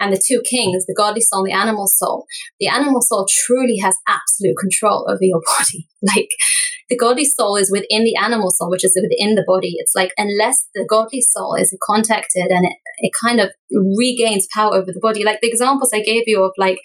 and 0.00 0.12
the 0.12 0.22
two 0.26 0.42
kings, 0.48 0.86
the 0.86 0.94
godly 0.96 1.20
soul 1.20 1.44
and 1.44 1.52
the 1.52 1.56
animal 1.56 1.86
soul. 1.86 2.26
The 2.58 2.68
animal 2.68 3.02
soul 3.02 3.26
truly 3.30 3.78
has 3.78 3.96
absolute 4.08 4.56
control 4.58 5.06
over 5.08 5.20
your 5.20 5.40
body. 5.58 5.86
Like 6.02 6.30
the 6.92 6.98
godly 6.98 7.24
soul 7.24 7.56
is 7.56 7.70
within 7.72 8.04
the 8.04 8.16
animal 8.22 8.50
soul, 8.50 8.70
which 8.70 8.84
is 8.84 9.00
within 9.00 9.34
the 9.34 9.44
body. 9.46 9.76
It's 9.78 9.94
like 9.94 10.12
unless 10.18 10.68
the 10.74 10.84
godly 10.86 11.22
soul 11.22 11.54
is 11.54 11.74
contacted 11.82 12.50
and 12.50 12.66
it, 12.66 12.76
it 12.98 13.12
kind 13.18 13.40
of 13.40 13.48
regains 13.96 14.46
power 14.52 14.74
over 14.74 14.92
the 14.92 15.00
body. 15.00 15.24
Like 15.24 15.40
the 15.40 15.48
examples 15.48 15.90
I 15.94 16.02
gave 16.02 16.24
you 16.26 16.44
of 16.44 16.52
like 16.58 16.80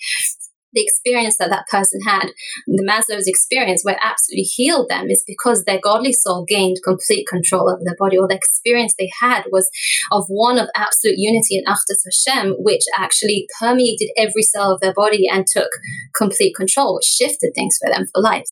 the 0.72 0.82
experience 0.82 1.36
that 1.39 1.50
that 1.50 1.67
person 1.70 2.00
had, 2.08 2.28
the 2.67 2.88
Maslow's 2.88 3.28
experience, 3.28 3.84
where 3.84 4.00
absolutely 4.02 4.43
healed 4.43 4.88
them, 4.89 5.10
is 5.10 5.26
because 5.28 5.65
their 5.65 5.80
godly 5.84 6.13
soul 6.13 6.46
gained 6.48 6.78
complete 6.86 7.28
control 7.28 7.70
over 7.70 7.82
their 7.84 7.96
body, 8.00 8.17
or 8.17 8.30
the 8.30 8.36
experience 8.36 8.93
they 8.98 9.10
had 9.22 9.43
was 9.52 9.70
of 10.13 10.24
one 10.28 10.58
of 10.58 10.70
absolute 10.76 11.15
unity 11.17 11.58
and 11.58 11.67
Achdus 11.67 12.04
Hashem, 12.06 12.56
which 12.60 12.84
actually 12.98 13.48
permeated 13.60 14.10
every 14.17 14.43
cell 14.43 14.72
of 14.72 14.80
their 14.80 14.93
body 14.93 15.26
and 15.30 15.46
took 15.48 15.70
complete 16.15 16.56
control, 16.56 16.96
which 16.96 17.06
shifted 17.06 17.52
things 17.56 17.78
for 17.82 17.91
them 17.91 18.06
for 18.13 18.22
life. 18.22 18.46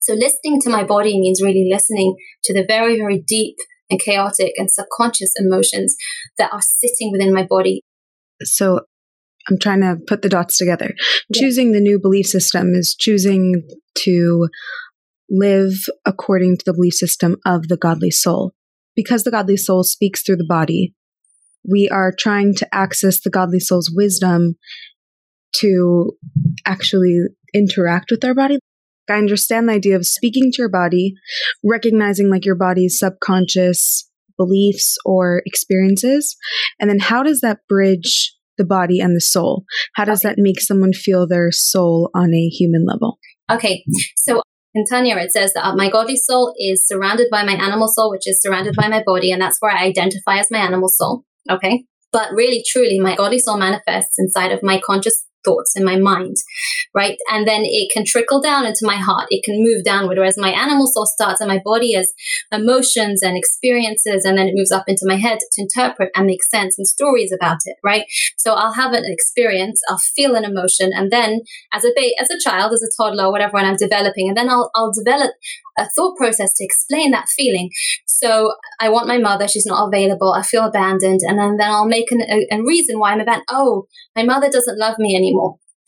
So 0.00 0.14
listening 0.14 0.60
to 0.62 0.70
my 0.70 0.84
body 0.84 1.18
means 1.18 1.42
really 1.42 1.68
listening 1.70 2.16
to 2.44 2.54
the 2.54 2.64
very, 2.66 2.96
very 2.96 3.22
deep 3.26 3.56
and 3.90 4.00
chaotic 4.00 4.52
and 4.56 4.70
subconscious 4.70 5.32
emotions 5.38 5.96
that 6.38 6.52
are 6.52 6.62
sitting 6.62 7.10
within 7.12 7.32
my 7.32 7.44
body. 7.48 7.82
So 8.42 8.80
I'm 9.48 9.58
trying 9.58 9.80
to 9.80 9.96
put 10.06 10.22
the 10.22 10.28
dots 10.28 10.58
together. 10.58 10.94
Yeah. 11.28 11.40
Choosing 11.40 11.72
the 11.72 11.80
new 11.80 11.98
belief 11.98 12.26
system 12.26 12.74
is 12.74 12.94
choosing 12.98 13.62
to 14.04 14.48
live 15.30 15.74
according 16.04 16.58
to 16.58 16.64
the 16.64 16.74
belief 16.74 16.94
system 16.94 17.36
of 17.44 17.68
the 17.68 17.76
godly 17.76 18.10
soul. 18.10 18.52
Because 18.94 19.24
the 19.24 19.30
godly 19.30 19.56
soul 19.56 19.84
speaks 19.84 20.22
through 20.22 20.36
the 20.36 20.46
body, 20.48 20.94
we 21.68 21.88
are 21.88 22.12
trying 22.16 22.54
to 22.56 22.74
access 22.74 23.20
the 23.20 23.30
godly 23.30 23.60
soul's 23.60 23.90
wisdom 23.94 24.54
to 25.56 26.12
actually 26.66 27.18
interact 27.54 28.10
with 28.10 28.24
our 28.24 28.34
body. 28.34 28.58
I 29.10 29.18
understand 29.18 29.68
the 29.68 29.74
idea 29.74 29.96
of 29.96 30.06
speaking 30.06 30.50
to 30.52 30.62
your 30.62 30.70
body, 30.70 31.14
recognizing 31.64 32.30
like 32.30 32.44
your 32.44 32.56
body's 32.56 32.98
subconscious 32.98 34.08
beliefs 34.36 34.96
or 35.04 35.42
experiences. 35.44 36.36
And 36.80 36.88
then 36.88 37.00
how 37.00 37.22
does 37.22 37.40
that 37.40 37.58
bridge 37.68 38.34
the 38.56 38.64
body 38.64 39.00
and 39.00 39.14
the 39.14 39.20
soul? 39.20 39.64
How 39.94 40.04
does 40.04 40.20
that 40.20 40.36
make 40.38 40.60
someone 40.60 40.92
feel 40.92 41.26
their 41.26 41.50
soul 41.50 42.10
on 42.14 42.34
a 42.34 42.48
human 42.48 42.84
level? 42.86 43.18
Okay. 43.50 43.84
So 44.16 44.42
in 44.74 44.84
Tanya, 44.84 45.16
it 45.16 45.32
says 45.32 45.54
that 45.54 45.64
uh, 45.64 45.74
my 45.74 45.90
godly 45.90 46.16
soul 46.16 46.54
is 46.58 46.86
surrounded 46.86 47.28
by 47.30 47.42
my 47.42 47.54
animal 47.54 47.88
soul, 47.88 48.10
which 48.10 48.26
is 48.26 48.40
surrounded 48.40 48.74
by 48.76 48.88
my 48.88 49.02
body. 49.04 49.32
And 49.32 49.40
that's 49.40 49.56
where 49.60 49.72
I 49.72 49.84
identify 49.84 50.38
as 50.38 50.50
my 50.50 50.58
animal 50.58 50.88
soul. 50.88 51.24
Okay. 51.50 51.84
But 52.12 52.32
really, 52.32 52.62
truly, 52.66 52.98
my 53.00 53.16
godly 53.16 53.38
soul 53.38 53.58
manifests 53.58 54.18
inside 54.18 54.52
of 54.52 54.62
my 54.62 54.80
conscious 54.84 55.26
thoughts 55.48 55.72
in 55.76 55.84
my 55.84 55.96
mind, 55.96 56.36
right? 56.94 57.16
And 57.30 57.46
then 57.46 57.62
it 57.64 57.90
can 57.92 58.04
trickle 58.04 58.40
down 58.40 58.66
into 58.66 58.80
my 58.82 58.96
heart. 58.96 59.28
It 59.30 59.44
can 59.44 59.56
move 59.58 59.84
downward, 59.84 60.18
whereas 60.18 60.36
my 60.36 60.50
animal 60.50 60.86
soul 60.86 61.06
starts 61.06 61.40
in 61.40 61.48
my 61.48 61.60
body 61.64 61.94
as 61.94 62.12
emotions 62.52 63.22
and 63.22 63.36
experiences, 63.36 64.24
and 64.24 64.36
then 64.36 64.48
it 64.48 64.54
moves 64.54 64.72
up 64.72 64.84
into 64.86 65.04
my 65.04 65.16
head 65.16 65.38
to 65.38 65.62
interpret 65.62 66.10
and 66.14 66.26
make 66.26 66.44
sense 66.44 66.76
and 66.78 66.86
stories 66.86 67.32
about 67.32 67.58
it, 67.64 67.76
right? 67.84 68.04
So 68.36 68.54
I'll 68.54 68.74
have 68.74 68.92
an 68.92 69.04
experience, 69.06 69.80
I'll 69.88 69.98
feel 70.16 70.34
an 70.34 70.44
emotion, 70.44 70.90
and 70.94 71.10
then 71.10 71.40
as 71.72 71.84
a 71.84 71.92
ba- 71.96 72.20
as 72.20 72.30
a 72.30 72.38
child, 72.38 72.72
as 72.72 72.82
a 72.82 72.90
toddler, 73.02 73.24
or 73.26 73.32
whatever, 73.32 73.54
when 73.54 73.64
I'm 73.64 73.76
developing, 73.76 74.28
and 74.28 74.36
then 74.36 74.48
I'll 74.48 74.70
I'll 74.74 74.92
develop 74.92 75.32
a 75.78 75.88
thought 75.96 76.16
process 76.16 76.52
to 76.54 76.64
explain 76.64 77.12
that 77.12 77.28
feeling. 77.28 77.70
So 78.06 78.54
I 78.80 78.88
want 78.88 79.06
my 79.06 79.18
mother, 79.18 79.46
she's 79.46 79.66
not 79.66 79.86
available, 79.86 80.32
I 80.32 80.42
feel 80.42 80.64
abandoned, 80.64 81.20
and 81.22 81.38
then, 81.38 81.56
then 81.56 81.70
I'll 81.70 81.86
make 81.86 82.10
an, 82.10 82.20
a, 82.22 82.38
a 82.50 82.62
reason 82.64 82.98
why 82.98 83.12
I'm 83.12 83.20
abandoned. 83.20 83.46
Oh, 83.48 83.86
my 84.16 84.24
mother 84.24 84.50
doesn't 84.50 84.78
love 84.78 84.96
me 84.98 85.14
anymore. 85.14 85.37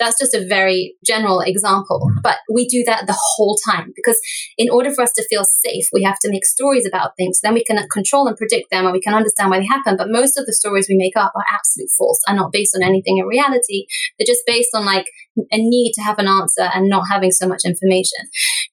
That's 0.00 0.18
just 0.18 0.34
a 0.34 0.46
very 0.48 0.96
general 1.04 1.40
example, 1.40 2.00
but 2.22 2.38
we 2.50 2.66
do 2.66 2.82
that 2.86 3.06
the 3.06 3.16
whole 3.36 3.58
time 3.70 3.92
because 3.94 4.18
in 4.56 4.70
order 4.70 4.90
for 4.90 5.02
us 5.02 5.12
to 5.12 5.26
feel 5.28 5.44
safe, 5.44 5.84
we 5.92 6.02
have 6.02 6.18
to 6.20 6.30
make 6.30 6.46
stories 6.46 6.88
about 6.88 7.10
things. 7.18 7.40
Then 7.42 7.52
we 7.52 7.62
can 7.62 7.86
control 7.92 8.26
and 8.26 8.34
predict 8.34 8.70
them 8.70 8.86
and 8.86 8.94
we 8.94 9.02
can 9.02 9.12
understand 9.12 9.50
why 9.50 9.58
they 9.60 9.66
happen. 9.66 9.98
But 9.98 10.08
most 10.08 10.38
of 10.38 10.46
the 10.46 10.54
stories 10.54 10.86
we 10.88 10.96
make 10.96 11.18
up 11.18 11.32
are 11.36 11.44
absolute 11.52 11.90
false, 11.98 12.18
are 12.26 12.34
not 12.34 12.50
based 12.50 12.74
on 12.74 12.82
anything 12.82 13.18
in 13.18 13.26
reality. 13.26 13.84
They're 14.18 14.26
just 14.26 14.46
based 14.46 14.70
on 14.74 14.86
like 14.86 15.04
a 15.36 15.58
need 15.58 15.92
to 15.96 16.02
have 16.02 16.18
an 16.18 16.28
answer 16.28 16.70
and 16.74 16.88
not 16.88 17.08
having 17.10 17.30
so 17.30 17.46
much 17.46 17.60
information. 17.66 18.24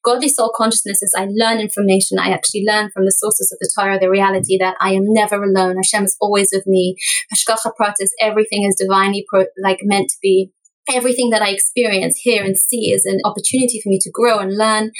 Godly 0.02 0.28
soul 0.30 0.50
consciousness 0.56 1.02
is 1.02 1.14
I 1.14 1.26
learn 1.28 1.60
information. 1.60 2.18
I 2.18 2.30
actually 2.30 2.64
learn 2.66 2.90
from 2.94 3.04
the 3.04 3.12
sources 3.12 3.52
of 3.52 3.58
the 3.60 3.70
Torah, 3.76 3.98
the 3.98 4.08
reality 4.08 4.56
that 4.58 4.76
I 4.80 4.92
am 4.92 5.04
never 5.04 5.42
alone. 5.42 5.76
Hashem 5.76 6.04
is 6.04 6.16
always 6.22 6.48
with 6.52 6.66
me. 6.66 6.96
Hashgacha 7.34 7.72
pratis, 7.78 8.10
everything 8.18 8.64
is 8.64 8.76
divinely 8.80 9.26
pro- 9.28 9.52
like 9.62 9.80
meant 9.82 10.08
to 10.08 10.16
be 10.22 10.52
everything 10.90 11.30
that 11.30 11.42
I 11.42 11.50
experience, 11.50 12.18
hear, 12.22 12.44
and 12.44 12.56
see 12.56 12.92
is 12.92 13.04
an 13.04 13.20
opportunity 13.24 13.80
for 13.82 13.88
me 13.88 13.98
to 14.02 14.10
grow 14.10 14.38
and 14.38 14.56
learn. 14.56 14.90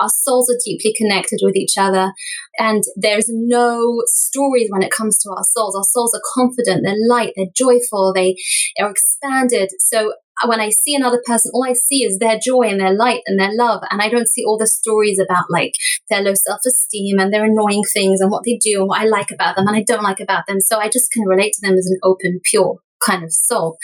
Our 0.00 0.08
souls 0.08 0.50
are 0.50 0.58
deeply 0.64 0.94
connected 0.96 1.40
with 1.42 1.56
each 1.56 1.76
other, 1.76 2.12
and 2.58 2.82
there's 2.96 3.26
no 3.28 4.02
stories 4.06 4.68
when 4.70 4.82
it 4.82 4.92
comes 4.92 5.18
to 5.18 5.30
our 5.30 5.44
souls. 5.44 5.76
Our 5.76 5.84
souls 5.84 6.14
are 6.14 6.22
confident, 6.34 6.82
they're 6.84 7.08
light, 7.08 7.32
they're 7.36 7.46
joyful, 7.54 8.12
they 8.14 8.36
are 8.80 8.90
expanded. 8.90 9.70
So 9.78 10.12
uh, 10.42 10.48
when 10.48 10.60
I 10.60 10.70
see 10.70 10.94
another 10.94 11.22
person, 11.26 11.50
all 11.54 11.64
I 11.68 11.74
see 11.74 12.04
is 12.04 12.18
their 12.18 12.38
joy 12.42 12.62
and 12.62 12.80
their 12.80 12.94
light 12.94 13.20
and 13.26 13.38
their 13.38 13.54
love. 13.54 13.82
And 13.90 14.00
I 14.00 14.08
don't 14.08 14.28
see 14.28 14.44
all 14.44 14.58
the 14.58 14.66
stories 14.66 15.18
about 15.18 15.44
like 15.50 15.72
their 16.10 16.22
low 16.22 16.34
self 16.34 16.60
esteem 16.66 17.18
and 17.18 17.32
their 17.32 17.44
annoying 17.44 17.82
things 17.92 18.20
and 18.20 18.30
what 18.30 18.44
they 18.44 18.58
do 18.62 18.80
and 18.80 18.88
what 18.88 19.00
I 19.00 19.04
like 19.04 19.30
about 19.30 19.56
them 19.56 19.66
and 19.66 19.76
I 19.76 19.84
don't 19.86 20.02
like 20.02 20.20
about 20.20 20.46
them. 20.46 20.60
So 20.60 20.78
I 20.78 20.88
just 20.88 21.10
can 21.12 21.26
relate 21.26 21.52
to 21.54 21.66
them 21.66 21.76
as 21.76 21.86
an 21.86 21.98
open, 22.02 22.40
pure 22.42 22.78
kind 23.06 23.24
of 23.24 23.32
soul. 23.32 23.76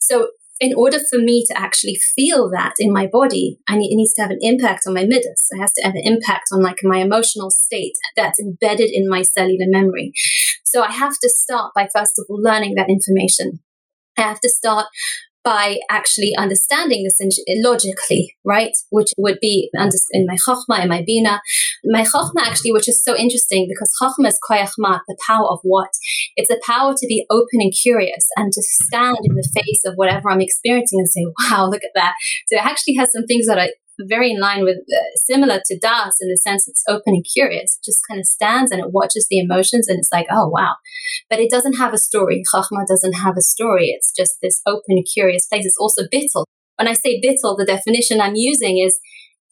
So 0.00 0.28
in 0.58 0.72
order 0.74 0.98
for 0.98 1.18
me 1.18 1.44
to 1.46 1.58
actually 1.58 1.96
feel 1.96 2.50
that 2.50 2.74
in 2.78 2.92
my 2.92 3.06
body, 3.06 3.58
I 3.68 3.76
need, 3.76 3.92
it 3.92 3.96
needs 3.96 4.14
to 4.14 4.22
have 4.22 4.30
an 4.30 4.38
impact 4.40 4.84
on 4.86 4.94
my 4.94 5.04
midas. 5.04 5.48
It 5.50 5.60
has 5.60 5.72
to 5.74 5.84
have 5.84 5.94
an 5.94 6.02
impact 6.04 6.46
on 6.52 6.62
like 6.62 6.78
my 6.82 6.98
emotional 6.98 7.50
state 7.50 7.92
that's 8.16 8.40
embedded 8.40 8.90
in 8.92 9.08
my 9.08 9.22
cellular 9.22 9.66
memory. 9.68 10.12
So 10.64 10.82
I 10.82 10.92
have 10.92 11.14
to 11.22 11.28
start 11.28 11.72
by 11.74 11.88
first 11.94 12.18
of 12.18 12.26
all 12.28 12.40
learning 12.40 12.74
that 12.76 12.88
information. 12.88 13.60
I 14.18 14.22
have 14.22 14.40
to 14.40 14.48
start 14.48 14.86
by 15.46 15.78
actually 15.88 16.32
understanding 16.36 17.04
this 17.04 17.20
logically, 17.62 18.34
right? 18.44 18.72
Which 18.90 19.12
would 19.16 19.38
be 19.40 19.70
in 20.12 20.26
my 20.26 20.36
chokhmah, 20.36 20.82
in 20.82 20.88
my 20.88 21.04
bina. 21.06 21.40
My 21.84 22.02
chokhmah 22.02 22.42
actually, 22.42 22.72
which 22.72 22.88
is 22.88 23.00
so 23.00 23.16
interesting 23.16 23.68
because 23.68 23.92
chokhmah 24.02 24.28
is 24.28 24.40
koyachmat, 24.50 25.00
the 25.06 25.16
power 25.24 25.46
of 25.48 25.60
what? 25.62 25.90
It's 26.34 26.48
the 26.48 26.60
power 26.66 26.94
to 26.96 27.06
be 27.06 27.24
open 27.30 27.60
and 27.60 27.72
curious 27.72 28.26
and 28.36 28.52
to 28.52 28.60
stand 28.60 29.18
in 29.22 29.36
the 29.36 29.48
face 29.54 29.82
of 29.86 29.94
whatever 29.94 30.30
I'm 30.30 30.40
experiencing 30.40 30.98
and 30.98 31.08
say, 31.08 31.24
wow, 31.48 31.66
look 31.66 31.84
at 31.84 31.94
that. 31.94 32.14
So 32.48 32.56
it 32.56 32.66
actually 32.66 32.94
has 32.94 33.12
some 33.12 33.26
things 33.26 33.46
that 33.46 33.58
I 33.58 33.70
very 34.08 34.32
in 34.32 34.40
line 34.40 34.62
with 34.62 34.76
uh, 34.76 35.02
similar 35.16 35.60
to 35.64 35.78
Das 35.78 36.16
in 36.20 36.28
the 36.28 36.40
sense 36.42 36.68
it's 36.68 36.82
open 36.88 37.14
and 37.14 37.24
curious. 37.24 37.78
It 37.78 37.84
just 37.84 38.00
kind 38.08 38.20
of 38.20 38.26
stands 38.26 38.70
and 38.70 38.80
it 38.80 38.92
watches 38.92 39.26
the 39.30 39.38
emotions 39.38 39.88
and 39.88 39.98
it's 39.98 40.10
like, 40.12 40.26
oh 40.30 40.48
wow. 40.48 40.74
But 41.30 41.40
it 41.40 41.50
doesn't 41.50 41.78
have 41.78 41.94
a 41.94 41.98
story. 41.98 42.42
Chachma 42.54 42.86
doesn't 42.86 43.14
have 43.14 43.36
a 43.36 43.42
story. 43.42 43.86
It's 43.88 44.12
just 44.16 44.36
this 44.42 44.60
open, 44.66 45.02
curious 45.12 45.46
place. 45.46 45.64
It's 45.64 45.78
also 45.78 46.02
bittul. 46.12 46.44
When 46.76 46.88
I 46.88 46.92
say 46.92 47.20
bittul, 47.20 47.56
the 47.56 47.64
definition 47.66 48.20
I'm 48.20 48.34
using 48.34 48.78
is 48.78 48.98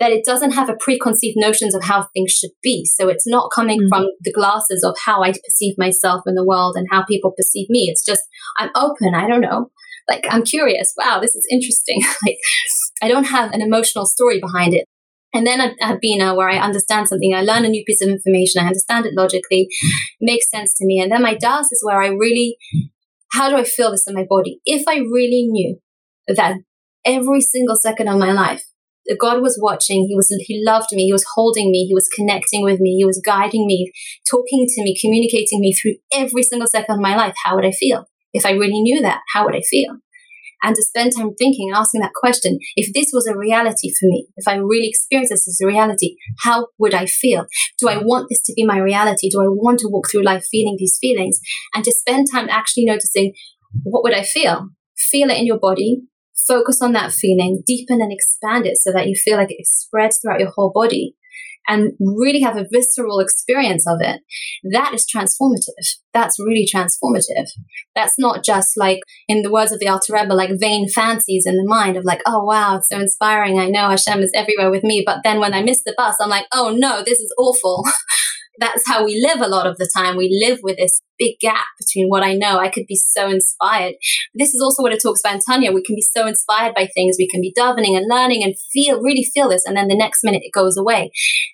that 0.01 0.11
it 0.11 0.25
doesn't 0.25 0.53
have 0.53 0.69
a 0.69 0.77
preconceived 0.79 1.37
notions 1.39 1.75
of 1.75 1.85
how 1.85 2.09
things 2.13 2.33
should 2.33 2.51
be. 2.63 2.85
So 2.85 3.09
it's 3.09 3.27
not 3.27 3.51
coming 3.55 3.81
mm. 3.81 3.89
from 3.89 4.07
the 4.23 4.33
glasses 4.33 4.85
of 4.85 4.97
how 5.05 5.23
I 5.23 5.33
perceive 5.33 5.77
myself 5.79 6.23
in 6.27 6.35
the 6.35 6.45
world 6.45 6.75
and 6.77 6.87
how 6.91 7.05
people 7.05 7.33
perceive 7.37 7.69
me. 7.71 7.87
It's 7.89 8.05
just 8.05 8.23
I'm 8.59 8.71
open. 8.75 9.15
I 9.15 9.29
don't 9.29 9.41
know. 9.41 9.71
Like 10.09 10.25
I'm 10.29 10.43
curious. 10.43 10.93
Wow, 10.97 11.21
this 11.21 11.35
is 11.35 11.47
interesting. 11.51 12.01
like 12.27 12.39
I 13.03 13.09
don't 13.09 13.25
have 13.25 13.53
an 13.53 13.63
emotional 13.63 14.07
story 14.07 14.41
behind 14.41 14.75
it. 14.75 14.87
And 15.35 15.45
then 15.45 15.61
at, 15.61 15.75
at 15.81 16.01
Bina, 16.01 16.35
where 16.35 16.49
I 16.49 16.59
understand 16.59 17.09
something, 17.09 17.35
I 17.35 17.43
learn 17.43 17.65
a 17.65 17.69
new 17.69 17.83
piece 17.85 18.01
of 18.01 18.09
information, 18.09 18.63
I 18.63 18.69
understand 18.69 19.05
it 19.05 19.15
logically, 19.17 19.69
makes 20.21 20.49
sense 20.49 20.75
to 20.79 20.87
me. 20.87 21.01
And 21.01 21.11
then 21.11 21.23
my 21.23 21.35
Das 21.35 21.73
is 21.73 21.83
where 21.83 22.01
I 22.01 22.07
really, 22.07 22.57
how 23.33 23.51
do 23.51 23.57
I 23.57 23.65
feel 23.65 23.91
this 23.91 24.07
in 24.07 24.15
my 24.15 24.25
body? 24.29 24.61
If 24.65 24.87
I 24.87 24.99
really 24.99 25.47
knew 25.49 25.81
that 26.29 26.59
every 27.05 27.41
single 27.41 27.75
second 27.75 28.09
of 28.09 28.19
my 28.19 28.31
life, 28.31 28.65
God 29.21 29.43
was 29.43 29.59
watching. 29.61 30.07
He 30.09 30.15
was, 30.15 30.29
he 30.47 30.63
loved 30.65 30.89
me. 30.93 31.05
He 31.07 31.13
was 31.13 31.27
holding 31.35 31.71
me. 31.71 31.85
He 31.85 31.95
was 31.95 32.09
connecting 32.09 32.63
with 32.63 32.81
me. 32.81 32.97
He 32.97 33.05
was 33.05 33.21
guiding 33.25 33.67
me, 33.67 33.93
talking 34.31 34.67
to 34.67 34.83
me, 34.83 34.97
communicating 34.99 35.61
me 35.61 35.75
through 35.75 35.97
every 36.13 36.43
single 36.43 36.69
second 36.69 36.95
of 36.95 37.01
my 37.01 37.17
life. 37.17 37.35
How 37.45 37.57
would 37.57 37.67
I 37.67 37.73
feel? 37.73 38.07
If 38.35 38.45
I 38.45 38.51
really 38.51 38.83
knew 38.83 39.01
that, 39.01 39.21
how 39.33 39.47
would 39.47 39.57
I 39.57 39.63
feel? 39.63 39.97
and 40.65 40.75
to 40.75 40.83
spend 40.83 41.13
time 41.15 41.35
thinking 41.35 41.71
asking 41.75 42.01
that 42.01 42.15
question 42.15 42.59
if 42.75 42.93
this 42.95 43.11
was 43.13 43.27
a 43.27 43.37
reality 43.37 43.93
for 43.93 44.07
me, 44.07 44.27
if 44.37 44.49
I 44.49 44.55
really 44.57 44.89
experienced 44.89 45.31
this 45.31 45.47
as 45.47 45.61
a 45.63 45.67
reality, 45.67 46.17
how 46.41 46.69
would 46.79 46.95
I 46.95 47.05
feel? 47.05 47.47
Do 47.79 47.89
I 47.89 47.99
want 47.99 48.29
this 48.31 48.43
to 48.45 48.55
be 48.55 48.65
my 48.65 48.79
reality? 48.79 49.29
Do 49.29 49.43
I 49.43 49.49
want 49.49 49.79
to 49.81 49.89
walk 49.91 50.09
through 50.11 50.25
life 50.25 50.45
feeling 50.51 50.77
these 50.79 50.97
feelings? 50.99 51.39
And 51.75 51.85
to 51.85 51.93
spend 51.93 52.29
time 52.33 52.49
actually 52.49 52.87
noticing 52.87 53.35
what 53.83 54.03
would 54.03 54.15
I 54.15 54.23
feel? 54.23 54.71
Feel 54.97 55.29
it 55.29 55.39
in 55.39 55.47
your 55.47 55.59
body, 55.59 56.03
focus 56.49 56.81
on 56.81 56.93
that 56.93 57.13
feeling, 57.13 57.63
deepen 57.67 58.01
and 58.01 58.13
expand 58.13 58.67
it 58.67 58.79
so 58.79 58.91
that 58.91 59.07
you 59.07 59.15
feel 59.15 59.37
like 59.37 59.51
it 59.51 59.67
spreads 59.67 60.19
throughout 60.19 60.41
your 60.41 60.51
whole 60.51 60.73
body 60.75 61.15
and 61.69 61.93
really 62.01 62.41
have 62.41 62.57
a 62.57 62.67
visceral 62.71 63.21
experience 63.21 63.87
of 63.89 63.99
it, 64.01 64.21
that 64.71 64.95
is 64.95 65.07
transformative. 65.07 65.99
That's 66.13 66.39
really 66.39 66.67
transformative. 66.73 67.49
That's 67.95 68.15
not 68.19 68.45
just 68.45 68.77
like, 68.77 69.01
in 69.29 69.43
the 69.43 69.51
words 69.51 69.73
of 69.73 69.81
the 69.81 69.89
Alter 69.89 70.13
Rebbe, 70.13 70.35
like 70.35 70.51
vain 70.61 70.89
fancies 70.89 71.45
in 71.47 71.57
the 71.57 71.67
mind 71.67 71.97
of 71.97 72.05
like, 72.05 72.23
oh 72.27 72.45
wow, 72.45 72.77
it's 72.77 72.89
so 72.89 73.01
inspiring. 73.01 73.59
I 73.59 73.69
know 73.69 73.89
Hashem 73.89 74.21
is 74.21 74.33
everywhere 74.35 74.71
with 74.71 74.85
me. 74.85 75.03
But 75.05 75.21
then 75.25 75.41
when 75.41 75.55
I 75.55 75.63
miss 75.63 75.83
the 75.85 75.95
bus, 75.97 76.17
I'm 76.21 76.31
like, 76.31 76.47
oh 76.53 76.75
no, 76.77 77.03
this 77.05 77.19
is 77.19 77.35
awful. 77.39 77.85
That's 78.59 78.85
how 78.87 79.05
we 79.05 79.21
live 79.21 79.41
a 79.41 79.49
lot 79.49 79.67
of 79.67 79.79
the 79.79 79.91
time. 79.97 80.17
We 80.17 80.45
live 80.47 80.61
with 80.63 80.77
this 80.77 81.01
big 81.19 81.39
gap 81.41 81.67
between 81.79 82.09
what 82.09 82.23
I 82.23 82.35
know. 82.35 82.59
I 82.59 82.69
could 82.69 82.87
be 82.87 82.97
so 82.97 83.29
inspired. 83.29 83.95
This 84.35 84.55
is 84.55 84.61
also 84.63 84.83
what 84.83 84.93
it 84.93 85.01
talks 85.03 85.21
about 85.21 85.35
in 85.35 85.41
Tanya. 85.41 85.73
We 85.73 85.83
can 85.83 85.95
be 85.95 86.03
so 86.03 86.27
inspired 86.27 86.75
by 86.75 86.89
things. 86.95 87.17
We 87.19 87.29
can 87.29 87.41
be 87.41 87.55
davening 87.57 87.97
and 87.97 88.07
learning 88.09 88.43
and 88.43 88.55
feel, 88.73 89.01
really 89.01 89.25
feel 89.25 89.49
this. 89.49 89.65
And 89.67 89.77
then 89.77 89.89
the 89.89 89.97
next 89.97 90.25
minute 90.25 90.43
it 90.45 90.53
goes 90.53 90.77
away. 90.77 91.11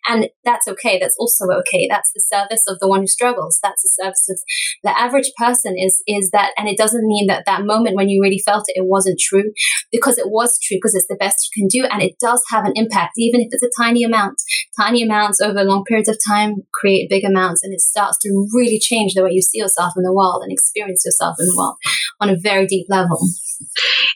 And 0.08 0.28
that's 0.44 0.66
okay. 0.68 0.98
That's 0.98 1.16
also 1.18 1.44
okay. 1.60 1.86
That's 1.88 2.10
the 2.14 2.22
service 2.26 2.62
of 2.68 2.78
the 2.80 2.88
one 2.88 3.00
who 3.00 3.06
struggles. 3.06 3.58
That's 3.62 3.82
the 3.82 4.02
service 4.02 4.26
of 4.30 4.38
the 4.82 4.98
average 4.98 5.30
person 5.36 5.76
is, 5.78 6.02
is 6.06 6.30
that, 6.32 6.52
and 6.56 6.68
it 6.68 6.78
doesn't 6.78 7.06
mean 7.06 7.26
that 7.28 7.44
that 7.46 7.64
moment 7.64 7.96
when 7.96 8.08
you 8.08 8.20
really 8.22 8.42
felt 8.44 8.64
it, 8.68 8.80
it 8.80 8.86
wasn't 8.88 9.20
true 9.20 9.52
because 9.92 10.18
it 10.18 10.30
was 10.30 10.58
true 10.62 10.76
because 10.76 10.94
it's 10.94 11.08
the 11.08 11.16
best 11.18 11.48
you 11.48 11.62
can 11.62 11.68
do. 11.68 11.88
And 11.90 12.02
it 12.02 12.14
does 12.20 12.42
have 12.50 12.64
an 12.64 12.72
impact, 12.74 13.12
even 13.18 13.40
if 13.40 13.48
it's 13.50 13.62
a 13.62 13.82
tiny 13.82 14.04
amount. 14.04 14.36
Tiny 14.80 15.02
amounts 15.02 15.40
over 15.40 15.64
long 15.64 15.84
periods 15.84 16.08
of 16.08 16.18
time 16.26 16.62
create 16.72 17.10
big 17.10 17.24
amounts 17.24 17.62
and 17.62 17.72
it 17.72 17.80
starts 17.80 18.18
to 18.22 18.46
really 18.54 18.78
change 18.78 19.14
the 19.14 19.22
way 19.22 19.30
you 19.32 19.42
see 19.50 19.58
yourself 19.58 19.94
in 19.96 20.02
the 20.02 20.12
world 20.12 20.42
and 20.42 20.52
experience 20.52 21.02
yourself 21.04 21.36
in 21.38 21.46
the 21.46 21.56
world 21.56 21.76
on 22.20 22.30
a 22.30 22.36
very 22.36 22.66
deep 22.66 22.86
level. 22.88 23.18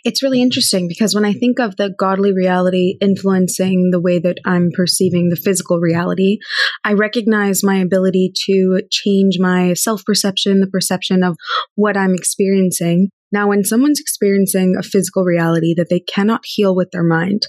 It's 0.04 0.22
really 0.22 0.42
interesting 0.42 0.88
because 0.88 1.14
when 1.14 1.24
I 1.24 1.32
think 1.32 1.58
of 1.58 1.76
the 1.76 1.94
godly 1.98 2.32
reality 2.32 2.96
influencing 3.00 3.90
the 3.90 4.00
way 4.00 4.18
that 4.18 4.38
I'm 4.44 4.70
perceiving 4.74 5.28
the 5.28 5.36
physical 5.36 5.78
reality, 5.78 6.38
I 6.84 6.92
recognize 6.92 7.62
my 7.62 7.76
ability 7.76 8.32
to 8.46 8.82
change 8.90 9.38
my 9.38 9.74
self 9.74 10.04
perception, 10.04 10.60
the 10.60 10.66
perception 10.66 11.22
of 11.22 11.36
what 11.74 11.96
I'm 11.96 12.14
experiencing. 12.14 13.10
Now, 13.32 13.48
when 13.48 13.64
someone's 13.64 14.00
experiencing 14.00 14.76
a 14.78 14.82
physical 14.82 15.24
reality 15.24 15.74
that 15.76 15.88
they 15.88 16.00
cannot 16.00 16.42
heal 16.44 16.74
with 16.74 16.90
their 16.92 17.02
mind, 17.02 17.42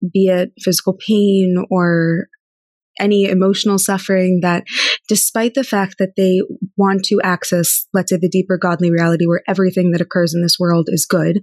be 0.00 0.28
it 0.28 0.52
physical 0.62 0.96
pain 1.06 1.64
or 1.70 2.28
any 3.00 3.24
emotional 3.24 3.78
suffering 3.78 4.40
that 4.42 4.64
despite 5.08 5.54
the 5.54 5.64
fact 5.64 5.96
that 5.98 6.12
they 6.16 6.40
want 6.76 7.04
to 7.04 7.20
access, 7.24 7.86
let's 7.92 8.10
say, 8.10 8.18
the 8.20 8.28
deeper 8.28 8.58
godly 8.58 8.90
reality 8.90 9.26
where 9.26 9.42
everything 9.48 9.90
that 9.92 10.00
occurs 10.00 10.34
in 10.34 10.42
this 10.42 10.58
world 10.58 10.88
is 10.90 11.06
good, 11.06 11.40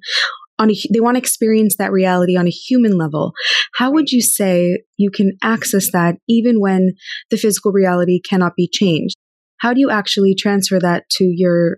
on 0.59 0.71
a, 0.71 0.75
they 0.93 0.99
want 0.99 1.15
to 1.15 1.19
experience 1.19 1.75
that 1.77 1.91
reality 1.91 2.37
on 2.37 2.47
a 2.47 2.51
human 2.51 2.97
level. 2.97 3.33
How 3.75 3.91
would 3.91 4.11
you 4.11 4.21
say 4.21 4.79
you 4.97 5.11
can 5.11 5.37
access 5.43 5.91
that 5.91 6.15
even 6.27 6.59
when 6.59 6.93
the 7.29 7.37
physical 7.37 7.71
reality 7.71 8.19
cannot 8.27 8.53
be 8.55 8.69
changed? 8.71 9.15
How 9.59 9.73
do 9.73 9.79
you 9.79 9.89
actually 9.89 10.35
transfer 10.35 10.79
that 10.79 11.03
to 11.11 11.25
your 11.25 11.77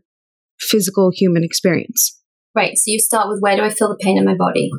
physical 0.59 1.11
human 1.13 1.43
experience? 1.43 2.17
Right. 2.55 2.73
So 2.75 2.91
you 2.91 2.99
start 2.99 3.29
with 3.29 3.39
where 3.41 3.55
do 3.55 3.63
I 3.63 3.69
feel 3.69 3.89
the 3.89 3.97
pain 4.01 4.17
in 4.17 4.25
my 4.25 4.35
body? 4.35 4.69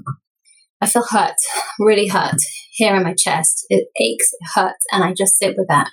I 0.81 0.87
feel 0.87 1.05
hurt, 1.09 1.35
really 1.78 2.09
hurt 2.09 2.37
here 2.72 2.97
in 2.97 3.03
my 3.03 3.14
chest. 3.14 3.66
It 3.68 3.89
aches, 4.01 4.33
it 4.33 4.49
hurts, 4.55 4.85
and 4.93 5.05
I 5.05 5.12
just 5.12 5.39
sit 5.39 5.55
with 5.57 5.68
that. 5.68 5.91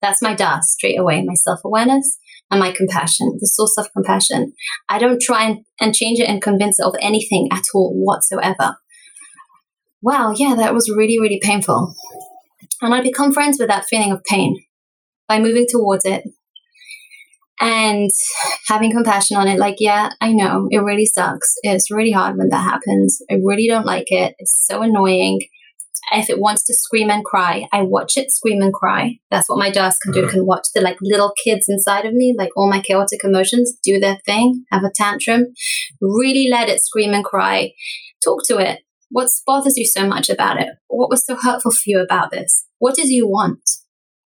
That's 0.00 0.22
my 0.22 0.34
das 0.34 0.72
straight 0.72 0.98
away, 0.98 1.22
my 1.22 1.34
self 1.34 1.60
awareness 1.64 2.18
and 2.50 2.58
my 2.58 2.72
compassion, 2.72 3.36
the 3.38 3.46
source 3.46 3.76
of 3.78 3.92
compassion. 3.92 4.52
I 4.88 4.98
don't 4.98 5.20
try 5.20 5.44
and, 5.44 5.64
and 5.80 5.94
change 5.94 6.18
it 6.20 6.28
and 6.28 6.42
convince 6.42 6.78
it 6.80 6.86
of 6.86 6.94
anything 7.00 7.48
at 7.52 7.62
all 7.74 7.92
whatsoever. 7.94 8.76
Wow, 10.02 10.32
yeah, 10.34 10.54
that 10.56 10.74
was 10.74 10.90
really, 10.94 11.18
really 11.20 11.40
painful. 11.42 11.94
And 12.80 12.94
I 12.94 13.02
become 13.02 13.32
friends 13.32 13.58
with 13.58 13.68
that 13.68 13.84
feeling 13.84 14.10
of 14.10 14.24
pain 14.24 14.56
by 15.28 15.38
moving 15.38 15.66
towards 15.68 16.06
it 16.06 16.24
and 17.60 18.10
having 18.68 18.90
compassion 18.90 19.36
on 19.36 19.46
it. 19.46 19.58
Like, 19.58 19.76
yeah, 19.78 20.10
I 20.20 20.32
know 20.32 20.66
it 20.70 20.78
really 20.78 21.06
sucks. 21.06 21.54
It's 21.62 21.90
really 21.90 22.12
hard 22.12 22.36
when 22.36 22.48
that 22.48 22.64
happens. 22.64 23.20
I 23.30 23.34
really 23.44 23.68
don't 23.68 23.86
like 23.86 24.06
it. 24.08 24.34
It's 24.38 24.64
so 24.66 24.82
annoying. 24.82 25.40
If 26.12 26.30
it 26.30 26.40
wants 26.40 26.64
to 26.64 26.74
scream 26.74 27.10
and 27.10 27.24
cry, 27.24 27.68
I 27.72 27.82
watch 27.82 28.16
it 28.16 28.32
scream 28.32 28.62
and 28.62 28.72
cry. 28.72 29.18
That's 29.30 29.48
what 29.48 29.58
my 29.58 29.70
Das 29.70 29.98
can 29.98 30.12
do. 30.12 30.24
It 30.24 30.30
can 30.30 30.46
watch 30.46 30.68
the 30.74 30.80
like 30.80 30.96
little 31.02 31.32
kids 31.44 31.66
inside 31.68 32.06
of 32.06 32.14
me, 32.14 32.34
like 32.36 32.50
all 32.56 32.68
my 32.68 32.80
chaotic 32.80 33.22
emotions, 33.22 33.76
do 33.82 34.00
their 34.00 34.18
thing, 34.24 34.64
have 34.72 34.82
a 34.82 34.90
tantrum, 34.92 35.48
really 36.00 36.48
let 36.50 36.68
it 36.68 36.80
scream 36.80 37.12
and 37.12 37.24
cry. 37.24 37.72
Talk 38.24 38.42
to 38.46 38.58
it. 38.58 38.80
What 39.10 39.28
bothers 39.46 39.76
you 39.76 39.84
so 39.84 40.06
much 40.06 40.30
about 40.30 40.60
it? 40.60 40.68
What 40.88 41.10
was 41.10 41.24
so 41.24 41.36
hurtful 41.36 41.72
for 41.72 41.82
you 41.84 42.00
about 42.00 42.30
this? 42.30 42.66
What 42.78 42.94
did 42.94 43.08
you 43.08 43.28
want? 43.28 43.60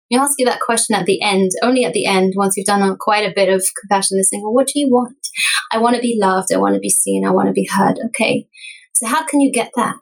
You 0.09 0.19
ask 0.19 0.35
you 0.37 0.45
that 0.45 0.59
question 0.59 0.95
at 0.95 1.05
the 1.05 1.21
end, 1.21 1.51
only 1.61 1.85
at 1.85 1.93
the 1.93 2.05
end, 2.05 2.33
once 2.35 2.55
you've 2.57 2.65
done 2.65 2.97
quite 2.99 3.29
a 3.29 3.33
bit 3.33 3.49
of 3.49 3.63
compassion 3.79 4.17
listening. 4.17 4.41
Well, 4.43 4.53
what 4.53 4.67
do 4.67 4.79
you 4.79 4.89
want? 4.89 5.17
I 5.71 5.77
want 5.77 5.95
to 5.95 6.01
be 6.01 6.17
loved. 6.19 6.47
I 6.53 6.57
want 6.57 6.73
to 6.73 6.79
be 6.79 6.89
seen. 6.89 7.25
I 7.25 7.31
want 7.31 7.47
to 7.47 7.53
be 7.53 7.67
heard. 7.71 7.99
Okay. 8.07 8.47
So 8.93 9.07
how 9.07 9.25
can 9.25 9.39
you 9.39 9.51
get 9.51 9.71
that? 9.75 9.95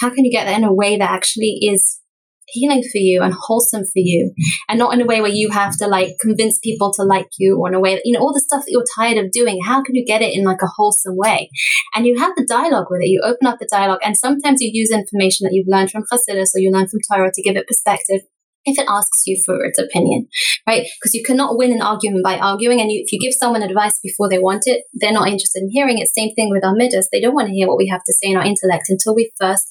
how 0.00 0.10
can 0.10 0.24
you 0.24 0.30
get 0.30 0.44
that 0.44 0.58
in 0.58 0.64
a 0.64 0.72
way 0.72 0.98
that 0.98 1.10
actually 1.10 1.58
is 1.62 2.00
healing 2.48 2.80
for 2.80 2.98
you 2.98 3.22
and 3.22 3.34
wholesome 3.34 3.82
for 3.82 3.96
you 3.96 4.32
and 4.68 4.78
not 4.78 4.94
in 4.94 5.00
a 5.00 5.04
way 5.04 5.20
where 5.20 5.30
you 5.30 5.50
have 5.50 5.76
to 5.76 5.88
like 5.88 6.10
convince 6.20 6.60
people 6.60 6.92
to 6.92 7.02
like 7.02 7.26
you 7.38 7.58
or 7.58 7.68
in 7.68 7.74
a 7.74 7.80
way 7.80 7.96
that 7.96 8.02
you 8.04 8.12
know 8.12 8.20
all 8.20 8.32
the 8.32 8.40
stuff 8.40 8.60
that 8.60 8.70
you're 8.70 8.84
tired 8.96 9.18
of 9.18 9.32
doing 9.32 9.58
how 9.64 9.82
can 9.82 9.96
you 9.96 10.04
get 10.06 10.22
it 10.22 10.32
in 10.32 10.44
like 10.44 10.62
a 10.62 10.68
wholesome 10.76 11.16
way 11.16 11.50
and 11.96 12.06
you 12.06 12.16
have 12.16 12.32
the 12.36 12.46
dialogue 12.48 12.86
with 12.88 13.00
it 13.02 13.08
you 13.08 13.20
open 13.24 13.48
up 13.48 13.58
the 13.58 13.68
dialogue 13.68 13.98
and 14.04 14.16
sometimes 14.16 14.60
you 14.60 14.70
use 14.72 14.92
information 14.92 15.42
that 15.42 15.52
you've 15.52 15.66
learned 15.66 15.90
from 15.90 16.04
Chassidus 16.04 16.54
or 16.54 16.60
you 16.60 16.70
learn 16.70 16.86
from 16.86 17.00
Torah 17.10 17.32
to 17.34 17.42
give 17.42 17.56
it 17.56 17.66
perspective 17.66 18.20
if 18.66 18.78
it 18.78 18.86
asks 18.88 19.22
you 19.26 19.40
for 19.46 19.64
its 19.64 19.78
opinion, 19.78 20.26
right? 20.66 20.86
Because 20.98 21.14
you 21.14 21.22
cannot 21.24 21.56
win 21.56 21.72
an 21.72 21.80
argument 21.80 22.24
by 22.24 22.36
arguing. 22.36 22.80
And 22.80 22.90
you, 22.90 23.00
if 23.04 23.12
you 23.12 23.20
give 23.20 23.32
someone 23.32 23.62
advice 23.62 23.98
before 24.02 24.28
they 24.28 24.38
want 24.38 24.64
it, 24.66 24.82
they're 24.92 25.12
not 25.12 25.28
interested 25.28 25.62
in 25.62 25.70
hearing 25.70 25.98
it. 25.98 26.08
Same 26.08 26.34
thing 26.34 26.50
with 26.50 26.64
our 26.64 26.74
midas. 26.74 27.08
They 27.10 27.20
don't 27.20 27.34
want 27.34 27.48
to 27.48 27.54
hear 27.54 27.68
what 27.68 27.78
we 27.78 27.88
have 27.88 28.02
to 28.04 28.12
say 28.12 28.30
in 28.30 28.36
our 28.36 28.44
intellect 28.44 28.86
until 28.88 29.14
we 29.14 29.30
first 29.40 29.66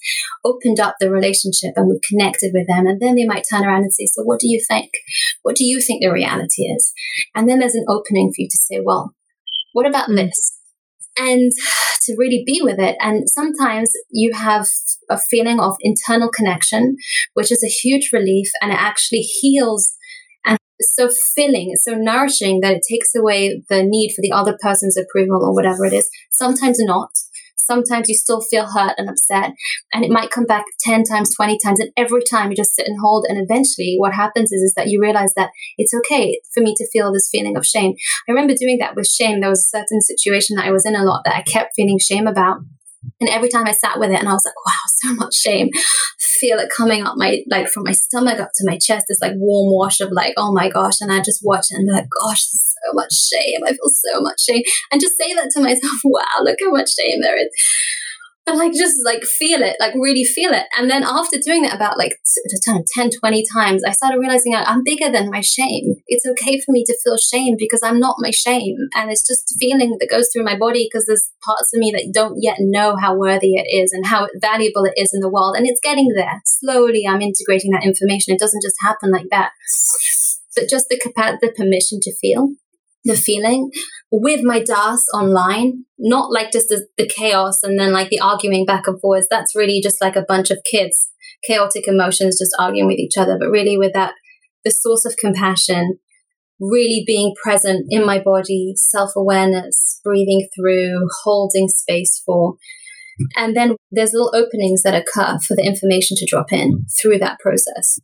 opened 0.46 0.80
up 0.80 0.96
the 1.00 1.12
relationship 1.12 1.74
and 1.76 1.90
we 1.90 2.00
connected 2.08 2.52
with 2.54 2.68
them. 2.68 2.88
And 2.88 3.02
then 3.02 3.16
they 3.16 3.26
might 3.26 3.46
turn 3.52 3.66
around 3.66 3.84
and 3.84 3.94
say, 3.94 4.08
So 4.08 4.24
what 4.24 4.40
do 4.40 4.48
you 4.48 4.64
think? 4.66 4.92
What 5.44 5.56
do 5.56 5.66
you 5.66 5.82
think 5.82 6.02
the 6.02 6.12
reality 6.12 6.64
is? 6.64 6.94
And 7.36 7.50
then 7.50 7.60
there's 7.60 7.76
an 7.76 7.86
opening 7.90 8.32
for 8.32 8.42
you 8.42 8.48
to 8.50 8.58
say, 8.58 8.80
Well, 8.84 9.14
what 9.74 9.86
about 9.86 10.08
mm. 10.08 10.16
this? 10.16 10.55
And 11.18 11.52
to 12.04 12.16
really 12.18 12.44
be 12.46 12.62
with 12.62 12.80
it. 12.80 12.96
And 13.00 13.30
sometimes 13.30 13.92
you 14.12 14.34
have 14.34 14.68
a 15.10 15.18
feeling 15.18 15.60
of 15.60 15.76
internal 15.82 16.30
connection, 16.30 16.98
which 17.34 17.52
is 17.52 17.64
a 17.64 17.68
huge 17.68 18.10
relief 18.14 18.48
and 18.62 18.72
it 18.72 18.80
actually 18.80 19.22
heals 19.22 19.94
and 20.46 20.60
so 20.82 21.10
filling, 21.36 21.74
so 21.76 21.94
nourishing 21.96 22.62
that 22.62 22.76
it 22.76 22.84
takes 22.90 23.16
away 23.16 23.64
the 23.70 23.84
need 23.84 24.14
for 24.16 24.22
the 24.22 24.32
other 24.32 24.58
person's 24.62 24.98
approval 24.98 25.44
or 25.44 25.54
whatever 25.54 25.86
it 25.86 25.94
is. 25.94 26.10
Sometimes 26.32 26.78
not 26.80 27.10
sometimes 27.56 28.10
you 28.10 28.16
still 28.16 28.42
feel 28.42 28.68
hurt 28.68 28.94
and 28.98 29.10
upset 29.10 29.52
and 29.94 30.04
it 30.04 30.12
might 30.12 30.30
come 30.30 30.46
back 30.46 30.66
10 30.82 31.04
times 31.04 31.36
20 31.36 31.58
times 31.64 31.80
and 31.80 31.92
every 31.98 32.22
time 32.30 32.50
you 32.50 32.56
just 32.56 32.76
sit 32.76 32.88
and 32.88 33.00
hold 33.02 33.26
and 33.28 33.38
eventually 33.42 33.96
what 33.98 34.14
happens 34.14 34.52
is, 34.52 34.62
is 34.62 34.74
that 34.76 34.88
you 34.88 35.02
realize 35.02 35.34
that 35.36 35.52
it's 35.78 35.94
okay 35.94 36.40
for 36.54 36.62
me 36.62 36.74
to 36.76 36.88
feel 36.92 37.12
this 37.12 37.30
feeling 37.32 37.58
of 37.58 37.66
shame 37.66 37.94
i 38.28 38.32
remember 38.32 38.54
doing 38.54 38.78
that 38.78 38.96
with 38.96 39.08
shame 39.08 39.42
there 39.42 39.50
was 39.50 39.62
a 39.62 39.78
certain 39.78 40.02
situation 40.02 40.56
that 40.56 40.66
i 40.66 40.72
was 40.72 40.86
in 40.86 40.96
a 40.96 41.04
lot 41.04 41.22
that 41.26 41.36
i 41.36 41.42
kept 41.42 41.72
feeling 41.76 42.00
shame 42.00 42.28
about 42.28 42.58
and 43.22 43.30
every 43.30 43.50
time 43.50 43.66
I 43.66 43.72
sat 43.72 44.00
with 44.00 44.12
it 44.12 44.20
and 44.20 44.28
I 44.28 44.34
was 44.34 44.46
like, 44.46 44.56
wow, 44.66 44.74
so 44.88 45.14
much 45.14 45.36
shame. 45.36 45.70
Feel 46.20 46.60
it 46.60 46.72
coming 46.76 47.04
up 47.04 47.14
my, 47.16 47.44
like 47.50 47.70
from 47.70 47.84
my 47.84 47.92
stomach 47.92 48.40
up 48.40 48.50
to 48.56 48.70
my 48.70 48.78
chest, 48.78 49.06
this 49.08 49.22
like 49.22 49.34
warm 49.36 49.74
wash 49.74 50.00
of 50.00 50.12
like, 50.12 50.34
oh 50.38 50.52
my 50.52 50.70
gosh. 50.70 51.02
And 51.02 51.12
I 51.12 51.22
just 51.22 51.42
watch 51.44 51.68
and 51.72 51.88
like, 51.92 52.08
gosh, 52.22 52.46
so 52.86 52.94
much 52.94 53.14
shame. 53.14 53.62
I 53.66 53.70
feel 53.70 53.92
so 54.14 54.22
much 54.22 54.42
shame. 54.42 54.64
And 54.92 55.02
just 55.02 55.18
say 55.20 55.34
that 55.34 55.50
to 55.54 55.62
myself, 55.62 55.98
wow, 56.04 56.44
look 56.44 56.58
how 56.62 56.72
much 56.72 56.90
shame 56.94 57.22
there 57.22 57.38
is 57.38 57.50
and 58.48 58.58
like 58.58 58.74
just 58.74 58.98
like 59.04 59.24
feel 59.24 59.62
it, 59.62 59.76
like 59.80 59.94
really 59.96 60.24
feel 60.24 60.52
it. 60.52 60.66
And 60.78 60.90
then 60.90 61.04
after 61.04 61.38
doing 61.44 61.64
that 61.64 61.76
about 61.76 61.98
like 61.98 62.20
10, 62.64 63.10
20 63.20 63.44
times, 63.52 63.84
I 63.84 63.92
started 63.92 64.20
realizing 64.20 64.54
I'm 64.56 64.84
bigger 64.84 65.12
than 65.12 65.32
my 65.32 65.42
shame. 65.42 65.96
It's 66.08 66.26
okay 66.28 66.60
for 66.60 66.72
me 66.72 66.84
to 66.86 66.98
feel 67.04 67.18
shame 67.18 67.56
because 67.58 67.82
I'm 67.84 68.00
not 68.00 68.18
my 68.20 68.30
shame. 68.30 68.76
And 68.94 69.12
it's 69.12 69.26
just 69.28 69.56
feeling 69.60 69.98
that 70.00 70.10
goes 70.10 70.30
through 70.32 70.44
my 70.44 70.58
body 70.58 70.88
because 70.88 71.08
there's 71.08 71.32
parts 71.44 71.72
of 71.74 71.80
me 71.80 71.92
that 71.96 72.12
don't 72.14 72.38
yet 72.40 72.58
know 72.60 72.96
how 72.96 73.18
worthy 73.18 73.56
it 73.56 73.68
is 73.68 73.92
and 73.92 74.06
how 74.06 74.28
valuable 74.40 74.86
it 74.86 74.94
is 74.96 75.12
in 75.14 75.22
the 75.22 75.30
world. 75.30 75.56
And 75.58 75.68
it's 75.68 75.82
getting 75.82 76.14
there. 76.16 76.42
Slowly, 76.46 77.06
I'm 77.10 77.22
integrating 77.22 77.72
that 77.72 77.84
information. 77.84 78.34
It 78.34 78.40
doesn't 78.40 78.64
just 78.64 78.78
happen 78.84 79.10
like 79.12 79.30
that. 79.32 79.52
But 80.56 80.70
just 80.70 80.88
the, 80.90 80.98
the 81.42 81.52
permission 81.52 82.00
to 82.04 82.16
feel 82.16 82.50
the 83.06 83.16
feeling 83.16 83.70
with 84.12 84.42
my 84.44 84.62
das 84.62 85.06
online, 85.14 85.86
not 85.98 86.32
like 86.32 86.52
just 86.52 86.70
the, 86.70 86.88
the, 86.98 87.08
chaos 87.08 87.62
and 87.62 87.80
then 87.80 87.94
like 87.94 88.10
the 88.10 88.20
arguing 88.20 88.66
back 88.66 88.88
and 88.88 89.00
forwards. 89.00 89.28
That's 89.30 89.56
really 89.56 89.80
just 89.82 90.02
like 90.02 90.16
a 90.16 90.26
bunch 90.28 90.50
of 90.50 90.58
kids, 90.70 91.12
chaotic 91.48 91.88
emotions 91.88 92.40
just 92.40 92.56
arguing 92.60 92.88
with 92.88 92.98
each 92.98 93.18
other, 93.18 93.38
but 93.40 93.50
really 93.50 93.78
with 93.78 93.94
that, 93.94 94.14
the 94.64 94.72
source 94.72 95.06
of 95.06 95.18
compassion, 95.18 96.00
really 96.60 97.04
being 97.06 97.34
present 97.42 97.86
in 97.90 98.06
my 98.06 98.20
body, 98.20 98.74
self 98.76 99.12
awareness, 99.16 100.02
breathing 100.04 100.48
through, 100.56 101.08
holding 101.24 101.68
space 101.68 102.22
for. 102.26 102.56
And 103.38 103.56
then 103.56 103.76
there's 103.92 104.14
little 104.14 104.34
openings 104.36 104.82
that 104.82 104.96
occur 104.96 105.38
for 105.40 105.56
the 105.56 105.64
information 105.64 106.18
to 106.18 106.26
drop 106.28 106.52
in 106.52 106.86
through 107.00 107.20
that 107.20 107.40
process. 107.40 108.00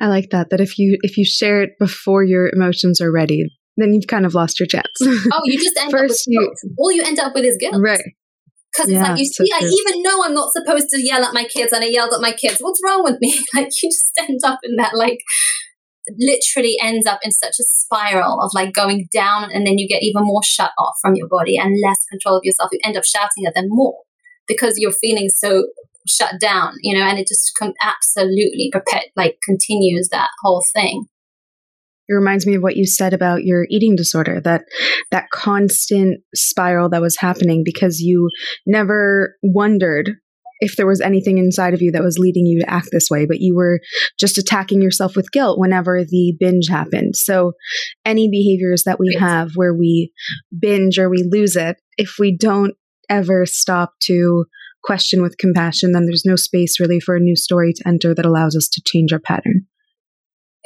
I 0.00 0.08
like 0.08 0.30
that. 0.30 0.50
That 0.50 0.60
if 0.60 0.78
you 0.78 0.98
if 1.02 1.16
you 1.16 1.24
share 1.24 1.62
it 1.62 1.70
before 1.78 2.24
your 2.24 2.48
emotions 2.52 3.00
are 3.00 3.12
ready, 3.12 3.46
then 3.78 3.94
you've 3.94 4.06
kind 4.06 4.26
of 4.26 4.34
lost 4.34 4.60
your 4.60 4.66
chance. 4.66 4.86
oh, 5.02 5.40
you 5.44 5.58
just 5.58 5.78
end 5.78 5.90
First 5.90 6.28
up 6.28 6.32
with 6.32 6.38
guilt. 6.38 6.74
All 6.78 6.92
you 6.92 7.02
end 7.02 7.18
up 7.18 7.34
with 7.34 7.44
is 7.44 7.56
guilt. 7.58 7.76
Right. 7.78 8.14
Because 8.72 8.92
yeah, 8.92 8.98
it's 8.98 9.08
like, 9.08 9.18
you 9.18 9.24
see, 9.24 9.50
I 9.54 9.60
even 9.60 10.02
know 10.02 10.22
I'm 10.24 10.34
not 10.34 10.52
supposed 10.52 10.88
to 10.90 11.02
yell 11.02 11.24
at 11.24 11.32
my 11.32 11.44
kids 11.44 11.72
and 11.72 11.82
I 11.82 11.88
yelled 11.88 12.12
at 12.12 12.20
my 12.20 12.32
kids. 12.32 12.58
What's 12.60 12.80
wrong 12.84 13.02
with 13.02 13.16
me? 13.20 13.38
Like, 13.54 13.68
you 13.82 13.88
just 13.88 14.12
end 14.18 14.40
up 14.44 14.58
in 14.62 14.76
that, 14.76 14.94
like, 14.94 15.20
literally 16.18 16.76
ends 16.82 17.06
up 17.06 17.20
in 17.22 17.32
such 17.32 17.56
a 17.60 17.64
spiral 17.64 18.40
of 18.40 18.50
like 18.54 18.72
going 18.72 19.06
down 19.12 19.50
and 19.52 19.66
then 19.66 19.76
you 19.76 19.86
get 19.86 20.02
even 20.02 20.22
more 20.24 20.42
shut 20.42 20.70
off 20.78 20.94
from 21.02 21.14
your 21.14 21.28
body 21.28 21.58
and 21.58 21.76
less 21.84 21.98
control 22.10 22.36
of 22.36 22.44
yourself. 22.44 22.70
You 22.72 22.80
end 22.82 22.96
up 22.96 23.04
shouting 23.04 23.44
at 23.46 23.54
them 23.54 23.66
more 23.68 23.98
because 24.46 24.74
you're 24.78 24.92
feeling 24.92 25.28
so 25.28 25.66
shut 26.06 26.40
down, 26.40 26.74
you 26.80 26.98
know, 26.98 27.04
and 27.04 27.18
it 27.18 27.28
just 27.28 27.52
com- 27.58 27.74
absolutely 27.82 28.70
perpet- 28.72 29.12
like 29.16 29.38
continues 29.44 30.08
that 30.10 30.30
whole 30.42 30.64
thing 30.74 31.08
it 32.08 32.14
reminds 32.14 32.46
me 32.46 32.54
of 32.54 32.62
what 32.62 32.76
you 32.76 32.86
said 32.86 33.12
about 33.12 33.44
your 33.44 33.66
eating 33.68 33.94
disorder 33.94 34.40
that 34.40 34.64
that 35.10 35.30
constant 35.30 36.20
spiral 36.34 36.88
that 36.88 37.02
was 37.02 37.16
happening 37.18 37.62
because 37.64 38.00
you 38.00 38.30
never 38.66 39.36
wondered 39.42 40.12
if 40.60 40.74
there 40.76 40.86
was 40.86 41.00
anything 41.00 41.38
inside 41.38 41.72
of 41.74 41.82
you 41.82 41.92
that 41.92 42.02
was 42.02 42.18
leading 42.18 42.44
you 42.44 42.60
to 42.60 42.70
act 42.70 42.88
this 42.90 43.08
way, 43.08 43.26
but 43.26 43.40
you 43.40 43.54
were 43.54 43.80
just 44.18 44.38
attacking 44.38 44.82
yourself 44.82 45.14
with 45.14 45.30
guilt 45.30 45.58
whenever 45.58 46.02
the 46.04 46.34
binge 46.40 46.68
happened. 46.68 47.14
So, 47.14 47.52
any 48.04 48.28
behaviors 48.28 48.82
that 48.84 48.98
we 48.98 49.16
have 49.18 49.52
where 49.54 49.74
we 49.74 50.12
binge 50.58 50.98
or 50.98 51.08
we 51.08 51.24
lose 51.30 51.54
it, 51.54 51.76
if 51.96 52.16
we 52.18 52.36
don't 52.36 52.74
ever 53.08 53.46
stop 53.46 53.92
to 54.02 54.46
question 54.82 55.22
with 55.22 55.38
compassion, 55.38 55.92
then 55.92 56.06
there's 56.06 56.24
no 56.26 56.36
space 56.36 56.80
really 56.80 56.98
for 56.98 57.14
a 57.14 57.20
new 57.20 57.36
story 57.36 57.72
to 57.72 57.88
enter 57.88 58.14
that 58.14 58.26
allows 58.26 58.56
us 58.56 58.68
to 58.72 58.82
change 58.84 59.12
our 59.12 59.20
pattern 59.20 59.66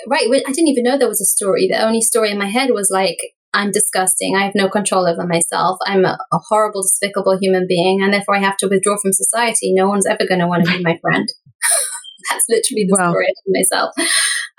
right. 0.08 0.26
I 0.28 0.52
didn't 0.52 0.68
even 0.68 0.84
know 0.84 0.98
there 0.98 1.08
was 1.08 1.20
a 1.20 1.24
story. 1.24 1.68
The 1.70 1.82
only 1.82 2.00
story 2.00 2.30
in 2.30 2.38
my 2.38 2.48
head 2.48 2.70
was 2.70 2.90
like, 2.90 3.18
I'm 3.54 3.70
disgusting. 3.70 4.34
I 4.34 4.44
have 4.44 4.54
no 4.54 4.68
control 4.68 5.06
over 5.06 5.26
myself. 5.26 5.78
I'm 5.86 6.04
a, 6.04 6.18
a 6.32 6.38
horrible, 6.48 6.82
despicable 6.82 7.38
human 7.38 7.66
being, 7.68 8.02
and 8.02 8.12
therefore 8.12 8.36
I 8.36 8.40
have 8.40 8.56
to 8.58 8.68
withdraw 8.68 8.96
from 9.00 9.12
society. 9.12 9.74
No 9.74 9.88
one's 9.88 10.06
ever 10.06 10.26
going 10.26 10.40
to 10.40 10.46
want 10.46 10.64
to 10.64 10.72
be 10.72 10.82
my 10.82 10.98
friend. 11.00 11.28
That's 12.30 12.44
literally 12.48 12.86
the 12.88 12.96
wow. 12.98 13.10
story 13.10 13.26
I 13.26 13.34
told 13.44 13.54
myself. 13.54 13.90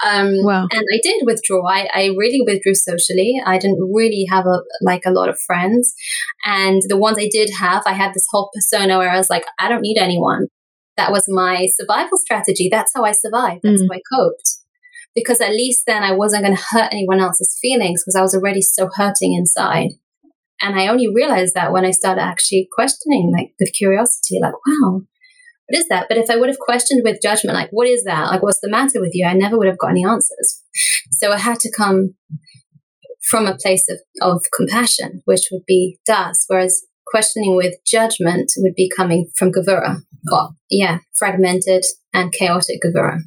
Um, 0.06 0.46
wow. 0.46 0.68
And 0.70 0.84
I 0.94 1.00
did 1.02 1.24
withdraw. 1.26 1.66
I, 1.68 1.88
I 1.94 2.06
really 2.18 2.42
withdrew 2.46 2.76
socially. 2.76 3.42
I 3.44 3.58
didn't 3.58 3.80
really 3.94 4.28
have 4.30 4.46
a 4.46 4.60
like 4.82 5.04
a 5.06 5.12
lot 5.12 5.30
of 5.30 5.40
friends, 5.40 5.94
and 6.46 6.82
the 6.88 6.98
ones 6.98 7.18
I 7.18 7.30
did 7.32 7.50
have, 7.60 7.84
I 7.86 7.94
had 7.94 8.14
this 8.14 8.26
whole 8.32 8.52
persona 8.54 8.98
where 8.98 9.10
I 9.10 9.18
was 9.18 9.30
like, 9.30 9.46
I 9.60 9.70
don't 9.70 9.82
need 9.82 9.98
anyone. 9.98 10.48
That 10.98 11.12
was 11.12 11.26
my 11.28 11.68
survival 11.80 12.18
strategy. 12.18 12.70
That's 12.70 12.92
how 12.94 13.04
I 13.04 13.14
survived. 13.14 13.62
That's 13.64 13.82
mm. 13.82 13.88
how 13.90 13.96
I 13.96 14.02
coped 14.14 14.63
because 15.16 15.42
at 15.42 15.52
least 15.52 15.84
then 15.86 16.04
I 16.04 16.12
wasn't 16.14 16.44
going 16.44 16.56
to 16.56 16.64
hurt 16.72 16.92
anyone 16.92 17.20
else's 17.20 17.58
feelings 17.62 18.04
because 18.04 18.16
I 18.16 18.22
was 18.22 18.36
already 18.36 18.62
so 18.62 18.90
hurting 18.96 19.34
inside. 19.34 19.92
And 20.62 20.80
I 20.80 20.88
only 20.88 21.08
realized 21.14 21.54
that 21.56 21.72
when 21.72 21.86
I 21.86 21.92
started 21.92 22.22
actually 22.22 22.70
questioning, 22.74 23.32
like 23.36 23.54
with 23.60 23.74
curiosity, 23.74 24.40
like, 24.42 24.54
wow, 24.54 25.02
what 25.68 25.80
is 25.80 25.88
that? 25.90 26.08
But 26.08 26.18
if 26.18 26.30
I 26.30 26.38
would 26.38 26.50
have 26.50 26.60
questioned 26.60 27.02
with 27.04 27.22
judgment, 27.22 27.56
like, 27.56 27.70
what 27.72 27.88
is 27.88 28.04
that? 28.06 28.28
Like, 28.28 28.42
what's 28.42 28.62
the 28.62 28.70
matter 28.70 29.02
with 29.02 29.12
you? 29.14 29.26
I 29.26 29.34
never 29.34 29.58
would 29.58 29.68
have 29.68 29.78
got 29.78 29.92
any 29.92 30.06
answers. 30.06 30.62
So 31.12 31.32
I 31.32 31.38
had 31.38 31.60
to 31.60 31.72
come 31.72 32.16
from 33.30 33.46
a 33.46 33.56
place 33.56 33.86
of, 33.90 34.00
of 34.22 34.44
compassion, 34.56 35.22
which 35.26 35.48
would 35.52 35.64
be 35.66 36.00
das, 36.06 36.46
whereas 36.48 36.84
questioning 37.08 37.56
with 37.56 37.76
judgment 37.86 38.52
would 38.58 38.76
be 38.76 38.92
coming 38.96 39.30
from 39.38 39.52
Gavura. 39.52 40.02
Or, 40.32 40.50
yeah, 40.70 41.00
fragmented 41.18 41.84
and 42.14 42.32
chaotic 42.32 42.80
Gavura 42.86 43.20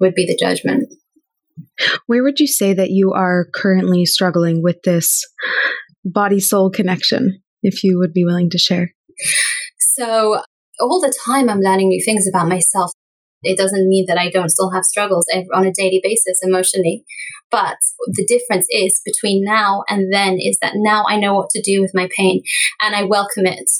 would 0.00 0.14
be 0.14 0.26
the 0.26 0.38
judgment. 0.38 0.92
Where 2.06 2.22
would 2.22 2.40
you 2.40 2.46
say 2.46 2.74
that 2.74 2.90
you 2.90 3.12
are 3.12 3.46
currently 3.54 4.04
struggling 4.04 4.62
with 4.62 4.82
this 4.84 5.24
body 6.04 6.40
soul 6.40 6.70
connection, 6.70 7.40
if 7.62 7.84
you 7.84 7.98
would 7.98 8.12
be 8.12 8.24
willing 8.24 8.50
to 8.50 8.58
share? 8.58 8.94
So, 9.78 10.42
all 10.80 11.00
the 11.00 11.12
time, 11.26 11.48
I'm 11.48 11.60
learning 11.60 11.88
new 11.88 12.02
things 12.04 12.28
about 12.28 12.48
myself. 12.48 12.92
It 13.42 13.56
doesn't 13.56 13.88
mean 13.88 14.06
that 14.08 14.18
I 14.18 14.30
don't 14.30 14.50
still 14.50 14.72
have 14.72 14.84
struggles 14.84 15.26
on 15.54 15.66
a 15.66 15.72
daily 15.72 16.00
basis 16.02 16.40
emotionally. 16.42 17.04
But 17.50 17.76
the 18.06 18.26
difference 18.26 18.66
is 18.70 19.00
between 19.04 19.42
now 19.44 19.84
and 19.88 20.12
then 20.12 20.36
is 20.38 20.58
that 20.60 20.74
now 20.76 21.04
I 21.08 21.16
know 21.16 21.34
what 21.34 21.48
to 21.50 21.62
do 21.62 21.80
with 21.80 21.92
my 21.94 22.08
pain 22.14 22.42
and 22.82 22.94
I 22.94 23.04
welcome 23.04 23.46
it. 23.46 23.70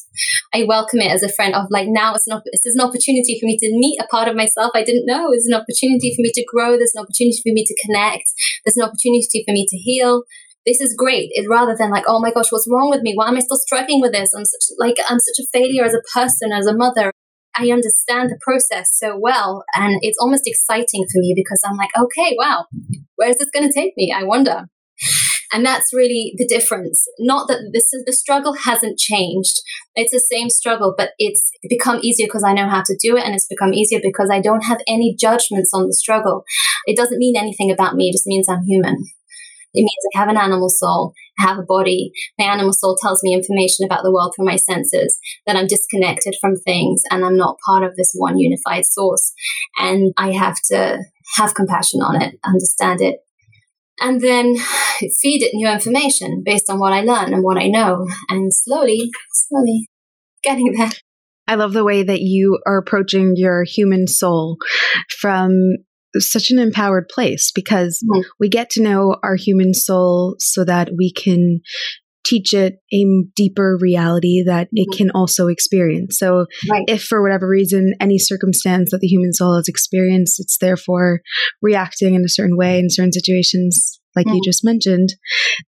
I 0.54 0.64
welcome 0.66 1.00
it 1.00 1.12
as 1.12 1.22
a 1.22 1.28
friend 1.28 1.54
of 1.54 1.66
like 1.70 1.86
now 1.88 2.14
it's 2.14 2.26
not 2.26 2.42
this 2.50 2.64
is 2.64 2.76
an 2.76 2.86
opportunity 2.86 3.38
for 3.38 3.46
me 3.46 3.58
to 3.58 3.68
meet 3.72 4.00
a 4.00 4.06
part 4.06 4.26
of 4.26 4.36
myself 4.36 4.72
I 4.74 4.84
didn't 4.84 5.06
know. 5.06 5.28
It's 5.32 5.48
an 5.48 5.54
opportunity 5.54 6.14
for 6.16 6.22
me 6.22 6.32
to 6.32 6.44
grow. 6.50 6.78
There's 6.78 6.94
an 6.94 7.02
opportunity 7.02 7.40
for 7.44 7.52
me 7.52 7.64
to 7.66 7.76
connect. 7.84 8.24
There's 8.64 8.76
an 8.76 8.84
opportunity 8.84 9.44
for 9.46 9.52
me 9.52 9.66
to 9.68 9.76
heal 9.76 10.22
this 10.66 10.80
is 10.82 10.94
great. 10.96 11.30
It 11.32 11.48
rather 11.48 11.74
than 11.78 11.90
like, 11.90 12.04
oh 12.06 12.20
my 12.20 12.30
gosh, 12.30 12.52
what's 12.52 12.68
wrong 12.70 12.90
with 12.90 13.00
me? 13.00 13.14
Why 13.14 13.28
am 13.28 13.36
I 13.36 13.40
still 13.40 13.56
struggling 13.56 14.02
with 14.02 14.12
this? 14.12 14.34
I'm 14.36 14.44
such 14.44 14.76
like 14.78 14.96
I'm 15.08 15.18
such 15.18 15.40
a 15.40 15.48
failure 15.50 15.84
as 15.84 15.94
a 15.94 16.02
person, 16.12 16.52
as 16.52 16.66
a 16.66 16.76
mother. 16.76 17.12
I 17.56 17.70
understand 17.70 18.30
the 18.30 18.38
process 18.40 18.90
so 18.92 19.16
well. 19.18 19.64
And 19.74 19.98
it's 20.02 20.18
almost 20.20 20.42
exciting 20.46 21.04
for 21.12 21.18
me 21.18 21.32
because 21.34 21.62
I'm 21.64 21.76
like, 21.76 21.90
okay, 21.98 22.36
wow, 22.38 22.66
where 23.16 23.30
is 23.30 23.38
this 23.38 23.50
going 23.50 23.68
to 23.68 23.74
take 23.74 23.94
me? 23.96 24.14
I 24.16 24.24
wonder. 24.24 24.66
And 25.52 25.64
that's 25.64 25.94
really 25.94 26.34
the 26.36 26.46
difference. 26.46 27.04
Not 27.18 27.48
that 27.48 27.70
this 27.72 27.92
is, 27.92 28.04
the 28.04 28.12
struggle 28.12 28.54
hasn't 28.64 28.98
changed. 28.98 29.60
It's 29.94 30.12
the 30.12 30.20
same 30.20 30.50
struggle, 30.50 30.94
but 30.96 31.12
it's 31.18 31.50
become 31.68 32.00
easier 32.02 32.26
because 32.26 32.44
I 32.44 32.52
know 32.52 32.68
how 32.68 32.82
to 32.82 32.98
do 33.02 33.16
it. 33.16 33.24
And 33.24 33.34
it's 33.34 33.46
become 33.48 33.72
easier 33.72 34.00
because 34.02 34.28
I 34.30 34.40
don't 34.40 34.64
have 34.64 34.80
any 34.86 35.16
judgments 35.18 35.70
on 35.72 35.86
the 35.86 35.94
struggle. 35.94 36.44
It 36.86 36.96
doesn't 36.96 37.18
mean 37.18 37.34
anything 37.36 37.70
about 37.70 37.94
me. 37.94 38.08
It 38.08 38.12
just 38.12 38.26
means 38.26 38.48
I'm 38.48 38.62
human. 38.64 39.04
It 39.74 39.82
means 39.82 40.04
I 40.14 40.18
have 40.18 40.28
an 40.28 40.36
animal 40.36 40.68
soul, 40.68 41.12
I 41.38 41.42
have 41.42 41.58
a 41.58 41.62
body. 41.62 42.10
My 42.38 42.46
animal 42.46 42.72
soul 42.72 42.96
tells 43.00 43.22
me 43.22 43.34
information 43.34 43.84
about 43.84 44.02
the 44.02 44.12
world 44.12 44.32
through 44.34 44.46
my 44.46 44.56
senses, 44.56 45.18
that 45.46 45.56
I'm 45.56 45.66
disconnected 45.66 46.34
from 46.40 46.56
things 46.56 47.02
and 47.10 47.24
I'm 47.24 47.36
not 47.36 47.58
part 47.66 47.84
of 47.84 47.96
this 47.96 48.12
one 48.14 48.38
unified 48.38 48.84
source. 48.86 49.32
And 49.78 50.12
I 50.16 50.32
have 50.32 50.56
to 50.70 50.98
have 51.36 51.54
compassion 51.54 52.00
on 52.00 52.20
it, 52.20 52.34
understand 52.44 53.00
it, 53.00 53.20
and 54.00 54.20
then 54.20 54.56
feed 55.20 55.42
it 55.42 55.54
new 55.54 55.68
information 55.68 56.42
based 56.44 56.70
on 56.70 56.78
what 56.78 56.92
I 56.92 57.00
learn 57.00 57.34
and 57.34 57.42
what 57.42 57.58
I 57.58 57.68
know. 57.68 58.06
And 58.28 58.52
slowly, 58.54 59.10
slowly 59.32 59.88
getting 60.42 60.72
there. 60.76 60.90
I 61.46 61.54
love 61.54 61.72
the 61.72 61.84
way 61.84 62.02
that 62.02 62.20
you 62.20 62.58
are 62.66 62.78
approaching 62.78 63.32
your 63.36 63.64
human 63.64 64.06
soul 64.06 64.58
from 65.18 65.76
such 66.16 66.50
an 66.50 66.58
empowered 66.58 67.08
place 67.08 67.50
because 67.54 68.02
mm-hmm. 68.04 68.22
we 68.40 68.48
get 68.48 68.70
to 68.70 68.82
know 68.82 69.16
our 69.22 69.36
human 69.36 69.74
soul 69.74 70.36
so 70.38 70.64
that 70.64 70.90
we 70.96 71.12
can 71.12 71.60
teach 72.24 72.52
it 72.52 72.76
a 72.92 73.04
deeper 73.36 73.78
reality 73.80 74.42
that 74.44 74.66
mm-hmm. 74.66 74.92
it 74.92 74.96
can 74.96 75.10
also 75.10 75.48
experience. 75.48 76.18
So, 76.18 76.46
right. 76.70 76.84
if 76.88 77.02
for 77.02 77.22
whatever 77.22 77.48
reason, 77.48 77.94
any 78.00 78.18
circumstance 78.18 78.90
that 78.90 79.00
the 79.00 79.06
human 79.06 79.32
soul 79.32 79.56
has 79.56 79.68
experienced, 79.68 80.40
it's 80.40 80.58
therefore 80.58 81.20
reacting 81.62 82.14
in 82.14 82.24
a 82.24 82.28
certain 82.28 82.56
way 82.56 82.78
in 82.78 82.90
certain 82.90 83.12
situations, 83.12 84.00
like 84.14 84.26
mm-hmm. 84.26 84.36
you 84.36 84.42
just 84.44 84.64
mentioned, 84.64 85.10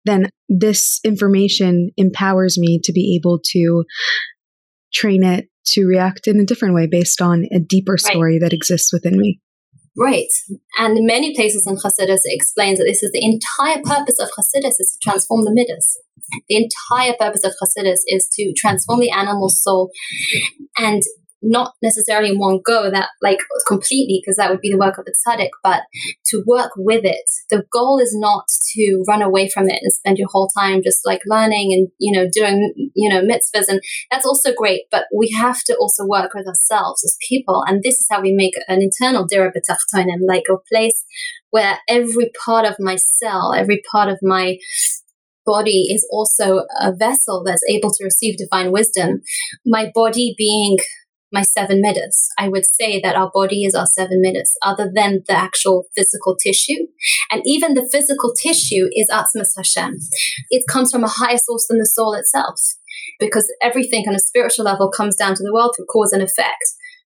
then 0.04 0.28
this 0.48 1.00
information 1.04 1.90
empowers 1.96 2.58
me 2.58 2.80
to 2.84 2.92
be 2.92 3.18
able 3.18 3.40
to 3.52 3.84
train 4.92 5.24
it 5.24 5.46
to 5.64 5.86
react 5.86 6.26
in 6.26 6.40
a 6.40 6.44
different 6.44 6.74
way 6.74 6.86
based 6.86 7.20
on 7.22 7.44
a 7.52 7.60
deeper 7.60 7.96
story 7.96 8.34
right. 8.34 8.40
that 8.42 8.52
exists 8.52 8.92
within 8.92 9.16
me. 9.16 9.40
Right. 9.98 10.28
And 10.78 10.96
in 10.96 11.06
many 11.06 11.34
places 11.34 11.66
in 11.66 11.76
Chassidus, 11.76 12.20
it 12.24 12.34
explains 12.34 12.78
that 12.78 12.84
this 12.84 13.02
is 13.02 13.10
the 13.12 13.24
entire 13.24 13.82
purpose 13.82 14.18
of 14.20 14.28
Chassidus 14.28 14.76
is 14.78 14.96
to 14.96 15.10
transform 15.10 15.44
the 15.44 15.52
midas. 15.52 15.98
The 16.48 16.56
entire 16.56 17.14
purpose 17.18 17.44
of 17.44 17.52
Chassidus 17.60 18.00
is 18.06 18.28
to 18.34 18.52
transform 18.56 19.00
the 19.00 19.10
animal 19.10 19.48
soul 19.48 19.90
and 20.78 21.02
not 21.42 21.72
necessarily 21.82 22.30
in 22.30 22.38
one 22.38 22.60
go 22.64 22.90
that 22.90 23.08
like 23.22 23.38
completely 23.66 24.20
because 24.22 24.36
that 24.36 24.50
would 24.50 24.60
be 24.60 24.70
the 24.70 24.78
work 24.78 24.98
of 24.98 25.04
the 25.04 25.14
tzaddik 25.26 25.48
but 25.62 25.82
to 26.24 26.42
work 26.46 26.70
with 26.76 27.04
it 27.04 27.24
the 27.48 27.64
goal 27.72 27.98
is 27.98 28.14
not 28.14 28.44
to 28.74 29.02
run 29.08 29.22
away 29.22 29.48
from 29.48 29.68
it 29.68 29.78
and 29.82 29.92
spend 29.92 30.18
your 30.18 30.28
whole 30.30 30.50
time 30.58 30.82
just 30.82 31.00
like 31.04 31.20
learning 31.26 31.72
and 31.72 31.88
you 31.98 32.12
know 32.16 32.28
doing 32.32 32.90
you 32.94 33.08
know 33.08 33.22
mitzvahs 33.22 33.68
and 33.68 33.80
that's 34.10 34.26
also 34.26 34.52
great 34.54 34.82
but 34.90 35.04
we 35.16 35.30
have 35.30 35.62
to 35.64 35.74
also 35.76 36.04
work 36.06 36.32
with 36.34 36.46
ourselves 36.46 37.02
as 37.04 37.16
people 37.28 37.64
and 37.66 37.82
this 37.82 37.94
is 37.94 38.06
how 38.10 38.20
we 38.20 38.32
make 38.32 38.54
an 38.68 38.80
internal 38.82 39.26
dira 39.26 39.50
and 39.94 40.22
like 40.28 40.44
a 40.50 40.56
place 40.70 41.04
where 41.50 41.78
every 41.88 42.30
part 42.44 42.66
of 42.66 42.76
my 42.78 42.96
cell 42.96 43.54
every 43.56 43.82
part 43.92 44.08
of 44.08 44.18
my 44.22 44.56
body 45.46 45.86
is 45.90 46.06
also 46.12 46.64
a 46.78 46.92
vessel 46.94 47.42
that's 47.44 47.62
able 47.68 47.90
to 47.90 48.04
receive 48.04 48.36
divine 48.36 48.70
wisdom. 48.70 49.22
My 49.66 49.90
body 49.94 50.34
being 50.36 50.76
my 51.32 51.42
seven 51.42 51.80
midas. 51.80 52.28
I 52.38 52.48
would 52.48 52.64
say 52.66 53.00
that 53.00 53.16
our 53.16 53.30
body 53.32 53.64
is 53.64 53.74
our 53.74 53.86
seven 53.86 54.20
midas, 54.22 54.56
other 54.62 54.90
than 54.92 55.22
the 55.26 55.34
actual 55.34 55.84
physical 55.96 56.36
tissue. 56.36 56.86
And 57.30 57.42
even 57.44 57.74
the 57.74 57.88
physical 57.90 58.32
tissue 58.34 58.88
is 58.92 59.08
Atzmus 59.10 59.56
Hashem. 59.56 59.98
It 60.50 60.64
comes 60.68 60.90
from 60.90 61.04
a 61.04 61.08
higher 61.08 61.38
source 61.38 61.66
than 61.68 61.78
the 61.78 61.86
soul 61.86 62.14
itself, 62.14 62.60
because 63.18 63.52
everything 63.62 64.04
on 64.08 64.14
a 64.14 64.20
spiritual 64.20 64.64
level 64.64 64.90
comes 64.90 65.16
down 65.16 65.34
to 65.34 65.42
the 65.42 65.52
world 65.52 65.74
through 65.76 65.86
cause 65.86 66.12
and 66.12 66.22
effect. 66.22 66.64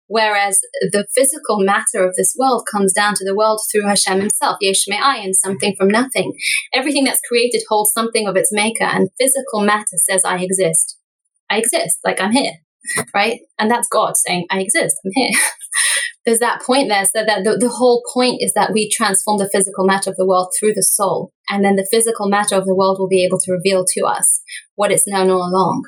Whereas 0.08 0.60
the 0.92 1.08
physical 1.16 1.64
matter 1.64 2.06
of 2.06 2.14
this 2.16 2.36
world 2.38 2.68
comes 2.72 2.94
down 2.94 3.16
to 3.16 3.26
the 3.26 3.36
world 3.36 3.62
through 3.72 3.88
Hashem 3.88 4.20
himself, 4.20 4.58
Yesh 4.62 4.86
and 4.88 5.36
something 5.36 5.76
from 5.78 5.88
nothing. 5.88 6.34
Everything 6.74 7.06
that's 7.06 7.22
created 7.28 7.62
holds 7.68 7.94
something 7.94 8.28
of 8.28 8.36
its 8.36 8.50
maker, 8.52 8.84
and 8.84 9.10
physical 9.20 9.62
matter 9.62 9.98
says, 10.10 10.24
I 10.24 10.40
exist. 10.40 11.00
I 11.50 11.58
exist, 11.58 12.00
like 12.04 12.22
I'm 12.22 12.32
here 12.32 12.64
right? 13.14 13.40
And 13.60 13.70
that's 13.70 13.88
God 13.90 14.16
saying, 14.18 14.46
I 14.50 14.60
exist, 14.60 14.96
I'm 15.06 15.12
here. 15.14 15.32
There's 16.26 16.40
that 16.40 16.62
point 16.62 16.88
there. 16.90 17.04
So 17.06 17.26
that 17.26 17.44
the, 17.44 17.58
the 17.58 17.70
whole 17.70 18.02
point 18.14 18.38
is 18.40 18.54
that 18.54 18.72
we 18.74 18.90
transform 18.90 19.40
the 19.40 19.50
physical 19.52 19.86
matter 19.86 20.10
of 20.10 20.16
the 20.16 20.26
world 20.26 20.54
through 20.58 20.74
the 20.74 20.84
soul. 20.84 21.34
And 21.50 21.66
then 21.66 21.76
the 21.76 21.88
physical 21.90 22.30
matter 22.30 22.56
of 22.56 22.66
the 22.66 22.76
world 22.76 22.98
will 22.98 23.10
be 23.10 23.26
able 23.26 23.40
to 23.40 23.52
reveal 23.52 23.84
to 23.86 24.06
us 24.06 24.42
what 24.76 24.92
it's 24.92 25.08
known 25.08 25.30
all 25.30 25.44
along. 25.44 25.84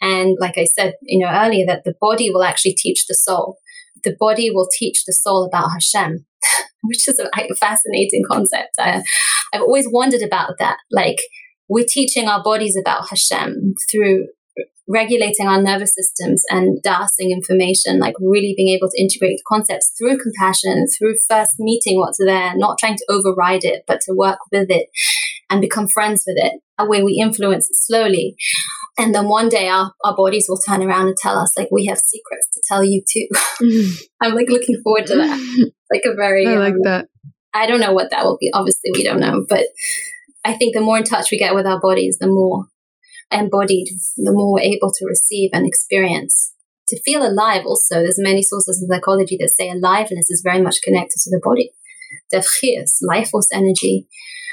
And 0.00 0.36
like 0.40 0.58
I 0.58 0.64
said, 0.64 0.94
you 1.02 1.24
know, 1.24 1.32
earlier, 1.32 1.64
that 1.66 1.82
the 1.84 1.94
body 2.00 2.30
will 2.30 2.42
actually 2.42 2.74
teach 2.74 3.06
the 3.06 3.14
soul. 3.14 3.58
The 4.04 4.16
body 4.18 4.50
will 4.50 4.68
teach 4.76 5.04
the 5.06 5.12
soul 5.12 5.44
about 5.44 5.70
Hashem, 5.72 6.26
which 6.82 7.08
is 7.08 7.18
a, 7.18 7.54
fascinating 7.54 8.22
concept. 8.30 8.70
I, 8.78 9.02
I've 9.54 9.62
always 9.62 9.86
wondered 9.90 10.22
about 10.22 10.54
that. 10.58 10.78
Like, 10.90 11.18
we're 11.68 11.86
teaching 11.88 12.28
our 12.28 12.42
bodies 12.42 12.76
about 12.76 13.08
Hashem 13.08 13.74
through 13.90 14.26
regulating 14.88 15.48
our 15.48 15.60
nervous 15.60 15.94
systems 15.94 16.44
and 16.50 16.80
dancing 16.82 17.30
information, 17.30 17.98
like 17.98 18.14
really 18.20 18.54
being 18.56 18.74
able 18.74 18.88
to 18.88 19.00
integrate 19.00 19.40
concepts 19.46 19.92
through 19.98 20.18
compassion, 20.18 20.86
through 20.86 21.14
first 21.28 21.54
meeting 21.58 21.98
what's 21.98 22.18
there, 22.18 22.56
not 22.56 22.78
trying 22.78 22.96
to 22.96 23.06
override 23.08 23.64
it, 23.64 23.82
but 23.86 24.00
to 24.02 24.14
work 24.14 24.38
with 24.52 24.70
it 24.70 24.86
and 25.50 25.60
become 25.60 25.88
friends 25.88 26.24
with 26.26 26.36
it. 26.38 26.60
That 26.78 26.88
way 26.88 27.02
we 27.02 27.20
influence 27.20 27.68
it 27.70 27.76
slowly. 27.76 28.36
And 28.98 29.14
then 29.14 29.28
one 29.28 29.48
day 29.48 29.68
our, 29.68 29.92
our 30.04 30.16
bodies 30.16 30.46
will 30.48 30.58
turn 30.58 30.82
around 30.82 31.08
and 31.08 31.16
tell 31.16 31.38
us, 31.38 31.52
like, 31.56 31.68
we 31.70 31.86
have 31.86 31.98
secrets 31.98 32.48
to 32.54 32.62
tell 32.66 32.84
you 32.84 33.02
too. 33.10 33.28
I'm 34.20 34.34
like 34.34 34.48
looking 34.48 34.80
forward 34.82 35.06
to 35.06 35.16
that. 35.16 35.72
like 35.92 36.02
a 36.04 36.14
very, 36.14 36.46
I 36.46 36.56
like 36.56 36.74
um, 36.74 36.82
that. 36.84 37.08
I 37.52 37.66
don't 37.66 37.80
know 37.80 37.92
what 37.92 38.10
that 38.10 38.24
will 38.24 38.38
be. 38.38 38.50
Obviously, 38.52 38.90
we 38.92 39.04
don't 39.04 39.20
know, 39.20 39.44
but 39.48 39.66
I 40.44 40.54
think 40.54 40.74
the 40.74 40.80
more 40.80 40.98
in 40.98 41.04
touch 41.04 41.30
we 41.30 41.38
get 41.38 41.54
with 41.54 41.66
our 41.66 41.80
bodies, 41.80 42.18
the 42.20 42.28
more 42.28 42.66
embodied, 43.30 43.88
the 44.16 44.32
more 44.32 44.54
we're 44.54 44.60
able 44.60 44.92
to 44.92 45.06
receive 45.06 45.50
and 45.52 45.66
experience. 45.66 46.52
To 46.88 47.02
feel 47.02 47.26
alive 47.26 47.62
also, 47.66 47.96
there's 47.96 48.18
many 48.18 48.42
sources 48.42 48.80
in 48.80 48.88
psychology 48.88 49.36
that 49.40 49.50
say 49.50 49.68
aliveness 49.68 50.30
is 50.30 50.42
very 50.44 50.62
much 50.62 50.82
connected 50.82 51.18
to 51.24 51.30
the 51.30 51.40
body. 51.42 51.72
the 52.30 52.38
Defchias, 52.38 52.98
life 53.02 53.30
force 53.30 53.48
energy. 53.52 54.06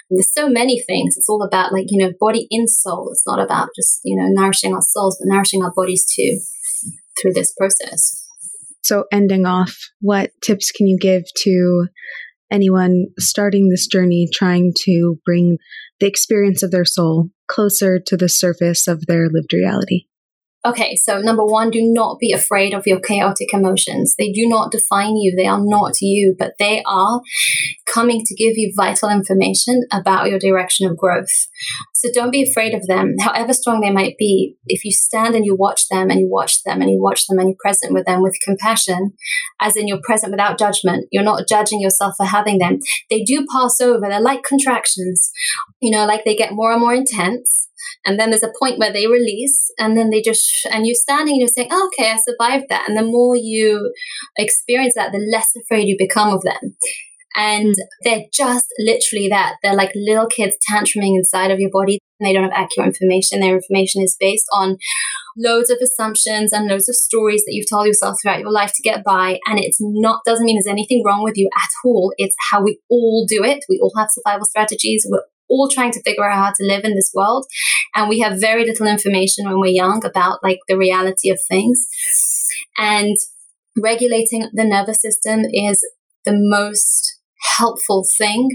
There's 0.09 0.33
so 0.33 0.49
many 0.49 0.79
things. 0.79 1.15
It's 1.15 1.29
all 1.29 1.43
about 1.43 1.71
like, 1.71 1.85
you 1.89 2.03
know, 2.03 2.13
body 2.19 2.47
in 2.49 2.67
soul. 2.67 3.09
It's 3.11 3.25
not 3.25 3.39
about 3.39 3.69
just, 3.75 4.01
you 4.03 4.17
know, 4.17 4.27
nourishing 4.29 4.73
our 4.73 4.81
souls, 4.81 5.17
but 5.19 5.31
nourishing 5.31 5.63
our 5.63 5.71
bodies 5.75 6.05
too 6.13 6.39
through 7.21 7.33
this 7.33 7.53
process. 7.53 8.23
So 8.83 9.05
ending 9.11 9.45
off, 9.45 9.77
what 10.01 10.31
tips 10.43 10.71
can 10.71 10.87
you 10.87 10.97
give 10.99 11.23
to 11.43 11.87
anyone 12.51 13.05
starting 13.17 13.69
this 13.69 13.87
journey 13.87 14.27
trying 14.31 14.73
to 14.85 15.19
bring 15.25 15.57
the 16.03 16.09
experience 16.09 16.61
of 16.61 16.71
their 16.71 16.83
soul 16.83 17.29
closer 17.47 17.97
to 17.97 18.17
the 18.17 18.27
surface 18.27 18.89
of 18.89 19.05
their 19.05 19.29
lived 19.29 19.53
reality? 19.53 20.05
Okay, 20.65 20.95
so 20.95 21.19
number 21.19 21.43
one, 21.43 21.71
do 21.71 21.81
not 21.81 22.19
be 22.19 22.31
afraid 22.31 22.73
of 22.73 22.87
your 22.87 23.01
chaotic 23.01 23.53
emotions. 23.53 24.15
They 24.17 24.31
do 24.31 24.47
not 24.47 24.71
define 24.71 25.17
you. 25.17 25.35
They 25.35 25.45
are 25.45 25.59
not 25.61 25.95
you, 25.99 26.35
but 26.39 26.53
they 26.57 26.81
are 26.87 27.21
coming 27.85 28.21
to 28.23 28.33
give 28.33 28.53
you 28.55 28.71
vital 28.73 29.09
information 29.09 29.81
about 29.91 30.29
your 30.29 30.39
direction 30.39 30.89
of 30.89 30.95
growth. 30.95 31.49
So 31.93 32.07
don't 32.13 32.31
be 32.31 32.49
afraid 32.49 32.73
of 32.73 32.87
them, 32.87 33.15
however 33.19 33.51
strong 33.51 33.81
they 33.81 33.91
might 33.91 34.17
be. 34.17 34.55
If 34.65 34.85
you 34.85 34.91
stand 34.93 35.35
and 35.35 35.45
you 35.45 35.53
watch 35.53 35.89
them 35.89 36.09
and 36.09 36.21
you 36.21 36.29
watch 36.29 36.63
them 36.63 36.81
and 36.81 36.89
you 36.89 37.01
watch 37.01 37.27
them 37.27 37.39
and 37.39 37.49
you're 37.49 37.57
present 37.59 37.93
with 37.93 38.05
them 38.05 38.21
with 38.21 38.39
compassion, 38.41 39.11
as 39.59 39.75
in 39.75 39.89
you're 39.89 40.01
present 40.01 40.31
without 40.31 40.57
judgment, 40.57 41.07
you're 41.11 41.23
not 41.23 41.45
judging 41.47 41.81
yourself 41.81 42.13
for 42.15 42.25
having 42.25 42.59
them. 42.59 42.79
They 43.09 43.23
do 43.23 43.45
pass 43.53 43.81
over. 43.81 44.07
They're 44.07 44.21
like 44.21 44.43
contractions, 44.43 45.29
you 45.81 45.91
know, 45.91 46.05
like 46.05 46.23
they 46.23 46.37
get 46.37 46.53
more 46.53 46.71
and 46.71 46.79
more 46.79 46.93
intense 46.93 47.67
and 48.05 48.19
then 48.19 48.29
there's 48.29 48.43
a 48.43 48.53
point 48.59 48.79
where 48.79 48.91
they 48.91 49.07
release 49.07 49.71
and 49.79 49.97
then 49.97 50.09
they 50.09 50.21
just, 50.21 50.67
and 50.71 50.85
you're 50.85 50.95
standing 50.95 51.33
and 51.33 51.39
you're 51.39 51.47
saying, 51.47 51.69
oh, 51.71 51.89
okay, 51.93 52.11
I 52.11 52.17
survived 52.17 52.65
that. 52.69 52.87
And 52.87 52.97
the 52.97 53.03
more 53.03 53.35
you 53.35 53.93
experience 54.37 54.93
that, 54.95 55.11
the 55.11 55.19
less 55.19 55.51
afraid 55.55 55.87
you 55.87 55.95
become 55.97 56.33
of 56.33 56.43
them. 56.43 56.75
And 57.35 57.75
hmm. 57.75 57.81
they're 58.03 58.25
just 58.31 58.67
literally 58.79 59.27
that. 59.29 59.55
They're 59.63 59.75
like 59.75 59.91
little 59.95 60.27
kids 60.27 60.57
tantruming 60.69 61.15
inside 61.15 61.51
of 61.51 61.59
your 61.59 61.71
body. 61.71 61.99
And 62.19 62.27
they 62.27 62.33
don't 62.33 62.43
have 62.43 62.53
accurate 62.53 62.87
information. 62.87 63.39
Their 63.39 63.55
information 63.55 64.01
is 64.01 64.15
based 64.19 64.45
on 64.53 64.77
loads 65.35 65.69
of 65.69 65.79
assumptions 65.81 66.53
and 66.53 66.67
loads 66.67 66.87
of 66.87 66.95
stories 66.95 67.43
that 67.45 67.53
you've 67.53 67.69
told 67.69 67.87
yourself 67.87 68.17
throughout 68.21 68.39
your 68.39 68.51
life 68.51 68.71
to 68.75 68.83
get 68.83 69.03
by. 69.03 69.39
And 69.47 69.59
it's 69.59 69.77
not, 69.81 70.21
doesn't 70.25 70.45
mean 70.45 70.55
there's 70.55 70.71
anything 70.71 71.03
wrong 71.05 71.23
with 71.23 71.37
you 71.37 71.49
at 71.55 71.69
all. 71.83 72.13
It's 72.17 72.35
how 72.51 72.63
we 72.63 72.79
all 72.89 73.25
do 73.27 73.43
it. 73.43 73.65
We 73.67 73.79
all 73.81 73.93
have 73.97 74.09
survival 74.11 74.45
strategies. 74.45 75.05
We're 75.09 75.23
all 75.53 75.69
trying 75.71 75.91
to 75.91 76.01
figure 76.01 76.29
out 76.29 76.45
how 76.45 76.49
to 76.49 76.65
live 76.65 76.83
in 76.83 76.95
this 76.95 77.11
world. 77.13 77.45
And 77.95 78.09
we 78.09 78.19
have 78.19 78.41
very 78.41 78.65
little 78.65 78.87
information 78.87 79.45
when 79.45 79.59
we're 79.59 79.67
young 79.67 80.03
about 80.03 80.39
like 80.43 80.59
the 80.67 80.77
reality 80.77 81.29
of 81.29 81.39
things. 81.47 81.85
And 82.77 83.15
regulating 83.81 84.49
the 84.53 84.65
nervous 84.65 85.01
system 85.01 85.41
is 85.51 85.85
the 86.25 86.33
most 86.35 87.19
helpful 87.57 88.03
thing 88.17 88.49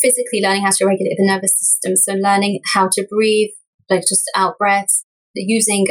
physically 0.00 0.40
learning 0.42 0.62
how 0.62 0.70
to 0.70 0.86
regulate 0.86 1.16
the 1.16 1.26
nervous 1.26 1.58
system. 1.58 1.96
So 1.96 2.14
learning 2.14 2.60
how 2.74 2.88
to 2.92 3.06
breathe, 3.10 3.50
like 3.90 4.02
just 4.02 4.30
out 4.36 4.58
breaths, 4.58 5.04
using 5.34 5.86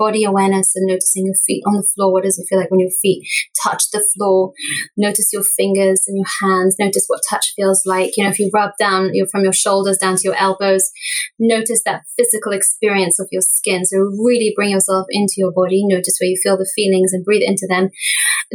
body 0.00 0.24
awareness 0.24 0.72
and 0.74 0.86
noticing 0.88 1.26
your 1.26 1.36
feet 1.46 1.62
on 1.66 1.74
the 1.76 1.86
floor. 1.94 2.10
What 2.10 2.24
does 2.24 2.38
it 2.38 2.46
feel 2.48 2.58
like 2.58 2.70
when 2.70 2.80
your 2.80 2.96
feet 3.02 3.28
touch 3.62 3.90
the 3.92 4.02
floor? 4.16 4.52
Notice 4.96 5.28
your 5.30 5.44
fingers 5.44 6.04
and 6.08 6.16
your 6.16 6.32
hands. 6.40 6.76
Notice 6.80 7.04
what 7.06 7.20
touch 7.28 7.52
feels 7.54 7.82
like. 7.84 8.16
You 8.16 8.24
know, 8.24 8.30
if 8.30 8.38
you 8.38 8.50
rub 8.52 8.72
down 8.78 9.10
your, 9.12 9.26
from 9.26 9.44
your 9.44 9.52
shoulders 9.52 9.98
down 9.98 10.16
to 10.16 10.22
your 10.24 10.36
elbows, 10.36 10.90
notice 11.38 11.82
that 11.84 12.04
physical 12.16 12.52
experience 12.52 13.20
of 13.20 13.28
your 13.30 13.42
skin. 13.42 13.84
So 13.84 13.98
really 13.98 14.54
bring 14.56 14.70
yourself 14.70 15.06
into 15.10 15.34
your 15.36 15.52
body. 15.52 15.84
Notice 15.84 16.16
where 16.18 16.30
you 16.30 16.40
feel 16.42 16.56
the 16.56 16.70
feelings 16.74 17.12
and 17.12 17.22
breathe 17.22 17.42
into 17.44 17.66
them. 17.68 17.90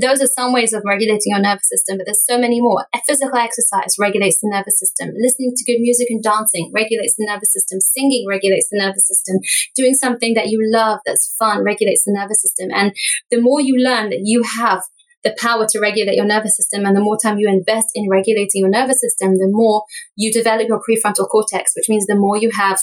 Those 0.01 0.21
are 0.21 0.27
some 0.27 0.51
ways 0.51 0.73
of 0.73 0.81
regulating 0.83 1.31
your 1.31 1.39
nervous 1.39 1.69
system, 1.69 1.97
but 1.97 2.05
there's 2.05 2.25
so 2.25 2.37
many 2.37 2.59
more. 2.59 2.85
A 2.93 2.99
physical 3.07 3.37
exercise 3.37 3.95
regulates 3.99 4.41
the 4.41 4.49
nervous 4.51 4.79
system. 4.79 5.13
Listening 5.15 5.53
to 5.55 5.63
good 5.63 5.79
music 5.79 6.07
and 6.09 6.23
dancing 6.23 6.71
regulates 6.73 7.15
the 7.17 7.27
nervous 7.29 7.53
system. 7.53 7.79
Singing 7.79 8.25
regulates 8.27 8.67
the 8.71 8.79
nervous 8.79 9.07
system. 9.07 9.37
Doing 9.75 9.93
something 9.93 10.33
that 10.33 10.47
you 10.47 10.59
love 10.73 10.99
that's 11.05 11.34
fun 11.37 11.63
regulates 11.63 12.03
the 12.05 12.13
nervous 12.13 12.41
system. 12.41 12.69
And 12.73 12.93
the 13.31 13.41
more 13.41 13.61
you 13.61 13.75
learn 13.77 14.09
that 14.09 14.21
you 14.23 14.43
have 14.43 14.81
the 15.23 15.35
power 15.39 15.65
to 15.67 15.79
regulate 15.79 16.15
your 16.15 16.25
nervous 16.25 16.55
system 16.55 16.85
and 16.85 16.95
the 16.95 17.01
more 17.01 17.17
time 17.21 17.39
you 17.39 17.49
invest 17.49 17.87
in 17.95 18.07
regulating 18.09 18.61
your 18.61 18.69
nervous 18.69 19.01
system, 19.01 19.37
the 19.37 19.49
more 19.49 19.83
you 20.15 20.31
develop 20.31 20.67
your 20.67 20.79
prefrontal 20.79 21.27
cortex, 21.27 21.71
which 21.75 21.89
means 21.89 22.05
the 22.05 22.15
more 22.15 22.37
you 22.37 22.51
have 22.51 22.79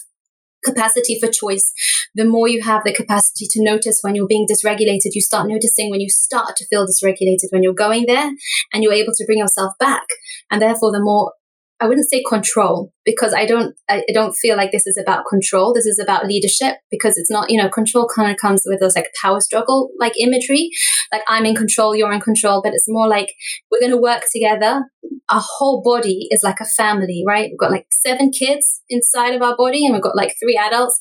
capacity 0.64 1.18
for 1.20 1.28
choice, 1.28 1.72
the 2.14 2.24
more 2.24 2.48
you 2.48 2.62
have 2.62 2.82
the 2.84 2.92
capacity 2.92 3.46
to 3.50 3.62
notice 3.62 4.00
when 4.02 4.14
you're 4.14 4.26
being 4.26 4.46
dysregulated, 4.46 5.14
you 5.14 5.20
start 5.20 5.48
noticing 5.48 5.90
when 5.90 6.00
you 6.00 6.10
start 6.10 6.56
to 6.56 6.66
feel 6.66 6.86
dysregulated, 6.86 7.50
when 7.50 7.62
you're 7.62 7.72
going 7.72 8.06
there 8.06 8.30
and 8.72 8.82
you're 8.82 8.92
able 8.92 9.12
to 9.14 9.24
bring 9.24 9.38
yourself 9.38 9.72
back. 9.78 10.04
And 10.50 10.60
therefore, 10.60 10.92
the 10.92 11.00
more 11.00 11.32
I 11.80 11.86
wouldn't 11.86 12.08
say 12.08 12.22
control 12.28 12.92
because 13.04 13.34
I 13.34 13.46
don't 13.46 13.74
I 13.88 14.02
don't 14.12 14.34
feel 14.34 14.56
like 14.56 14.72
this 14.72 14.86
is 14.86 14.98
about 15.00 15.24
control. 15.28 15.74
This 15.74 15.86
is 15.86 15.98
about 15.98 16.26
leadership 16.26 16.76
because 16.90 17.16
it's 17.16 17.30
not, 17.30 17.50
you 17.50 17.60
know, 17.60 17.68
control 17.68 18.08
kind 18.14 18.30
of 18.30 18.36
comes 18.36 18.62
with 18.66 18.80
those 18.80 18.96
like 18.96 19.08
power 19.20 19.40
struggle 19.40 19.90
like 19.98 20.18
imagery. 20.18 20.70
Like 21.10 21.22
I'm 21.28 21.44
in 21.44 21.54
control, 21.54 21.94
you're 21.94 22.12
in 22.12 22.20
control, 22.20 22.62
but 22.62 22.72
it's 22.74 22.86
more 22.88 23.08
like 23.08 23.32
we're 23.70 23.80
gonna 23.80 24.00
work 24.00 24.22
together. 24.32 24.84
Our 25.28 25.42
whole 25.42 25.82
body 25.82 26.28
is 26.30 26.42
like 26.42 26.60
a 26.60 26.64
family, 26.64 27.24
right? 27.26 27.50
We've 27.50 27.58
got 27.58 27.70
like 27.70 27.86
seven 27.90 28.30
kids 28.30 28.82
inside 28.88 29.34
of 29.34 29.42
our 29.42 29.56
body 29.56 29.84
and 29.84 29.94
we've 29.94 30.02
got 30.02 30.16
like 30.16 30.34
three 30.40 30.56
adults. 30.56 31.00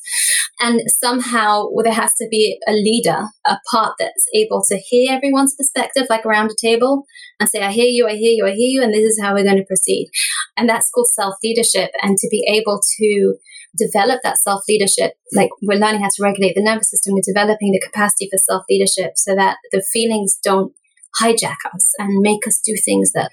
And 0.60 0.80
somehow 0.86 1.66
there 1.82 1.92
has 1.92 2.14
to 2.14 2.28
be 2.30 2.58
a 2.68 2.72
leader, 2.72 3.24
a 3.46 3.56
part 3.70 3.94
that's 3.98 4.24
able 4.34 4.62
to 4.68 4.76
hear 4.76 5.12
everyone's 5.12 5.56
perspective, 5.56 6.06
like 6.08 6.24
around 6.24 6.50
a 6.50 6.54
table, 6.60 7.04
and 7.40 7.48
say, 7.48 7.62
I 7.62 7.72
hear 7.72 7.86
you, 7.86 8.06
I 8.06 8.14
hear 8.14 8.32
you, 8.32 8.46
I 8.46 8.52
hear 8.52 8.68
you, 8.68 8.82
and 8.82 8.94
this 8.94 9.02
is 9.02 9.20
how 9.20 9.34
we're 9.34 9.44
going 9.44 9.56
to 9.56 9.64
proceed. 9.64 10.08
And 10.56 10.68
that's 10.68 10.88
called 10.90 11.08
self 11.08 11.34
leadership. 11.42 11.90
And 12.02 12.16
to 12.18 12.28
be 12.30 12.44
able 12.48 12.80
to 12.98 13.36
develop 13.76 14.20
that 14.22 14.38
self 14.38 14.62
leadership, 14.68 15.14
like 15.34 15.50
we're 15.62 15.78
learning 15.78 16.02
how 16.02 16.08
to 16.08 16.22
regulate 16.22 16.54
the 16.54 16.62
nervous 16.62 16.90
system, 16.90 17.14
we're 17.14 17.22
developing 17.26 17.72
the 17.72 17.82
capacity 17.84 18.28
for 18.30 18.38
self 18.38 18.64
leadership 18.70 19.12
so 19.16 19.34
that 19.34 19.58
the 19.70 19.82
feelings 19.82 20.38
don't 20.42 20.72
hijack 21.20 21.56
us 21.74 21.92
and 21.98 22.20
make 22.20 22.46
us 22.46 22.60
do 22.64 22.74
things 22.84 23.12
that 23.12 23.30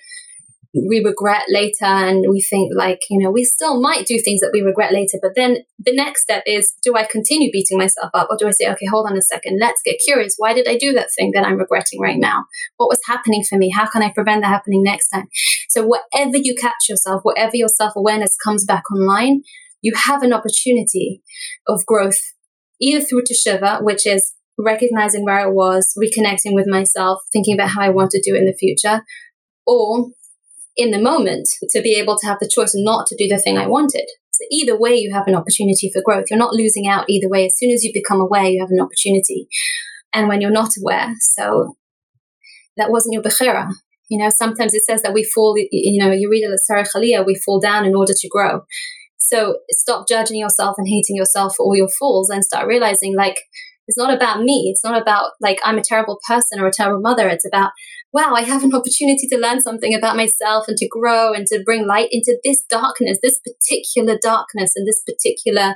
we 0.73 1.01
regret 1.03 1.45
later 1.49 1.85
and 1.85 2.25
we 2.29 2.41
think 2.41 2.71
like 2.75 2.99
you 3.09 3.17
know 3.17 3.31
we 3.31 3.43
still 3.43 3.81
might 3.81 4.05
do 4.05 4.19
things 4.19 4.39
that 4.39 4.51
we 4.53 4.61
regret 4.61 4.93
later 4.93 5.17
but 5.19 5.31
then 5.35 5.57
the 5.79 5.95
next 5.95 6.21
step 6.21 6.43
is 6.45 6.75
do 6.83 6.95
i 6.95 7.03
continue 7.03 7.49
beating 7.51 7.77
myself 7.77 8.11
up 8.13 8.27
or 8.29 8.37
do 8.37 8.47
i 8.47 8.51
say 8.51 8.69
okay 8.69 8.85
hold 8.85 9.07
on 9.09 9.17
a 9.17 9.21
second 9.21 9.57
let's 9.59 9.81
get 9.83 9.97
curious. 10.05 10.35
Why 10.37 10.53
did 10.53 10.67
i 10.67 10.77
do 10.77 10.93
that 10.93 11.09
thing 11.17 11.31
that 11.33 11.45
i'm 11.45 11.57
regretting 11.57 11.99
right 11.99 12.19
now? 12.19 12.45
What 12.77 12.87
was 12.87 12.99
happening 13.07 13.43
for 13.47 13.57
me? 13.57 13.71
How 13.71 13.87
can 13.87 14.03
i 14.03 14.11
prevent 14.11 14.43
that 14.43 14.49
happening 14.49 14.83
next 14.83 15.09
time? 15.09 15.25
So 15.69 15.85
whatever 15.85 16.37
you 16.37 16.55
catch 16.55 16.87
yourself 16.87 17.21
whatever 17.23 17.55
your 17.55 17.69
self-awareness 17.69 18.35
comes 18.43 18.65
back 18.65 18.83
online 18.91 19.41
you 19.81 19.93
have 20.07 20.21
an 20.21 20.33
opportunity 20.33 21.23
of 21.67 21.85
growth 21.85 22.19
either 22.79 23.03
through 23.03 23.23
teshuva 23.23 23.83
which 23.83 24.05
is 24.05 24.33
recognizing 24.57 25.23
where 25.23 25.39
i 25.39 25.47
was 25.47 25.93
reconnecting 25.97 26.53
with 26.53 26.67
myself 26.67 27.21
thinking 27.31 27.55
about 27.55 27.69
how 27.69 27.81
i 27.81 27.89
want 27.89 28.11
to 28.11 28.21
do 28.21 28.35
it 28.35 28.39
in 28.39 28.45
the 28.45 28.53
future 28.53 29.01
or 29.65 30.09
in 30.79 30.91
the 30.91 31.01
moment 31.01 31.47
to 31.71 31.81
be 31.81 31.99
able 31.99 32.17
to 32.17 32.25
have 32.25 32.39
the 32.39 32.49
choice 32.49 32.71
not 32.73 33.05
to 33.07 33.15
do 33.17 33.27
the 33.27 33.37
thing 33.37 33.57
I 33.57 33.67
wanted. 33.67 34.07
So 34.31 34.45
either 34.49 34.79
way, 34.79 34.95
you 34.95 35.13
have 35.13 35.27
an 35.27 35.35
opportunity 35.35 35.91
for 35.93 36.01
growth. 36.01 36.27
You're 36.29 36.39
not 36.39 36.53
losing 36.53 36.87
out 36.87 37.09
either 37.09 37.27
way. 37.27 37.45
As 37.45 37.57
soon 37.57 37.71
as 37.71 37.83
you 37.83 37.91
become 37.93 38.21
aware, 38.21 38.45
you 38.45 38.61
have 38.61 38.71
an 38.71 38.79
opportunity. 38.79 39.49
And 40.13 40.29
when 40.29 40.39
you're 40.39 40.49
not 40.49 40.71
aware, 40.81 41.13
so 41.19 41.75
that 42.77 42.89
wasn't 42.89 43.13
your 43.13 43.21
bechira. 43.21 43.69
You 44.09 44.23
know, 44.23 44.29
sometimes 44.29 44.73
it 44.73 44.83
says 44.85 45.01
that 45.01 45.13
we 45.13 45.23
fall, 45.23 45.55
you 45.57 46.01
know, 46.01 46.09
yeridah 46.09 46.49
l'tzorech 46.49 46.95
aliyah, 46.95 47.25
we 47.25 47.35
fall 47.35 47.59
down 47.59 47.85
in 47.85 47.93
order 47.93 48.13
to 48.15 48.29
grow. 48.29 48.61
So 49.17 49.57
stop 49.71 50.07
judging 50.07 50.39
yourself 50.39 50.75
and 50.77 50.87
hating 50.87 51.17
yourself 51.17 51.55
for 51.57 51.65
all 51.65 51.75
your 51.75 51.89
falls 51.89 52.29
and 52.29 52.43
start 52.43 52.65
realizing 52.65 53.15
like, 53.15 53.41
it's 53.87 53.97
not 53.97 54.13
about 54.13 54.41
me. 54.41 54.71
It's 54.71 54.83
not 54.83 54.99
about 54.99 55.31
like 55.41 55.59
I'm 55.65 55.77
a 55.77 55.83
terrible 55.83 56.19
person 56.27 56.59
or 56.59 56.67
a 56.67 56.71
terrible 56.71 57.01
mother. 57.01 57.27
It's 57.27 57.45
about, 57.45 57.71
wow, 58.11 58.33
I 58.35 58.41
have 58.41 58.63
an 58.63 58.73
opportunity 58.73 59.27
to 59.27 59.37
learn 59.37 59.61
something 59.61 59.93
about 59.93 60.15
myself 60.15 60.65
and 60.67 60.77
to 60.77 60.87
grow 60.87 61.33
and 61.33 61.45
to 61.47 61.61
bring 61.63 61.87
light 61.87 62.09
into 62.11 62.37
this 62.43 62.63
darkness, 62.69 63.19
this 63.21 63.39
particular 63.39 64.17
darkness 64.21 64.71
and 64.75 64.87
this 64.87 65.03
particular 65.05 65.75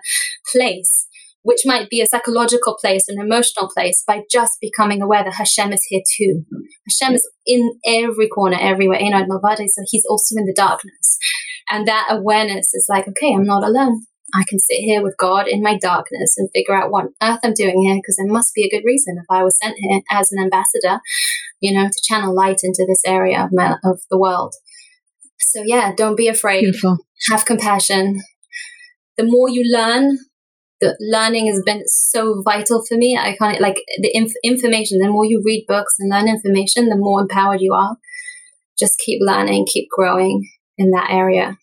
place, 0.52 1.08
which 1.44 1.62
might 1.66 1.90
be 1.90 2.02
a 2.02 2.08
psychological 2.08 2.76
place, 2.80 3.08
an 3.08 3.20
emotional 3.20 3.70
place, 3.74 4.04
by 4.08 4.24
just 4.32 4.54
becoming 4.62 5.02
aware 5.02 5.24
that 5.24 5.36
Hashem 5.36 5.74
is 5.74 5.86
here 5.90 6.02
too. 6.18 6.44
Hashem 6.88 7.16
is 7.16 7.30
in 7.46 7.80
every 7.86 8.30
corner, 8.30 8.58
everywhere. 8.60 9.00
in 9.00 9.14
our 9.14 9.40
body, 9.40 9.68
So 9.68 9.84
he's 9.90 10.06
also 10.10 10.36
in 10.38 10.46
the 10.46 10.54
darkness. 10.56 11.18
And 11.70 11.88
that 11.88 12.08
awareness 12.10 12.74
is 12.74 12.88
like, 12.90 13.08
okay, 13.08 13.34
I'm 13.34 13.46
not 13.46 13.64
alone. 13.64 14.06
I 14.36 14.44
can 14.48 14.58
sit 14.58 14.78
here 14.78 15.04
with 15.04 15.16
God 15.18 15.48
in 15.48 15.62
my 15.62 15.78
darkness 15.78 16.36
and 16.38 16.50
figure 16.54 16.76
out 16.76 16.90
what 16.90 17.06
earth 17.22 17.40
I'm 17.44 17.54
doing 17.54 17.84
here 17.84 17.96
because 17.96 18.16
there 18.18 18.32
must 18.32 18.54
be 18.56 18.66
a 18.66 18.70
good 18.70 18.86
reason 18.86 19.16
if 19.20 19.26
I 19.30 19.44
was 19.44 19.58
sent 19.62 19.76
here 19.78 20.02
as 20.10 20.32
an 20.32 20.42
ambassador, 20.42 21.02
you 21.64 21.74
know, 21.74 21.88
to 21.88 22.02
channel 22.04 22.36
light 22.36 22.60
into 22.62 22.86
this 22.86 23.02
area 23.08 23.42
of, 23.42 23.50
my, 23.54 23.78
of 23.86 24.02
the 24.12 24.20
world. 24.20 24.54
So 25.40 25.64
yeah, 25.66 25.94
don't 25.96 26.18
be 26.18 26.28
afraid. 26.28 26.62
Beautiful. 26.62 26.98
Have 27.32 27.46
compassion. 27.46 28.22
The 29.18 29.24
more 29.24 29.50
you 29.50 29.64
learn, 29.66 30.18
the 30.82 30.98
learning 31.00 31.48
has 31.48 31.62
been 31.66 31.84
so 31.86 32.42
vital 32.44 32.84
for 32.86 32.98
me. 32.98 33.18
I 33.18 33.38
can't 33.38 33.62
like 33.62 33.78
the 34.02 34.12
inf- 34.14 34.34
information. 34.44 35.00
The 35.00 35.08
more 35.08 35.26
you 35.26 35.42
read 35.46 35.64
books 35.66 35.94
and 36.00 36.12
learn 36.12 36.28
information, 36.28 36.90
the 36.90 36.98
more 36.98 37.22
empowered 37.22 37.62
you 37.62 37.74
are. 37.74 37.96
Just 38.78 39.00
keep 39.00 39.20
learning, 39.22 39.66
keep 39.72 39.88
growing 39.90 40.50
in 40.78 40.90
that 40.90 41.12
area. 41.12 41.58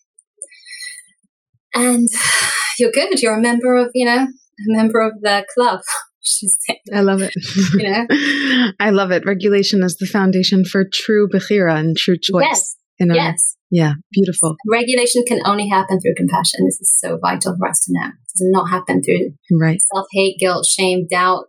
And 1.75 2.07
you're 2.79 2.91
good. 2.91 3.21
You're 3.21 3.37
a 3.37 3.41
member 3.41 3.75
of, 3.75 3.91
you 3.93 4.05
know, 4.05 4.23
a 4.23 4.77
member 4.77 4.99
of 5.01 5.21
the 5.21 5.45
club. 5.53 5.81
I 6.93 7.01
love 7.01 7.21
it. 7.21 7.33
You 7.73 7.89
know, 7.89 8.71
I 8.79 8.89
love 8.91 9.11
it. 9.11 9.25
Regulation 9.25 9.83
is 9.83 9.97
the 9.97 10.05
foundation 10.05 10.65
for 10.65 10.85
true 10.91 11.27
bechira 11.27 11.75
and 11.77 11.97
true 11.97 12.17
choice. 12.21 12.43
Yes. 12.43 12.75
Know? 12.99 13.15
Yes. 13.15 13.57
Yeah. 13.71 13.93
Beautiful. 14.11 14.55
Regulation 14.69 15.23
can 15.27 15.39
only 15.43 15.67
happen 15.67 15.99
through 15.99 16.13
compassion. 16.15 16.65
This 16.65 16.79
is 16.81 16.95
so 16.99 17.17
vital 17.17 17.55
for 17.57 17.67
us 17.67 17.83
to 17.85 17.93
know. 17.93 18.07
It 18.07 18.37
does 18.37 18.49
not 18.51 18.69
happen 18.69 19.01
through 19.01 19.33
right. 19.59 19.79
self 19.93 20.05
hate, 20.11 20.37
guilt, 20.39 20.67
shame, 20.67 21.07
doubt, 21.09 21.45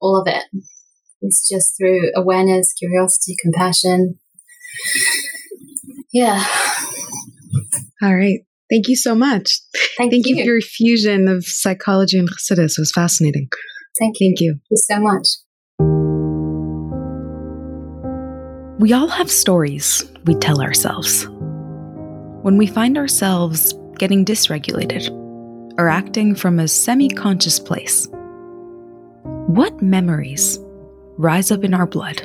all 0.00 0.18
of 0.18 0.32
it. 0.32 0.44
It's 1.20 1.46
just 1.46 1.76
through 1.76 2.10
awareness, 2.16 2.72
curiosity, 2.72 3.36
compassion. 3.42 4.18
Yeah. 6.12 6.42
All 8.02 8.14
right. 8.14 8.40
Thank 8.70 8.88
you 8.88 8.96
so 8.96 9.14
much. 9.14 9.60
Thank, 9.96 10.12
Thank 10.12 10.26
you. 10.26 10.36
you. 10.36 10.42
for 10.42 10.52
your 10.52 10.60
fusion 10.60 11.26
of 11.28 11.44
psychology 11.44 12.18
and 12.18 12.28
chassidus. 12.28 12.72
It 12.72 12.80
was 12.80 12.92
fascinating. 12.94 13.48
Thank 13.98 14.20
you. 14.20 14.28
Thank 14.28 14.40
you. 14.40 14.52
Thank 14.52 14.62
you 14.70 14.76
so 14.76 15.00
much. 15.00 15.26
We 18.78 18.92
all 18.92 19.08
have 19.08 19.30
stories 19.30 20.04
we 20.24 20.36
tell 20.36 20.62
ourselves. 20.62 21.26
When 22.42 22.56
we 22.56 22.68
find 22.68 22.96
ourselves 22.96 23.74
getting 23.98 24.24
dysregulated 24.24 25.10
or 25.76 25.88
acting 25.88 26.36
from 26.36 26.60
a 26.60 26.68
semi 26.68 27.08
conscious 27.08 27.58
place, 27.58 28.06
what 29.48 29.82
memories 29.82 30.60
rise 31.16 31.50
up 31.50 31.64
in 31.64 31.74
our 31.74 31.86
blood? 31.86 32.22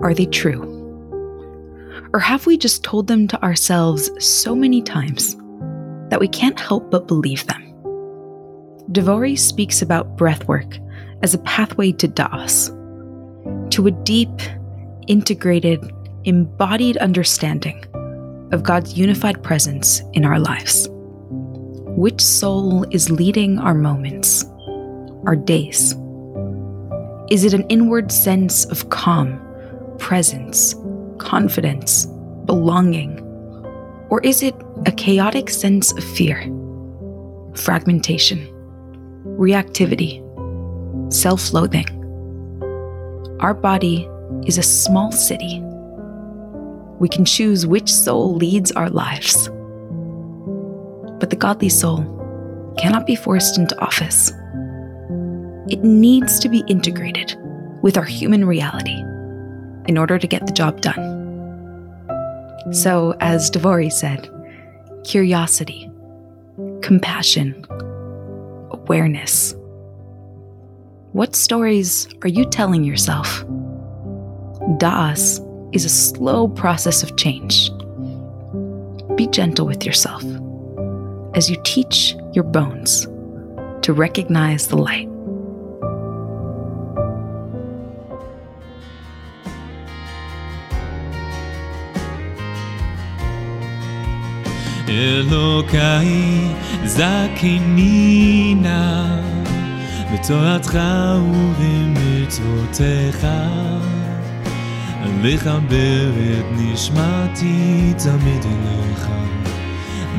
Are 0.00 0.14
they 0.14 0.26
true? 0.26 0.62
Or 2.14 2.20
have 2.20 2.46
we 2.46 2.56
just 2.56 2.82
told 2.82 3.06
them 3.06 3.28
to 3.28 3.42
ourselves 3.42 4.10
so 4.24 4.54
many 4.54 4.80
times 4.80 5.36
that 6.08 6.20
we 6.20 6.28
can't 6.28 6.58
help 6.58 6.90
but 6.90 7.08
believe 7.08 7.46
them? 7.46 7.73
Devori 8.92 9.38
speaks 9.38 9.80
about 9.80 10.16
breathwork 10.16 10.78
as 11.22 11.32
a 11.32 11.38
pathway 11.38 11.90
to 11.92 12.06
Das, 12.06 12.68
to 13.70 13.86
a 13.86 13.90
deep, 14.04 14.40
integrated, 15.06 15.90
embodied 16.24 16.98
understanding 16.98 17.82
of 18.52 18.62
God's 18.62 18.94
unified 18.94 19.42
presence 19.42 20.02
in 20.12 20.24
our 20.24 20.38
lives. 20.38 20.88
Which 21.96 22.20
soul 22.20 22.84
is 22.90 23.10
leading 23.10 23.58
our 23.58 23.74
moments, 23.74 24.44
our 25.26 25.36
days? 25.36 25.94
Is 27.30 27.44
it 27.44 27.54
an 27.54 27.64
inward 27.70 28.12
sense 28.12 28.66
of 28.66 28.90
calm, 28.90 29.40
presence, 29.98 30.74
confidence, 31.16 32.04
belonging? 32.44 33.20
Or 34.10 34.20
is 34.22 34.42
it 34.42 34.54
a 34.84 34.92
chaotic 34.92 35.48
sense 35.48 35.92
of 35.92 36.04
fear, 36.04 36.42
fragmentation, 37.54 38.53
reactivity, 39.24 40.22
self 41.12 41.52
loathing? 41.52 41.86
Our 43.40 43.54
body 43.54 44.08
is 44.46 44.58
a 44.58 44.62
small 44.62 45.12
city. 45.12 45.60
We 46.98 47.08
can 47.08 47.24
choose 47.24 47.66
which 47.66 47.92
soul 47.92 48.34
leads 48.34 48.72
our 48.72 48.88
lives. 48.88 49.48
But 51.18 51.30
the 51.30 51.36
godly 51.36 51.68
soul 51.68 51.98
cannot 52.78 53.06
be 53.06 53.16
forced 53.16 53.58
into 53.58 53.78
office. 53.80 54.30
It 55.68 55.82
needs 55.82 56.38
to 56.40 56.48
be 56.48 56.62
integrated 56.68 57.36
with 57.82 57.96
our 57.96 58.04
human 58.04 58.44
reality 58.44 59.02
in 59.86 59.98
order 59.98 60.18
to 60.18 60.26
get 60.26 60.46
the 60.46 60.52
job 60.52 60.80
done. 60.80 61.12
So, 62.72 63.14
as 63.20 63.50
Devori 63.50 63.92
said, 63.92 64.30
curiosity, 65.04 65.90
compassion, 66.80 67.66
awareness. 68.84 69.54
What 71.12 71.34
stories 71.34 72.06
are 72.22 72.28
you 72.28 72.44
telling 72.44 72.84
yourself? 72.84 73.42
Das 74.76 75.40
is 75.72 75.86
a 75.86 75.88
slow 75.88 76.48
process 76.48 77.02
of 77.02 77.16
change. 77.16 77.70
Be 79.16 79.26
gentle 79.28 79.66
with 79.66 79.86
yourself 79.86 80.22
as 81.34 81.48
you 81.48 81.56
teach 81.64 82.14
your 82.32 82.44
bones 82.44 83.06
to 83.82 83.92
recognize 83.94 84.68
the 84.68 84.76
light. 84.76 85.08
אלוקיי 94.93 96.07
זכני 96.85 98.55
נא 98.61 99.21
בתורתך 100.13 100.79
ובמצוותיך 101.21 102.87
לחבר 105.23 106.11
את 106.39 106.45
נשמתי 106.51 107.93
תמיד 108.03 108.45
אליך 108.45 109.09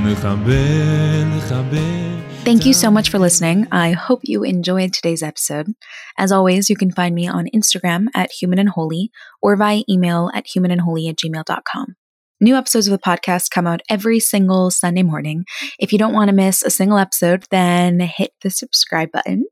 מחבר, 0.05 1.25
לחבר 1.37 2.21
Thank 2.45 2.65
you 2.65 2.73
so 2.73 2.91
much 2.91 3.11
for 3.11 3.19
listening. 3.19 3.69
I 3.71 3.93
hope 3.93 4.21
you 4.25 4.43
enjoyed 4.43 4.95
today's 4.95 5.23
episode. 5.23 5.69
As 6.17 6.33
always, 6.33 6.71
you 6.71 6.77
can 6.77 6.91
find 6.91 7.15
me 7.15 7.29
on 7.29 7.45
Instagram 7.55 8.07
at 8.15 8.31
human 8.33 8.59
and 8.59 8.71
holy 8.71 9.11
or 9.43 9.57
via 9.57 9.83
email 9.91 10.31
at 10.35 10.47
humanandholy 10.47 11.09
at 11.11 11.17
gmail.com. 11.17 11.97
New 12.42 12.56
episodes 12.56 12.88
of 12.88 12.92
the 12.92 12.98
podcast 12.98 13.50
come 13.50 13.66
out 13.66 13.82
every 13.90 14.20
single 14.20 14.70
Sunday 14.70 15.04
morning. 15.04 15.46
If 15.80 15.94
you 15.94 15.98
don't 15.98 16.14
want 16.14 16.28
to 16.28 16.36
miss 16.36 16.64
a 16.64 16.70
single 16.70 16.98
episode, 16.98 17.46
then 17.50 18.02
hit 18.02 18.34
the 18.42 18.50
subscribe 18.50 19.10
button. 19.14 19.46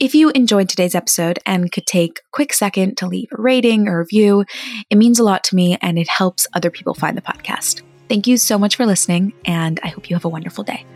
If 0.00 0.14
you 0.14 0.30
enjoyed 0.30 0.70
today's 0.70 0.94
episode 0.94 1.38
and 1.44 1.70
could 1.70 1.86
take 1.86 2.20
a 2.20 2.22
quick 2.32 2.54
second 2.54 2.96
to 2.98 3.06
leave 3.06 3.28
a 3.30 3.42
rating 3.42 3.88
or 3.88 3.98
review, 3.98 4.46
it 4.88 4.96
means 4.96 5.18
a 5.18 5.24
lot 5.24 5.44
to 5.44 5.54
me 5.54 5.76
and 5.82 5.98
it 5.98 6.08
helps 6.08 6.46
other 6.54 6.70
people 6.70 6.94
find 6.94 7.14
the 7.14 7.22
podcast. 7.22 7.82
Thank 8.08 8.26
you 8.26 8.38
so 8.38 8.58
much 8.58 8.76
for 8.76 8.86
listening, 8.86 9.34
and 9.44 9.78
I 9.82 9.88
hope 9.88 10.08
you 10.08 10.16
have 10.16 10.24
a 10.24 10.30
wonderful 10.30 10.64
day. 10.64 10.86